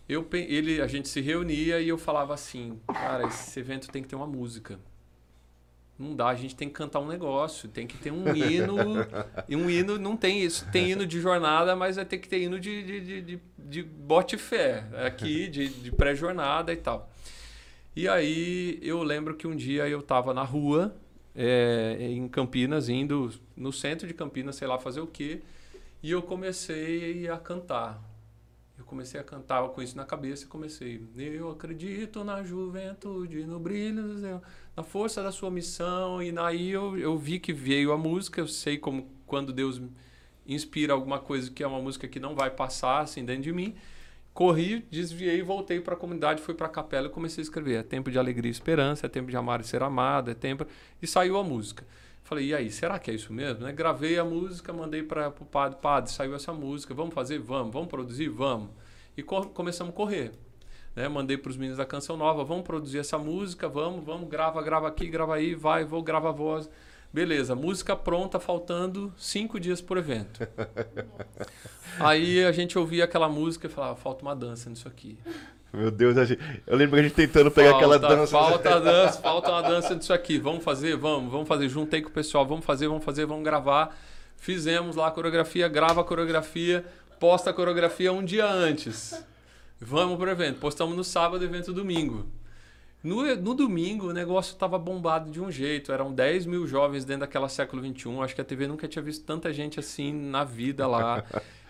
[0.07, 4.09] eu, ele, a gente se reunia e eu falava assim, cara, esse evento tem que
[4.09, 4.79] ter uma música.
[5.97, 8.75] Não dá, a gente tem que cantar um negócio, tem que ter um hino.
[9.47, 10.67] e um hino não tem isso.
[10.71, 13.83] Tem hino de jornada, mas vai ter que ter hino de, de, de, de, de
[13.83, 17.09] bote fé aqui, de, de pré-jornada e tal.
[17.95, 20.95] E aí eu lembro que um dia eu estava na rua,
[21.35, 25.41] é, em Campinas, indo no centro de Campinas, sei lá fazer o quê,
[26.01, 28.01] e eu comecei a cantar.
[28.77, 31.05] Eu comecei a cantar com isso na cabeça e comecei.
[31.15, 34.41] Eu acredito na juventude, no brilho,
[34.75, 36.21] na força da sua missão.
[36.23, 38.41] E aí eu, eu vi que veio a música.
[38.41, 39.81] Eu sei como quando Deus
[40.45, 43.75] inspira alguma coisa que é uma música que não vai passar assim dentro de mim.
[44.33, 47.75] Corri, desviei, voltei para a comunidade, fui para a capela e comecei a escrever.
[47.75, 50.65] É tempo de alegria e esperança, é tempo de amar e ser amado, é tempo.
[50.99, 51.85] E saiu a música.
[52.33, 53.63] Falei, e aí, será que é isso mesmo?
[53.63, 53.71] Né?
[53.71, 57.37] Gravei a música, mandei para o padre, padre, saiu essa música, vamos fazer?
[57.37, 58.27] Vamos, vamos produzir?
[58.27, 58.71] Vamos.
[59.15, 60.31] E co- começamos a correr.
[60.95, 61.07] Né?
[61.07, 64.87] Mandei para os meninos da Canção Nova, vamos produzir essa música, vamos, vamos, grava, grava
[64.87, 66.67] aqui, grava aí, vai, vou, grava a voz.
[67.13, 70.39] Beleza, música pronta, faltando cinco dias por evento.
[71.99, 75.19] Aí a gente ouvia aquela música e falava, falta uma dança nisso aqui.
[75.73, 78.31] Meu Deus, a gente- eu lembro que a gente tentando pegar aquela Falta- dança.
[78.31, 80.37] Falta a dança, falta uma dança disso aqui.
[80.37, 80.95] Vamos fazer?
[80.95, 81.67] Vamos, vamos fazer.
[81.67, 83.95] Juntei com o pessoal, vamos fazer, vamos fazer, vamos gravar.
[84.37, 86.85] Fizemos lá a coreografia, grava a coreografia,
[87.19, 89.23] posta a coreografia um dia antes.
[89.81, 90.59] Vamos pro evento.
[90.59, 92.27] Postamos no sábado, evento domingo.
[93.03, 95.91] No, no domingo, o negócio estava bombado de um jeito.
[95.91, 98.21] Eram 10 mil jovens dentro daquela século XXI.
[98.21, 101.23] Acho que a TV nunca tinha visto tanta gente assim na vida lá.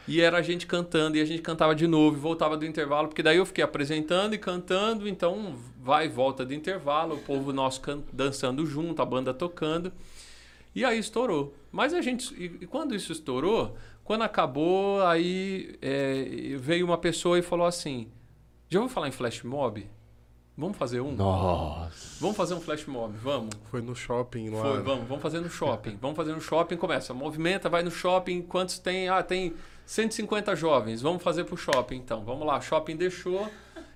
[0.07, 3.07] E era a gente cantando, e a gente cantava de novo, e voltava do intervalo,
[3.07, 7.53] porque daí eu fiquei apresentando e cantando, então vai e volta do intervalo, o povo
[7.53, 7.81] nosso
[8.11, 9.91] dançando junto, a banda tocando.
[10.75, 11.53] E aí estourou.
[11.71, 12.34] Mas a gente.
[12.34, 18.07] E, e quando isso estourou, quando acabou, aí é, veio uma pessoa e falou assim:
[18.69, 19.88] Já vou falar em flash mob?
[20.55, 21.15] Vamos fazer um?
[21.15, 22.19] Nossa.
[22.19, 23.49] Vamos fazer um flash mob, vamos.
[23.71, 24.61] Foi no shopping lá.
[24.61, 25.97] Foi, vamos, vamos fazer no shopping.
[25.99, 27.13] Vamos fazer no shopping, começa.
[27.13, 28.43] Movimenta, vai no shopping.
[28.43, 29.09] Quantos tem?
[29.09, 29.53] Ah, tem
[29.85, 31.01] 150 jovens.
[31.01, 32.23] Vamos fazer pro shopping, então.
[32.23, 32.60] Vamos lá.
[32.61, 33.49] Shopping deixou.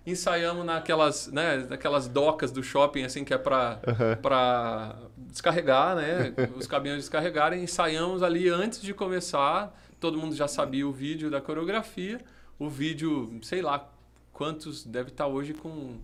[0.06, 3.80] Ensaiamos naquelas, né, naquelas docas do shopping, assim, que é para
[4.22, 6.34] para descarregar, né?
[6.56, 7.64] Os caminhões descarregarem.
[7.64, 9.78] Ensaiamos ali antes de começar.
[10.00, 12.22] Todo mundo já sabia o vídeo da coreografia.
[12.58, 13.90] O vídeo, sei lá
[14.32, 15.98] quantos, deve estar hoje com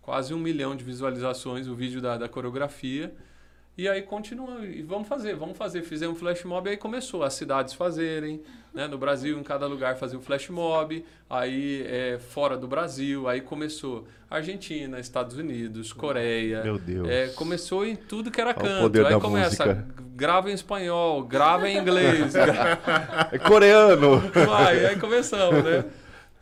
[0.00, 3.14] quase um milhão de visualizações o vídeo da, da coreografia.
[3.78, 5.82] E aí continua, e vamos fazer, vamos fazer.
[5.82, 8.42] Fizemos um flash mob aí começou as cidades fazerem,
[8.74, 8.88] né?
[8.88, 13.40] No Brasil, em cada lugar fazia o flash mob, aí é, fora do Brasil, aí
[13.40, 16.64] começou Argentina, Estados Unidos, Coreia.
[16.64, 17.08] Meu Deus.
[17.08, 19.06] É, começou em tudo que era canto.
[19.06, 19.86] aí começa, música.
[20.16, 22.34] grava em espanhol, grava em inglês,
[23.30, 24.18] É coreano.
[24.44, 25.84] vai, aí começamos, né?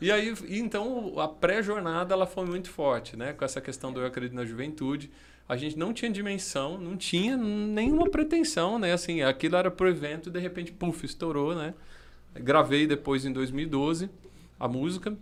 [0.00, 3.34] E aí, então, a pré-jornada ela foi muito forte, né?
[3.34, 5.10] Com essa questão do Eu Acredito na Juventude.
[5.48, 8.92] A gente não tinha dimensão, não tinha nenhuma pretensão, né?
[8.92, 11.74] Assim, aquilo era pro evento e de repente, puf, estourou, né?
[12.34, 14.10] Gravei depois em 2012
[14.58, 15.16] a música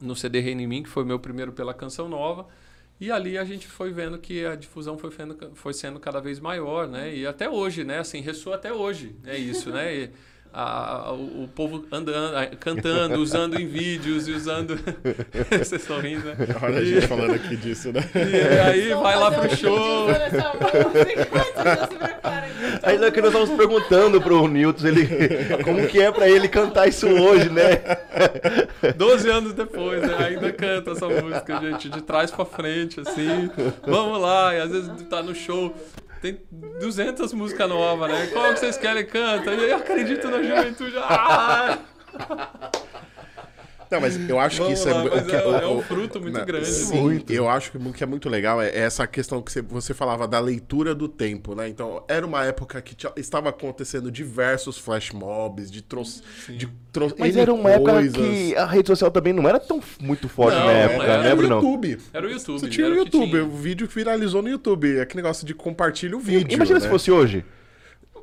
[0.00, 2.46] no CD Reino em Mim, que foi meu primeiro pela Canção Nova.
[3.00, 6.40] E ali a gente foi vendo que a difusão foi, fendo, foi sendo cada vez
[6.40, 7.14] maior, né?
[7.14, 7.98] E até hoje, né?
[7.98, 9.94] Assim, ressoa até hoje, é isso, né?
[9.94, 10.10] E
[10.58, 14.78] a- a- o, povo andando, a- cantando, usando em vídeos e usando...
[15.50, 16.34] Vocês estão rindo, né?
[16.62, 18.00] Olha a gente falando aqui disso, né?
[18.16, 20.06] E aí Vamos vai lá pro show...
[21.98, 22.52] prepara aí.
[22.82, 25.06] Ainda que nós estamos perguntando pro Newton ele,
[25.62, 27.80] como que é pra ele cantar isso hoje, né?
[28.96, 30.16] 12 anos depois, né?
[30.18, 33.50] ainda canta essa música, gente, de trás pra frente, assim.
[33.86, 35.74] Vamos lá, e às vezes tá no show,
[36.20, 38.26] tem 200 músicas novas, né?
[38.32, 39.52] Qual que vocês querem canta?
[39.52, 40.96] E eu acredito na juventude.
[40.98, 41.78] Ah!
[43.90, 45.82] Não, mas eu acho que isso lá, é, mas o que é- o- é um
[45.82, 46.66] fruto muito Não, grande.
[46.66, 47.32] Sim, Muito.
[47.32, 50.26] eu acho que o que é muito legal é essa questão que você, você falava
[50.26, 51.68] da leitura do tempo, né?
[51.68, 56.22] Então, era uma época que tinha- estava acontecendo diversos flash mobs, de troço.
[56.48, 58.16] De tro, Mas N era uma época coisas.
[58.16, 61.18] que a rede social também não era tão muito forte Não, na não época, era.
[61.22, 61.54] né, Era o Bruno?
[61.56, 61.98] YouTube.
[62.12, 62.60] Era o YouTube.
[62.60, 63.44] Você tinha o YouTube, tinha.
[63.44, 65.00] o vídeo que viralizou no YouTube.
[65.00, 66.54] Aquele negócio de compartilha o vídeo.
[66.54, 66.84] Imagina né?
[66.84, 67.44] se fosse hoje.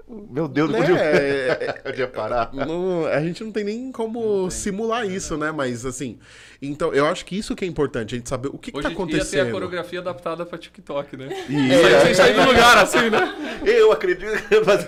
[0.07, 0.79] Meu Deus, Né?
[0.79, 2.51] não podia, É, podia parar.
[2.53, 5.51] Não- a gente não tem nem como simular isso, né?
[5.51, 6.19] Mas assim,
[6.61, 8.83] então eu acho que isso que é importante, a gente saber o que, que Hoje
[8.83, 9.51] tá ia ter a acontecendo.
[9.51, 11.29] coreografia adaptada pra TikTok, né?
[11.49, 13.33] E- Sair sem sair do lugar, assim, né?
[13.65, 14.31] Eu acredito.
[14.65, 14.85] mas-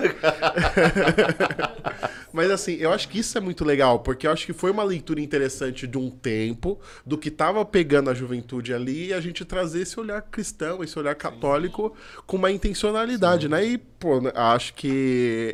[2.34, 4.84] Mas assim, eu acho que isso é muito legal, porque eu acho que foi uma
[4.84, 9.46] leitura interessante de um tempo, do que tava pegando a juventude ali, e a gente
[9.46, 11.96] trazer esse olhar cristão, esse olhar católico,
[12.28, 13.66] com uma intencionalidade, né?
[13.66, 15.05] E, pô, acho que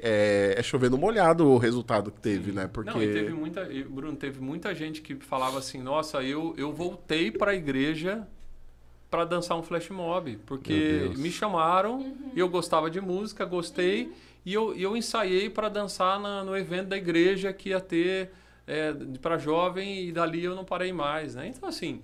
[0.04, 2.68] é, é chover no molhado o resultado que teve, né?
[2.72, 2.90] Porque.
[2.90, 3.72] Não, e teve muita.
[3.72, 8.28] e, Bruno, teve muita gente que falava assim: nossa, eu, eu voltei pra igreja
[9.10, 14.12] pra dançar um flash mob, porque me chamaram e eu gostava de música, gostei,
[14.46, 18.32] e eu, eu ensaiei pra dançar na- no evento da igreja que ia ter
[18.66, 21.48] é, para jovem e dali eu não parei mais, né?
[21.56, 22.02] Então, assim.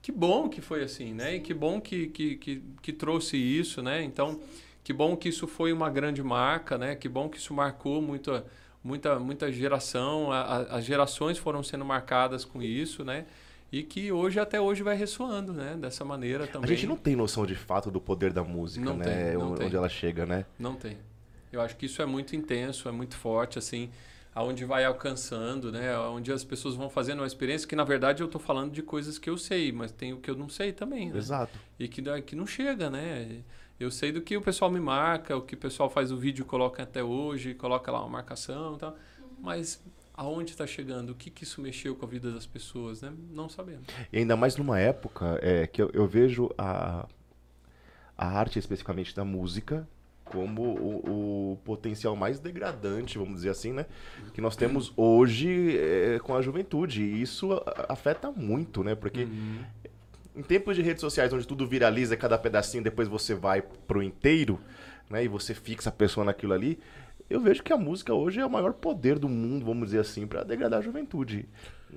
[0.00, 1.34] Que bom que foi assim, né?
[1.36, 4.00] E que bom que, que, que, que trouxe isso, né?
[4.04, 4.38] Então,
[4.88, 6.94] que bom que isso foi uma grande marca, né?
[6.96, 8.46] Que bom que isso marcou muita,
[8.82, 10.32] muita, muita geração.
[10.32, 13.26] A- a- as gerações foram sendo marcadas com isso, né?
[13.70, 15.76] E que hoje, até hoje, vai ressoando, né?
[15.78, 16.70] Dessa maneira A também.
[16.70, 19.04] gente não tem noção de fato do poder da música, Não né?
[19.04, 19.74] tem, não onde tem.
[19.74, 20.46] ela chega, né?
[20.58, 20.96] Não tem.
[21.52, 23.90] Eu acho que isso é muito intenso, é muito forte, assim,
[24.34, 25.98] aonde vai alcançando, né?
[25.98, 29.18] Onde as pessoas vão fazendo uma experiência que, na verdade, eu estou falando de coisas
[29.18, 31.18] que eu sei, mas tem o que eu não sei também, né?
[31.18, 31.58] Exato.
[31.78, 33.42] E que, que não chega, né?
[33.78, 36.44] Eu sei do que o pessoal me marca, o que o pessoal faz o vídeo
[36.44, 38.96] coloca até hoje, coloca lá uma marcação e tal.
[39.40, 39.80] Mas
[40.14, 41.10] aonde está chegando?
[41.10, 43.12] O que, que isso mexeu com a vida das pessoas, né?
[43.30, 43.86] Não sabemos.
[44.12, 47.06] E ainda mais numa época é, que eu, eu vejo a,
[48.16, 49.88] a arte, especificamente da música,
[50.24, 53.86] como o, o potencial mais degradante, vamos dizer assim, né?
[54.34, 57.02] Que nós temos hoje é, com a juventude.
[57.02, 57.50] E isso
[57.88, 58.94] afeta muito, né?
[58.96, 59.64] Porque Uhum.
[60.38, 64.60] Em tempos de redes sociais, onde tudo viraliza, cada pedacinho, depois você vai pro inteiro,
[65.10, 65.24] né?
[65.24, 66.78] E você fixa a pessoa naquilo ali.
[67.28, 70.28] Eu vejo que a música hoje é o maior poder do mundo, vamos dizer assim,
[70.28, 71.48] para degradar a juventude.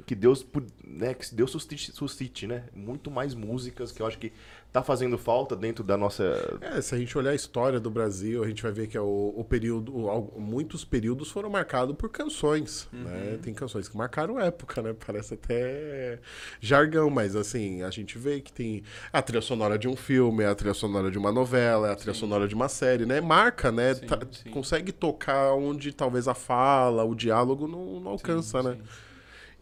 [0.07, 0.43] Que Deus,
[0.83, 2.63] né, que Deus suscite, suscite, né?
[2.73, 4.33] Muito mais músicas que eu acho que
[4.71, 6.23] tá fazendo falta dentro da nossa.
[6.61, 9.01] É, se a gente olhar a história do Brasil, a gente vai ver que é
[9.01, 13.37] o, o período, o- muitos períodos foram marcados por canções, né?
[13.41, 14.95] Tem canções que marcaram época, né?
[15.05, 16.19] Parece até
[16.59, 20.55] jargão, mas assim, a gente vê que tem a trilha sonora de um filme, a
[20.55, 23.19] trilha sonora de uma novela, a trilha sonora de uma série, né?
[23.19, 23.93] Marca, né?
[23.95, 24.49] Sim, Tá- sim.
[24.51, 28.77] consegue tocar onde talvez a fala, o diálogo não, não alcança, Sim, né?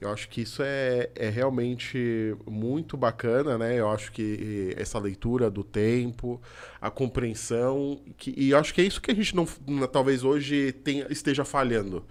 [0.02, 3.78] Eu acho que isso é, é realmente muito bacana, né?
[3.78, 6.42] Eu acho que essa leitura do tempo,
[6.80, 9.46] a compreensão, que, e eu acho que é isso que a gente não,
[9.92, 12.06] talvez hoje tenha, esteja falhando.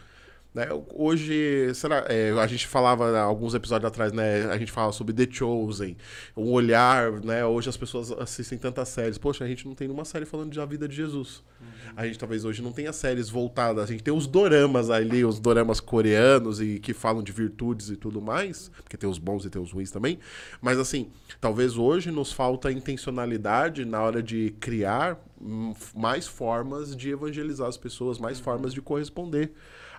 [0.55, 0.67] Né?
[0.95, 4.47] Hoje, será, é, a gente falava né, alguns episódios atrás, né?
[4.47, 5.95] A gente falava sobre The Chosen,
[6.35, 7.45] o olhar, né?
[7.45, 9.19] Hoje as pessoas assistem tantas séries.
[9.19, 11.45] Poxa, a gente não tem nenhuma série falando da vida de Jesus.
[11.61, 11.67] Uhum.
[11.95, 13.85] A gente talvez hoje não tenha séries voltadas.
[13.85, 17.97] A gente tem os doramas ali, os doramas coreanos e que falam de virtudes e
[17.97, 20.19] tudo mais, porque tem os bons e tem os ruins também.
[20.63, 21.11] Mas assim,
[21.41, 27.77] talvez hoje nos falta intencionalidade na hora de criar hum, mais formas de evangelizar as
[27.77, 28.45] pessoas, mais uhum.
[28.45, 29.53] formas de corresponder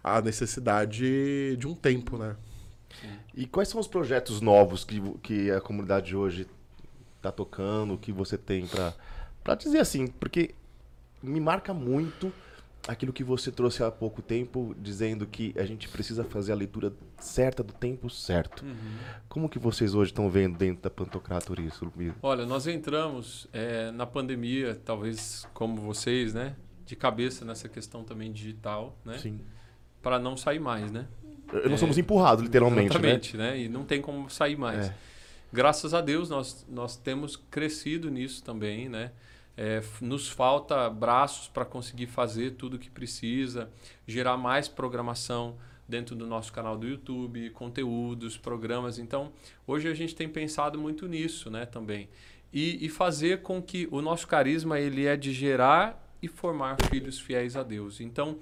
[0.03, 2.35] a necessidade de um tempo, né?
[3.33, 6.47] E quais são os projetos novos que, que a comunidade hoje
[7.17, 8.67] está tocando, que você tem
[9.43, 10.07] para dizer assim?
[10.07, 10.53] Porque
[11.21, 12.33] me marca muito
[12.87, 16.91] aquilo que você trouxe há pouco tempo, dizendo que a gente precisa fazer a leitura
[17.19, 18.65] certa do tempo certo.
[18.65, 18.97] Uhum.
[19.27, 21.91] Como que vocês hoje estão vendo dentro da Pantocrator isso?
[22.21, 26.55] Olha, nós entramos é, na pandemia, talvez como vocês, né?
[26.85, 29.17] De cabeça nessa questão também digital, né?
[29.19, 29.39] Sim
[30.01, 31.07] para não sair mais, né?
[31.51, 32.85] Nós é, somos empurrados, literalmente, né?
[32.85, 33.51] exatamente, né?
[33.51, 33.59] né?
[33.61, 34.87] E não tem como sair mais.
[34.87, 34.95] É.
[35.51, 39.11] Graças a Deus, nós, nós temos crescido nisso também, né?
[39.57, 43.69] É, nos falta braços para conseguir fazer tudo o que precisa,
[44.07, 45.57] gerar mais programação
[45.89, 48.99] dentro do nosso canal do YouTube, conteúdos, programas.
[48.99, 49.33] Então,
[49.67, 52.07] hoje a gente tem pensado muito nisso, né, também.
[52.53, 57.19] E, e fazer com que o nosso carisma ele é de gerar e formar filhos
[57.19, 57.99] fiéis a Deus.
[57.99, 58.37] Então,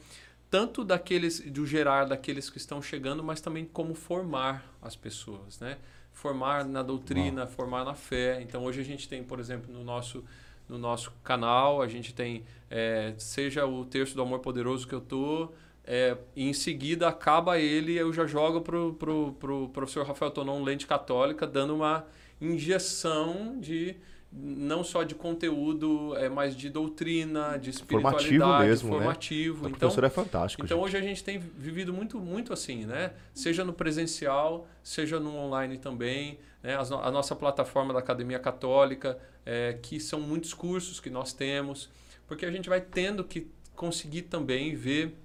[0.50, 5.78] tanto daqueles do gerar daqueles que estão chegando, mas também como formar as pessoas, né?
[6.14, 8.42] Formar na doutrina, formar na fé.
[8.42, 10.24] Então hoje a gente tem, por exemplo, no nosso
[10.68, 15.00] no nosso canal a gente tem é, seja o terço do amor poderoso que eu
[15.00, 15.50] tô
[15.86, 20.62] é, e em seguida acaba ele eu já jogo pro, pro, pro professor Rafael Tonon
[20.62, 22.06] Lente Católica dando uma
[22.42, 23.96] injeção de
[24.32, 28.98] não só de conteúdo, é mais de doutrina, de espiritualidade, formativo mesmo, né?
[28.98, 29.64] formativo.
[29.64, 29.70] Né?
[29.70, 30.66] Então, professor é fantástico.
[30.66, 30.86] Então gente.
[30.86, 33.14] hoje a gente tem vivido muito, muito assim, né?
[33.34, 36.40] Seja no presencial, seja no online também.
[36.62, 36.76] Né?
[36.76, 41.90] A, a nossa plataforma da Academia Católica, é, que são muitos cursos que nós temos,
[42.28, 45.16] porque a gente vai tendo que conseguir também ver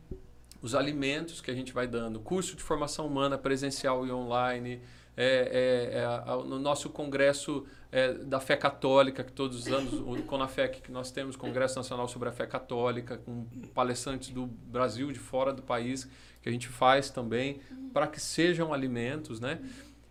[0.63, 4.81] os alimentos que a gente vai dando, curso de formação humana presencial e online
[5.17, 10.23] é, é, é, no nosso congresso é, da fé católica, que todos os anos, o
[10.23, 13.45] CONAFEC, que nós temos, Congresso Nacional sobre a Fé Católica, com
[13.75, 16.09] palestrantes do Brasil, de fora do país,
[16.41, 17.61] que a gente faz também,
[17.93, 19.61] para que sejam alimentos, né?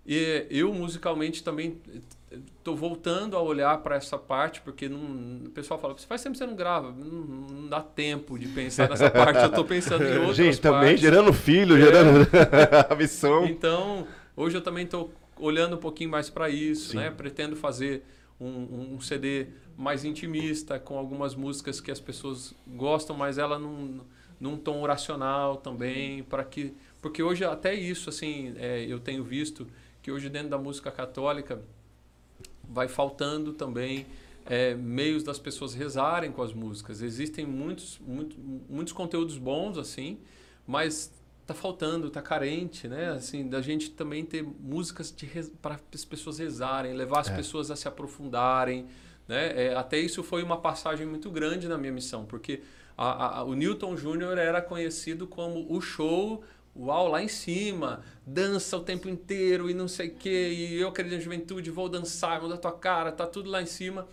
[0.05, 1.79] E eu, musicalmente, também
[2.57, 6.37] estou voltando a olhar para essa parte, porque não, o pessoal fala, faz tempo que
[6.37, 10.17] você não grava, não, não dá tempo de pensar nessa parte, eu estou pensando em
[10.21, 10.59] outras Gente, partes.
[10.59, 12.27] também gerando filho, gerando
[12.89, 13.45] a missão.
[13.45, 16.97] Então, Hoje eu também estou olhando um pouquinho mais para isso, Sim.
[16.97, 17.11] né?
[17.11, 18.03] Pretendo fazer
[18.39, 19.47] um, um, CD
[19.77, 24.01] mais intimista, com algumas músicas que as pessoas gostam, mas ela num,
[24.39, 26.73] num tom oracional também, para que...
[27.01, 29.67] Porque hoje até isso, assim, é, eu tenho visto
[30.01, 31.61] que hoje dentro da música católica
[32.63, 34.05] vai faltando também
[34.45, 37.01] é, meios das pessoas rezarem com as músicas.
[37.01, 38.35] Existem muitos, muito,
[38.69, 40.19] muitos conteúdos bons, assim,
[40.65, 41.13] mas
[41.53, 43.11] tá faltando, tá carente, né?
[43.11, 45.13] Assim, da gente também ter músicas
[45.61, 47.35] para as pessoas rezarem, levar as é.
[47.35, 48.87] pessoas a se aprofundarem,
[49.27, 49.67] né?
[49.67, 52.61] É, até isso foi uma passagem muito grande na minha missão, porque
[52.97, 56.43] a, a, o Newton Júnior era conhecido como o show
[56.75, 60.87] uau, lá em cima, dança o tempo inteiro e não sei o quê, e eu
[60.87, 64.07] acredito na juventude, vou dançar, muda tua cara, tá tudo lá em cima.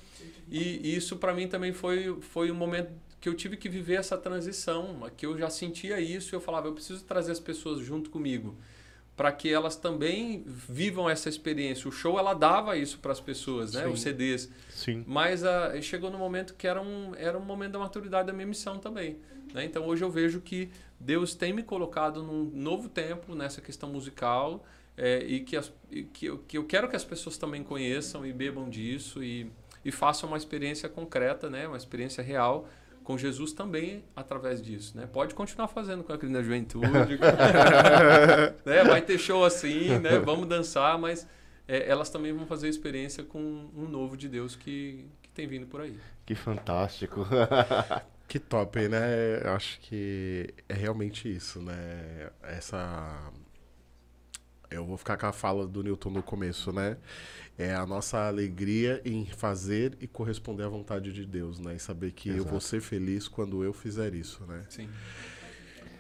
[0.51, 2.91] E, e isso para mim também foi, foi um momento
[3.21, 6.69] que eu tive que viver essa transição, que eu já sentia isso e eu falava,
[6.69, 8.57] eu preciso trazer as pessoas junto comigo
[9.19, 11.89] para que elas também vivam essa experiência.
[11.89, 13.83] O show ela dava isso para as pessoas, né?
[13.83, 13.91] Sim.
[13.91, 14.49] Os CDs.
[14.71, 15.05] Sim.
[15.09, 18.47] Mas uh, chegou no momento que era um, era um momento da maturidade da minha
[18.47, 19.19] missão também.
[19.53, 19.65] Né?
[19.65, 20.71] Então hoje eu vejo que
[21.01, 24.65] Deus tem me colocado num novo tempo nessa questão musical
[24.97, 28.25] é, e, que, as, e que, eu, que eu quero que as pessoas também conheçam
[28.25, 29.51] e bebam disso e,
[29.85, 31.67] e façam uma experiência concreta, né?
[31.67, 32.69] Uma experiência real
[33.09, 35.09] com Jesus também através disso, né?
[35.11, 36.87] Pode continuar fazendo com a Crise da Juventude,
[38.67, 38.85] né?
[38.85, 40.19] Vai ter show assim, né?
[40.19, 41.27] Vamos dançar, mas
[41.67, 43.41] é, elas também vão fazer experiência com
[43.75, 45.99] um novo de Deus que, que tem vindo por aí.
[46.27, 47.27] Que fantástico.
[48.29, 49.41] que top, né?
[49.43, 52.29] Eu acho que é realmente isso, né?
[52.43, 53.33] Essa
[54.71, 56.99] eu vou ficar com a fala do Newton no começo, né?
[57.59, 61.75] É a nossa alegria em fazer e corresponder à vontade de Deus, né?
[61.75, 62.45] E saber que Exato.
[62.45, 64.63] eu vou ser feliz quando eu fizer isso, né?
[64.69, 64.89] Sim.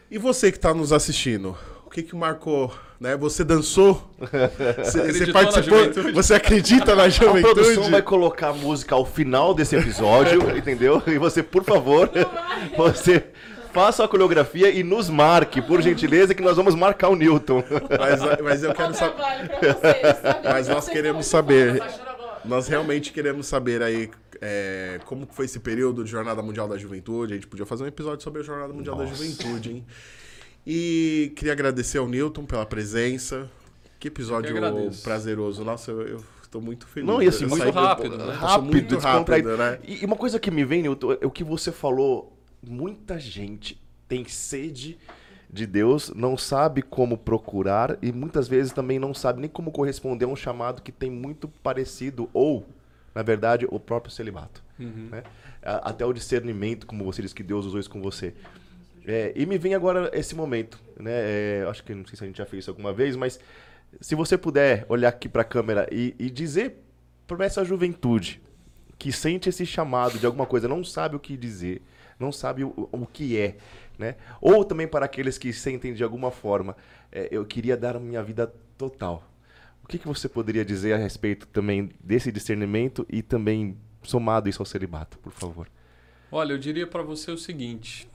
[0.09, 3.17] E você que está nos assistindo, o que que marcou, né?
[3.17, 4.11] Você dançou?
[4.85, 6.13] Você, participou?
[6.15, 7.39] Você acredita na juventude?
[7.39, 11.03] A produção vai colocar a música ao final desse episódio, entendeu?
[11.07, 12.11] E você, por favor,
[12.77, 13.25] você
[13.79, 17.63] faça a coreografia e nos marque, por gentileza, que nós vamos marcar o Newton.
[17.97, 19.15] Mas, mas eu quero saber.
[20.43, 21.81] Mas nós queremos saber.
[22.45, 24.11] Nós realmente queremos saber aí
[24.41, 27.35] é, como foi esse período de Jornada Mundial da Juventude.
[27.35, 29.87] A gente podia fazer um episódio sobre a Jornada Mundial da Juventude, hein?
[30.67, 33.49] E queria agradecer ao Newton pela presença.
[34.01, 34.57] Que episódio
[35.05, 35.65] prazeroso.
[35.65, 37.07] Nossa, eu, eu tô muito feliz.
[37.09, 38.33] Não, e assim, muito rápido, né?
[38.33, 39.79] Rápido, muito rápido, né?
[39.85, 42.38] E e uma coisa que me vem, Newton, é o que você falou.
[42.63, 44.99] Muita gente tem sede
[45.51, 50.25] de Deus, não sabe como procurar e muitas vezes também não sabe nem como corresponder
[50.27, 52.67] a um chamado que tem muito parecido ou,
[53.15, 54.63] na verdade, o próprio celibato.
[55.11, 55.23] né?
[55.63, 58.35] A- Até o discernimento, como você disse que Deus usou isso com você.
[59.07, 61.11] É, e me vem agora esse momento, né?
[61.13, 63.41] É, acho que não sei se a gente já fez isso alguma vez, mas
[64.03, 66.83] se você puder olhar aqui para a câmera e, e dizer
[67.27, 68.41] para essa juventude
[68.99, 71.81] que sente esse chamado de alguma coisa, não sabe o que dizer,
[72.19, 73.57] não sabe o, o que é,
[73.97, 74.17] né?
[74.41, 76.77] Ou também para aqueles que sentem de alguma forma,
[77.13, 79.23] é, eu queria dar a minha vida total.
[79.85, 84.61] O que, que você poderia dizer a respeito também desse discernimento e também somado isso
[84.61, 85.69] ao celibato, por favor?
[86.31, 88.09] Olha, eu diria para você o seguinte: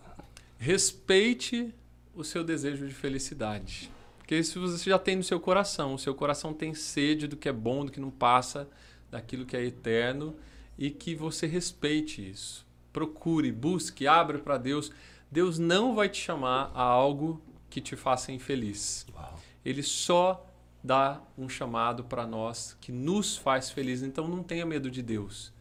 [0.59, 1.73] respeite
[2.13, 3.89] o seu desejo de felicidade.
[4.19, 5.95] Porque isso você já tem no seu coração.
[5.95, 8.69] O seu coração tem sede do que é bom, do que não passa,
[9.09, 10.35] daquilo que é eterno
[10.77, 12.65] e que você respeite isso.
[12.91, 14.91] Procure, busque, abre para Deus.
[15.31, 19.05] Deus não vai te chamar a algo que te faça infeliz.
[19.65, 20.45] Ele só
[20.83, 24.07] dá um chamado para nós que nos faz felizes.
[24.07, 25.53] Então não tenha medo de Deus.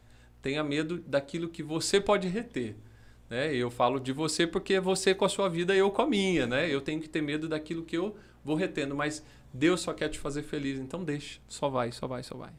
[0.42, 2.76] Tenha medo daquilo que você pode reter.
[3.30, 3.54] Né?
[3.54, 6.46] Eu falo de você porque você com a sua vida, eu com a minha.
[6.46, 6.68] Né?
[6.68, 8.94] Eu tenho que ter medo daquilo que eu vou retendo.
[8.94, 9.24] Mas
[9.54, 10.78] Deus só quer te fazer feliz.
[10.78, 11.40] Então deixa.
[11.48, 12.52] Só vai, só vai, só vai.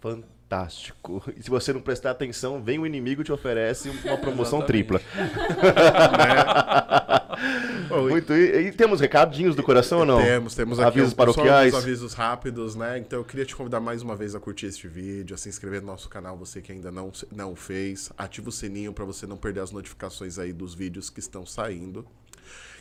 [0.00, 1.20] Fantástico.
[1.36, 5.00] E se você não prestar atenção, vem o inimigo e te oferece uma promoção tripla.
[7.88, 8.32] Bom, e- Muito.
[8.32, 10.22] E, e temos recadinhos do coração ou não?
[10.22, 11.74] Temos, temos aqui Avisos um- paroquiais.
[11.74, 12.98] alguns avisos rápidos, né?
[12.98, 15.80] Então eu queria te convidar mais uma vez a curtir este vídeo, a se inscrever
[15.80, 18.10] no nosso canal, você que ainda não, não fez.
[18.16, 22.06] Ativa o sininho para você não perder as notificações aí dos vídeos que estão saindo.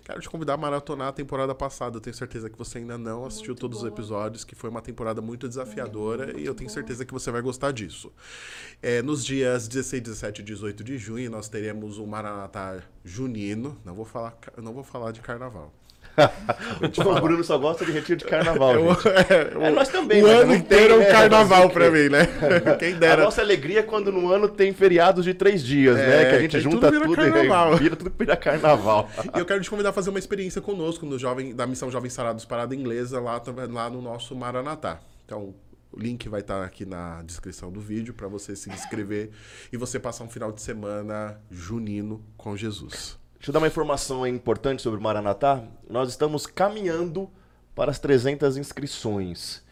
[0.03, 1.98] Quero te convidar a maratonar a temporada passada.
[1.98, 3.94] Eu tenho certeza que você ainda não assistiu Muito todos os boa.
[3.94, 7.72] episódios, que foi uma temporada muito desafiadora e eu tenho certeza que você vai gostar
[7.72, 8.11] disso.
[8.81, 13.77] É, nos dias 16, 17 e 18 de junho, nós teremos o Maranatá Junino.
[13.84, 15.73] Não vou falar, não vou falar de carnaval.
[17.06, 20.56] O Bruno só gosta de retiro de carnaval, Eu- é, É, nós também, o ano
[20.56, 21.06] inteiro é um né?
[21.11, 21.89] carnaval quê?
[21.89, 22.27] mim, né?
[22.80, 23.23] Quem A dera.
[23.23, 26.30] nossa alegria é quando no ano tem feriados de três dias, É, né?
[26.30, 27.73] Que a gente que junta tudo tudo, vira carnaval.
[27.73, 29.10] e vira tudo vira carnaval.
[29.35, 32.10] E eu quero te convidar a fazer uma experiência conosco no jovem, da Missão Jovem
[32.10, 34.99] Sarados Parada Inglesa, lá, lá no nosso Maranatá.
[35.26, 35.53] Então,
[35.91, 39.30] o link vai estar aqui na descrição do vídeo para você se inscrever
[39.72, 43.18] e você passar um final de semana junino com Jesus.
[43.38, 45.64] Deixa eu dar uma informação importante sobre o Maranatá.
[45.90, 47.30] Nós estamos caminhando
[47.76, 49.64] para as 300 inscrições.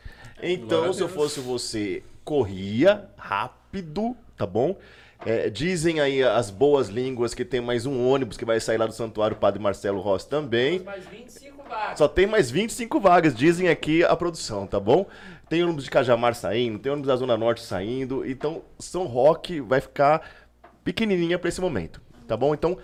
[0.41, 4.77] Então, se eu fosse você, corria rápido, tá bom?
[5.25, 8.85] É, dizem aí as boas línguas que tem mais um ônibus que vai sair lá
[8.85, 10.79] do Santuário Padre Marcelo Rossi também.
[10.79, 11.97] Mais 25 vagas.
[11.97, 15.07] Só tem mais 25 vagas, dizem aqui a produção, tá bom?
[15.49, 19.81] Tem ônibus de Cajamar saindo, tem ônibus da Zona Norte saindo, então São Roque vai
[19.81, 20.29] ficar
[20.83, 22.53] pequenininha para esse momento, tá bom?
[22.53, 22.77] Então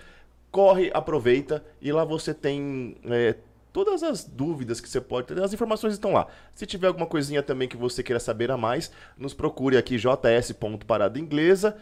[0.52, 3.36] corre, aproveita e lá você tem é,
[3.72, 6.28] todas as dúvidas que você pode ter, as informações estão lá.
[6.54, 11.18] Se tiver alguma coisinha também que você queira saber a mais, nos procure aqui js.parada
[11.20, 11.78] inglesa,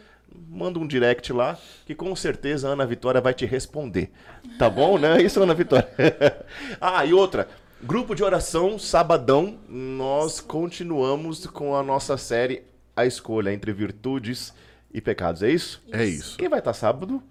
[0.48, 4.12] manda um direct lá, que com certeza a Ana Vitória vai te responder.
[4.58, 5.22] Tá bom, né?
[5.22, 5.90] Isso, Ana Vitória.
[6.80, 7.48] ah, e outra,
[7.82, 12.64] grupo de oração, sabadão, nós continuamos com a nossa série
[12.96, 14.54] A Escolha entre Virtudes
[14.94, 15.82] e Pecados, é isso?
[15.92, 16.38] É isso.
[16.38, 17.24] Quem vai estar sábado?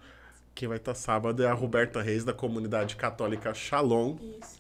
[0.59, 4.57] Quem vai estar sábado é a Roberta Reis, da comunidade católica Shalom, Isso.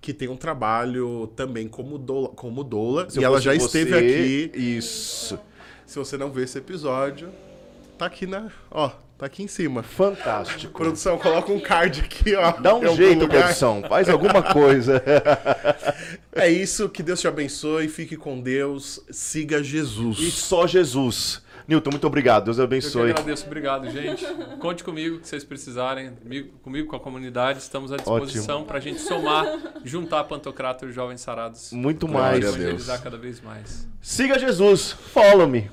[0.00, 2.30] que tem um trabalho também como doula.
[2.30, 4.50] Como doula Se e ela já esteve você- aqui.
[4.58, 5.38] Isso.
[5.86, 7.28] Se você não viu esse episódio,
[7.96, 8.50] tá aqui na.
[8.72, 9.84] Ó, tá aqui em cima.
[9.84, 10.72] Fantástico.
[10.76, 12.50] Produção, coloca um card aqui, ó.
[12.50, 13.42] Dá um jeito, lugar.
[13.42, 13.84] produção.
[13.88, 15.00] Faz alguma coisa.
[16.32, 20.18] É isso, que Deus te abençoe, fique com Deus, siga Jesus.
[20.18, 21.40] E só Jesus.
[21.68, 22.44] Newton, muito obrigado.
[22.44, 23.10] Deus Eu que abençoe.
[23.10, 24.24] agradeço, obrigado, gente.
[24.60, 28.80] Conte comigo, que vocês precisarem, comigo, comigo, com a comunidade, estamos à disposição para a
[28.80, 29.46] gente somar,
[29.84, 31.72] juntar Pantocrato e Jovens Sarados.
[31.72, 32.40] Muito mais.
[32.40, 32.54] Deus.
[32.54, 33.88] evangelizar cada vez mais.
[34.00, 34.92] Siga Jesus.
[34.92, 35.68] Follow me.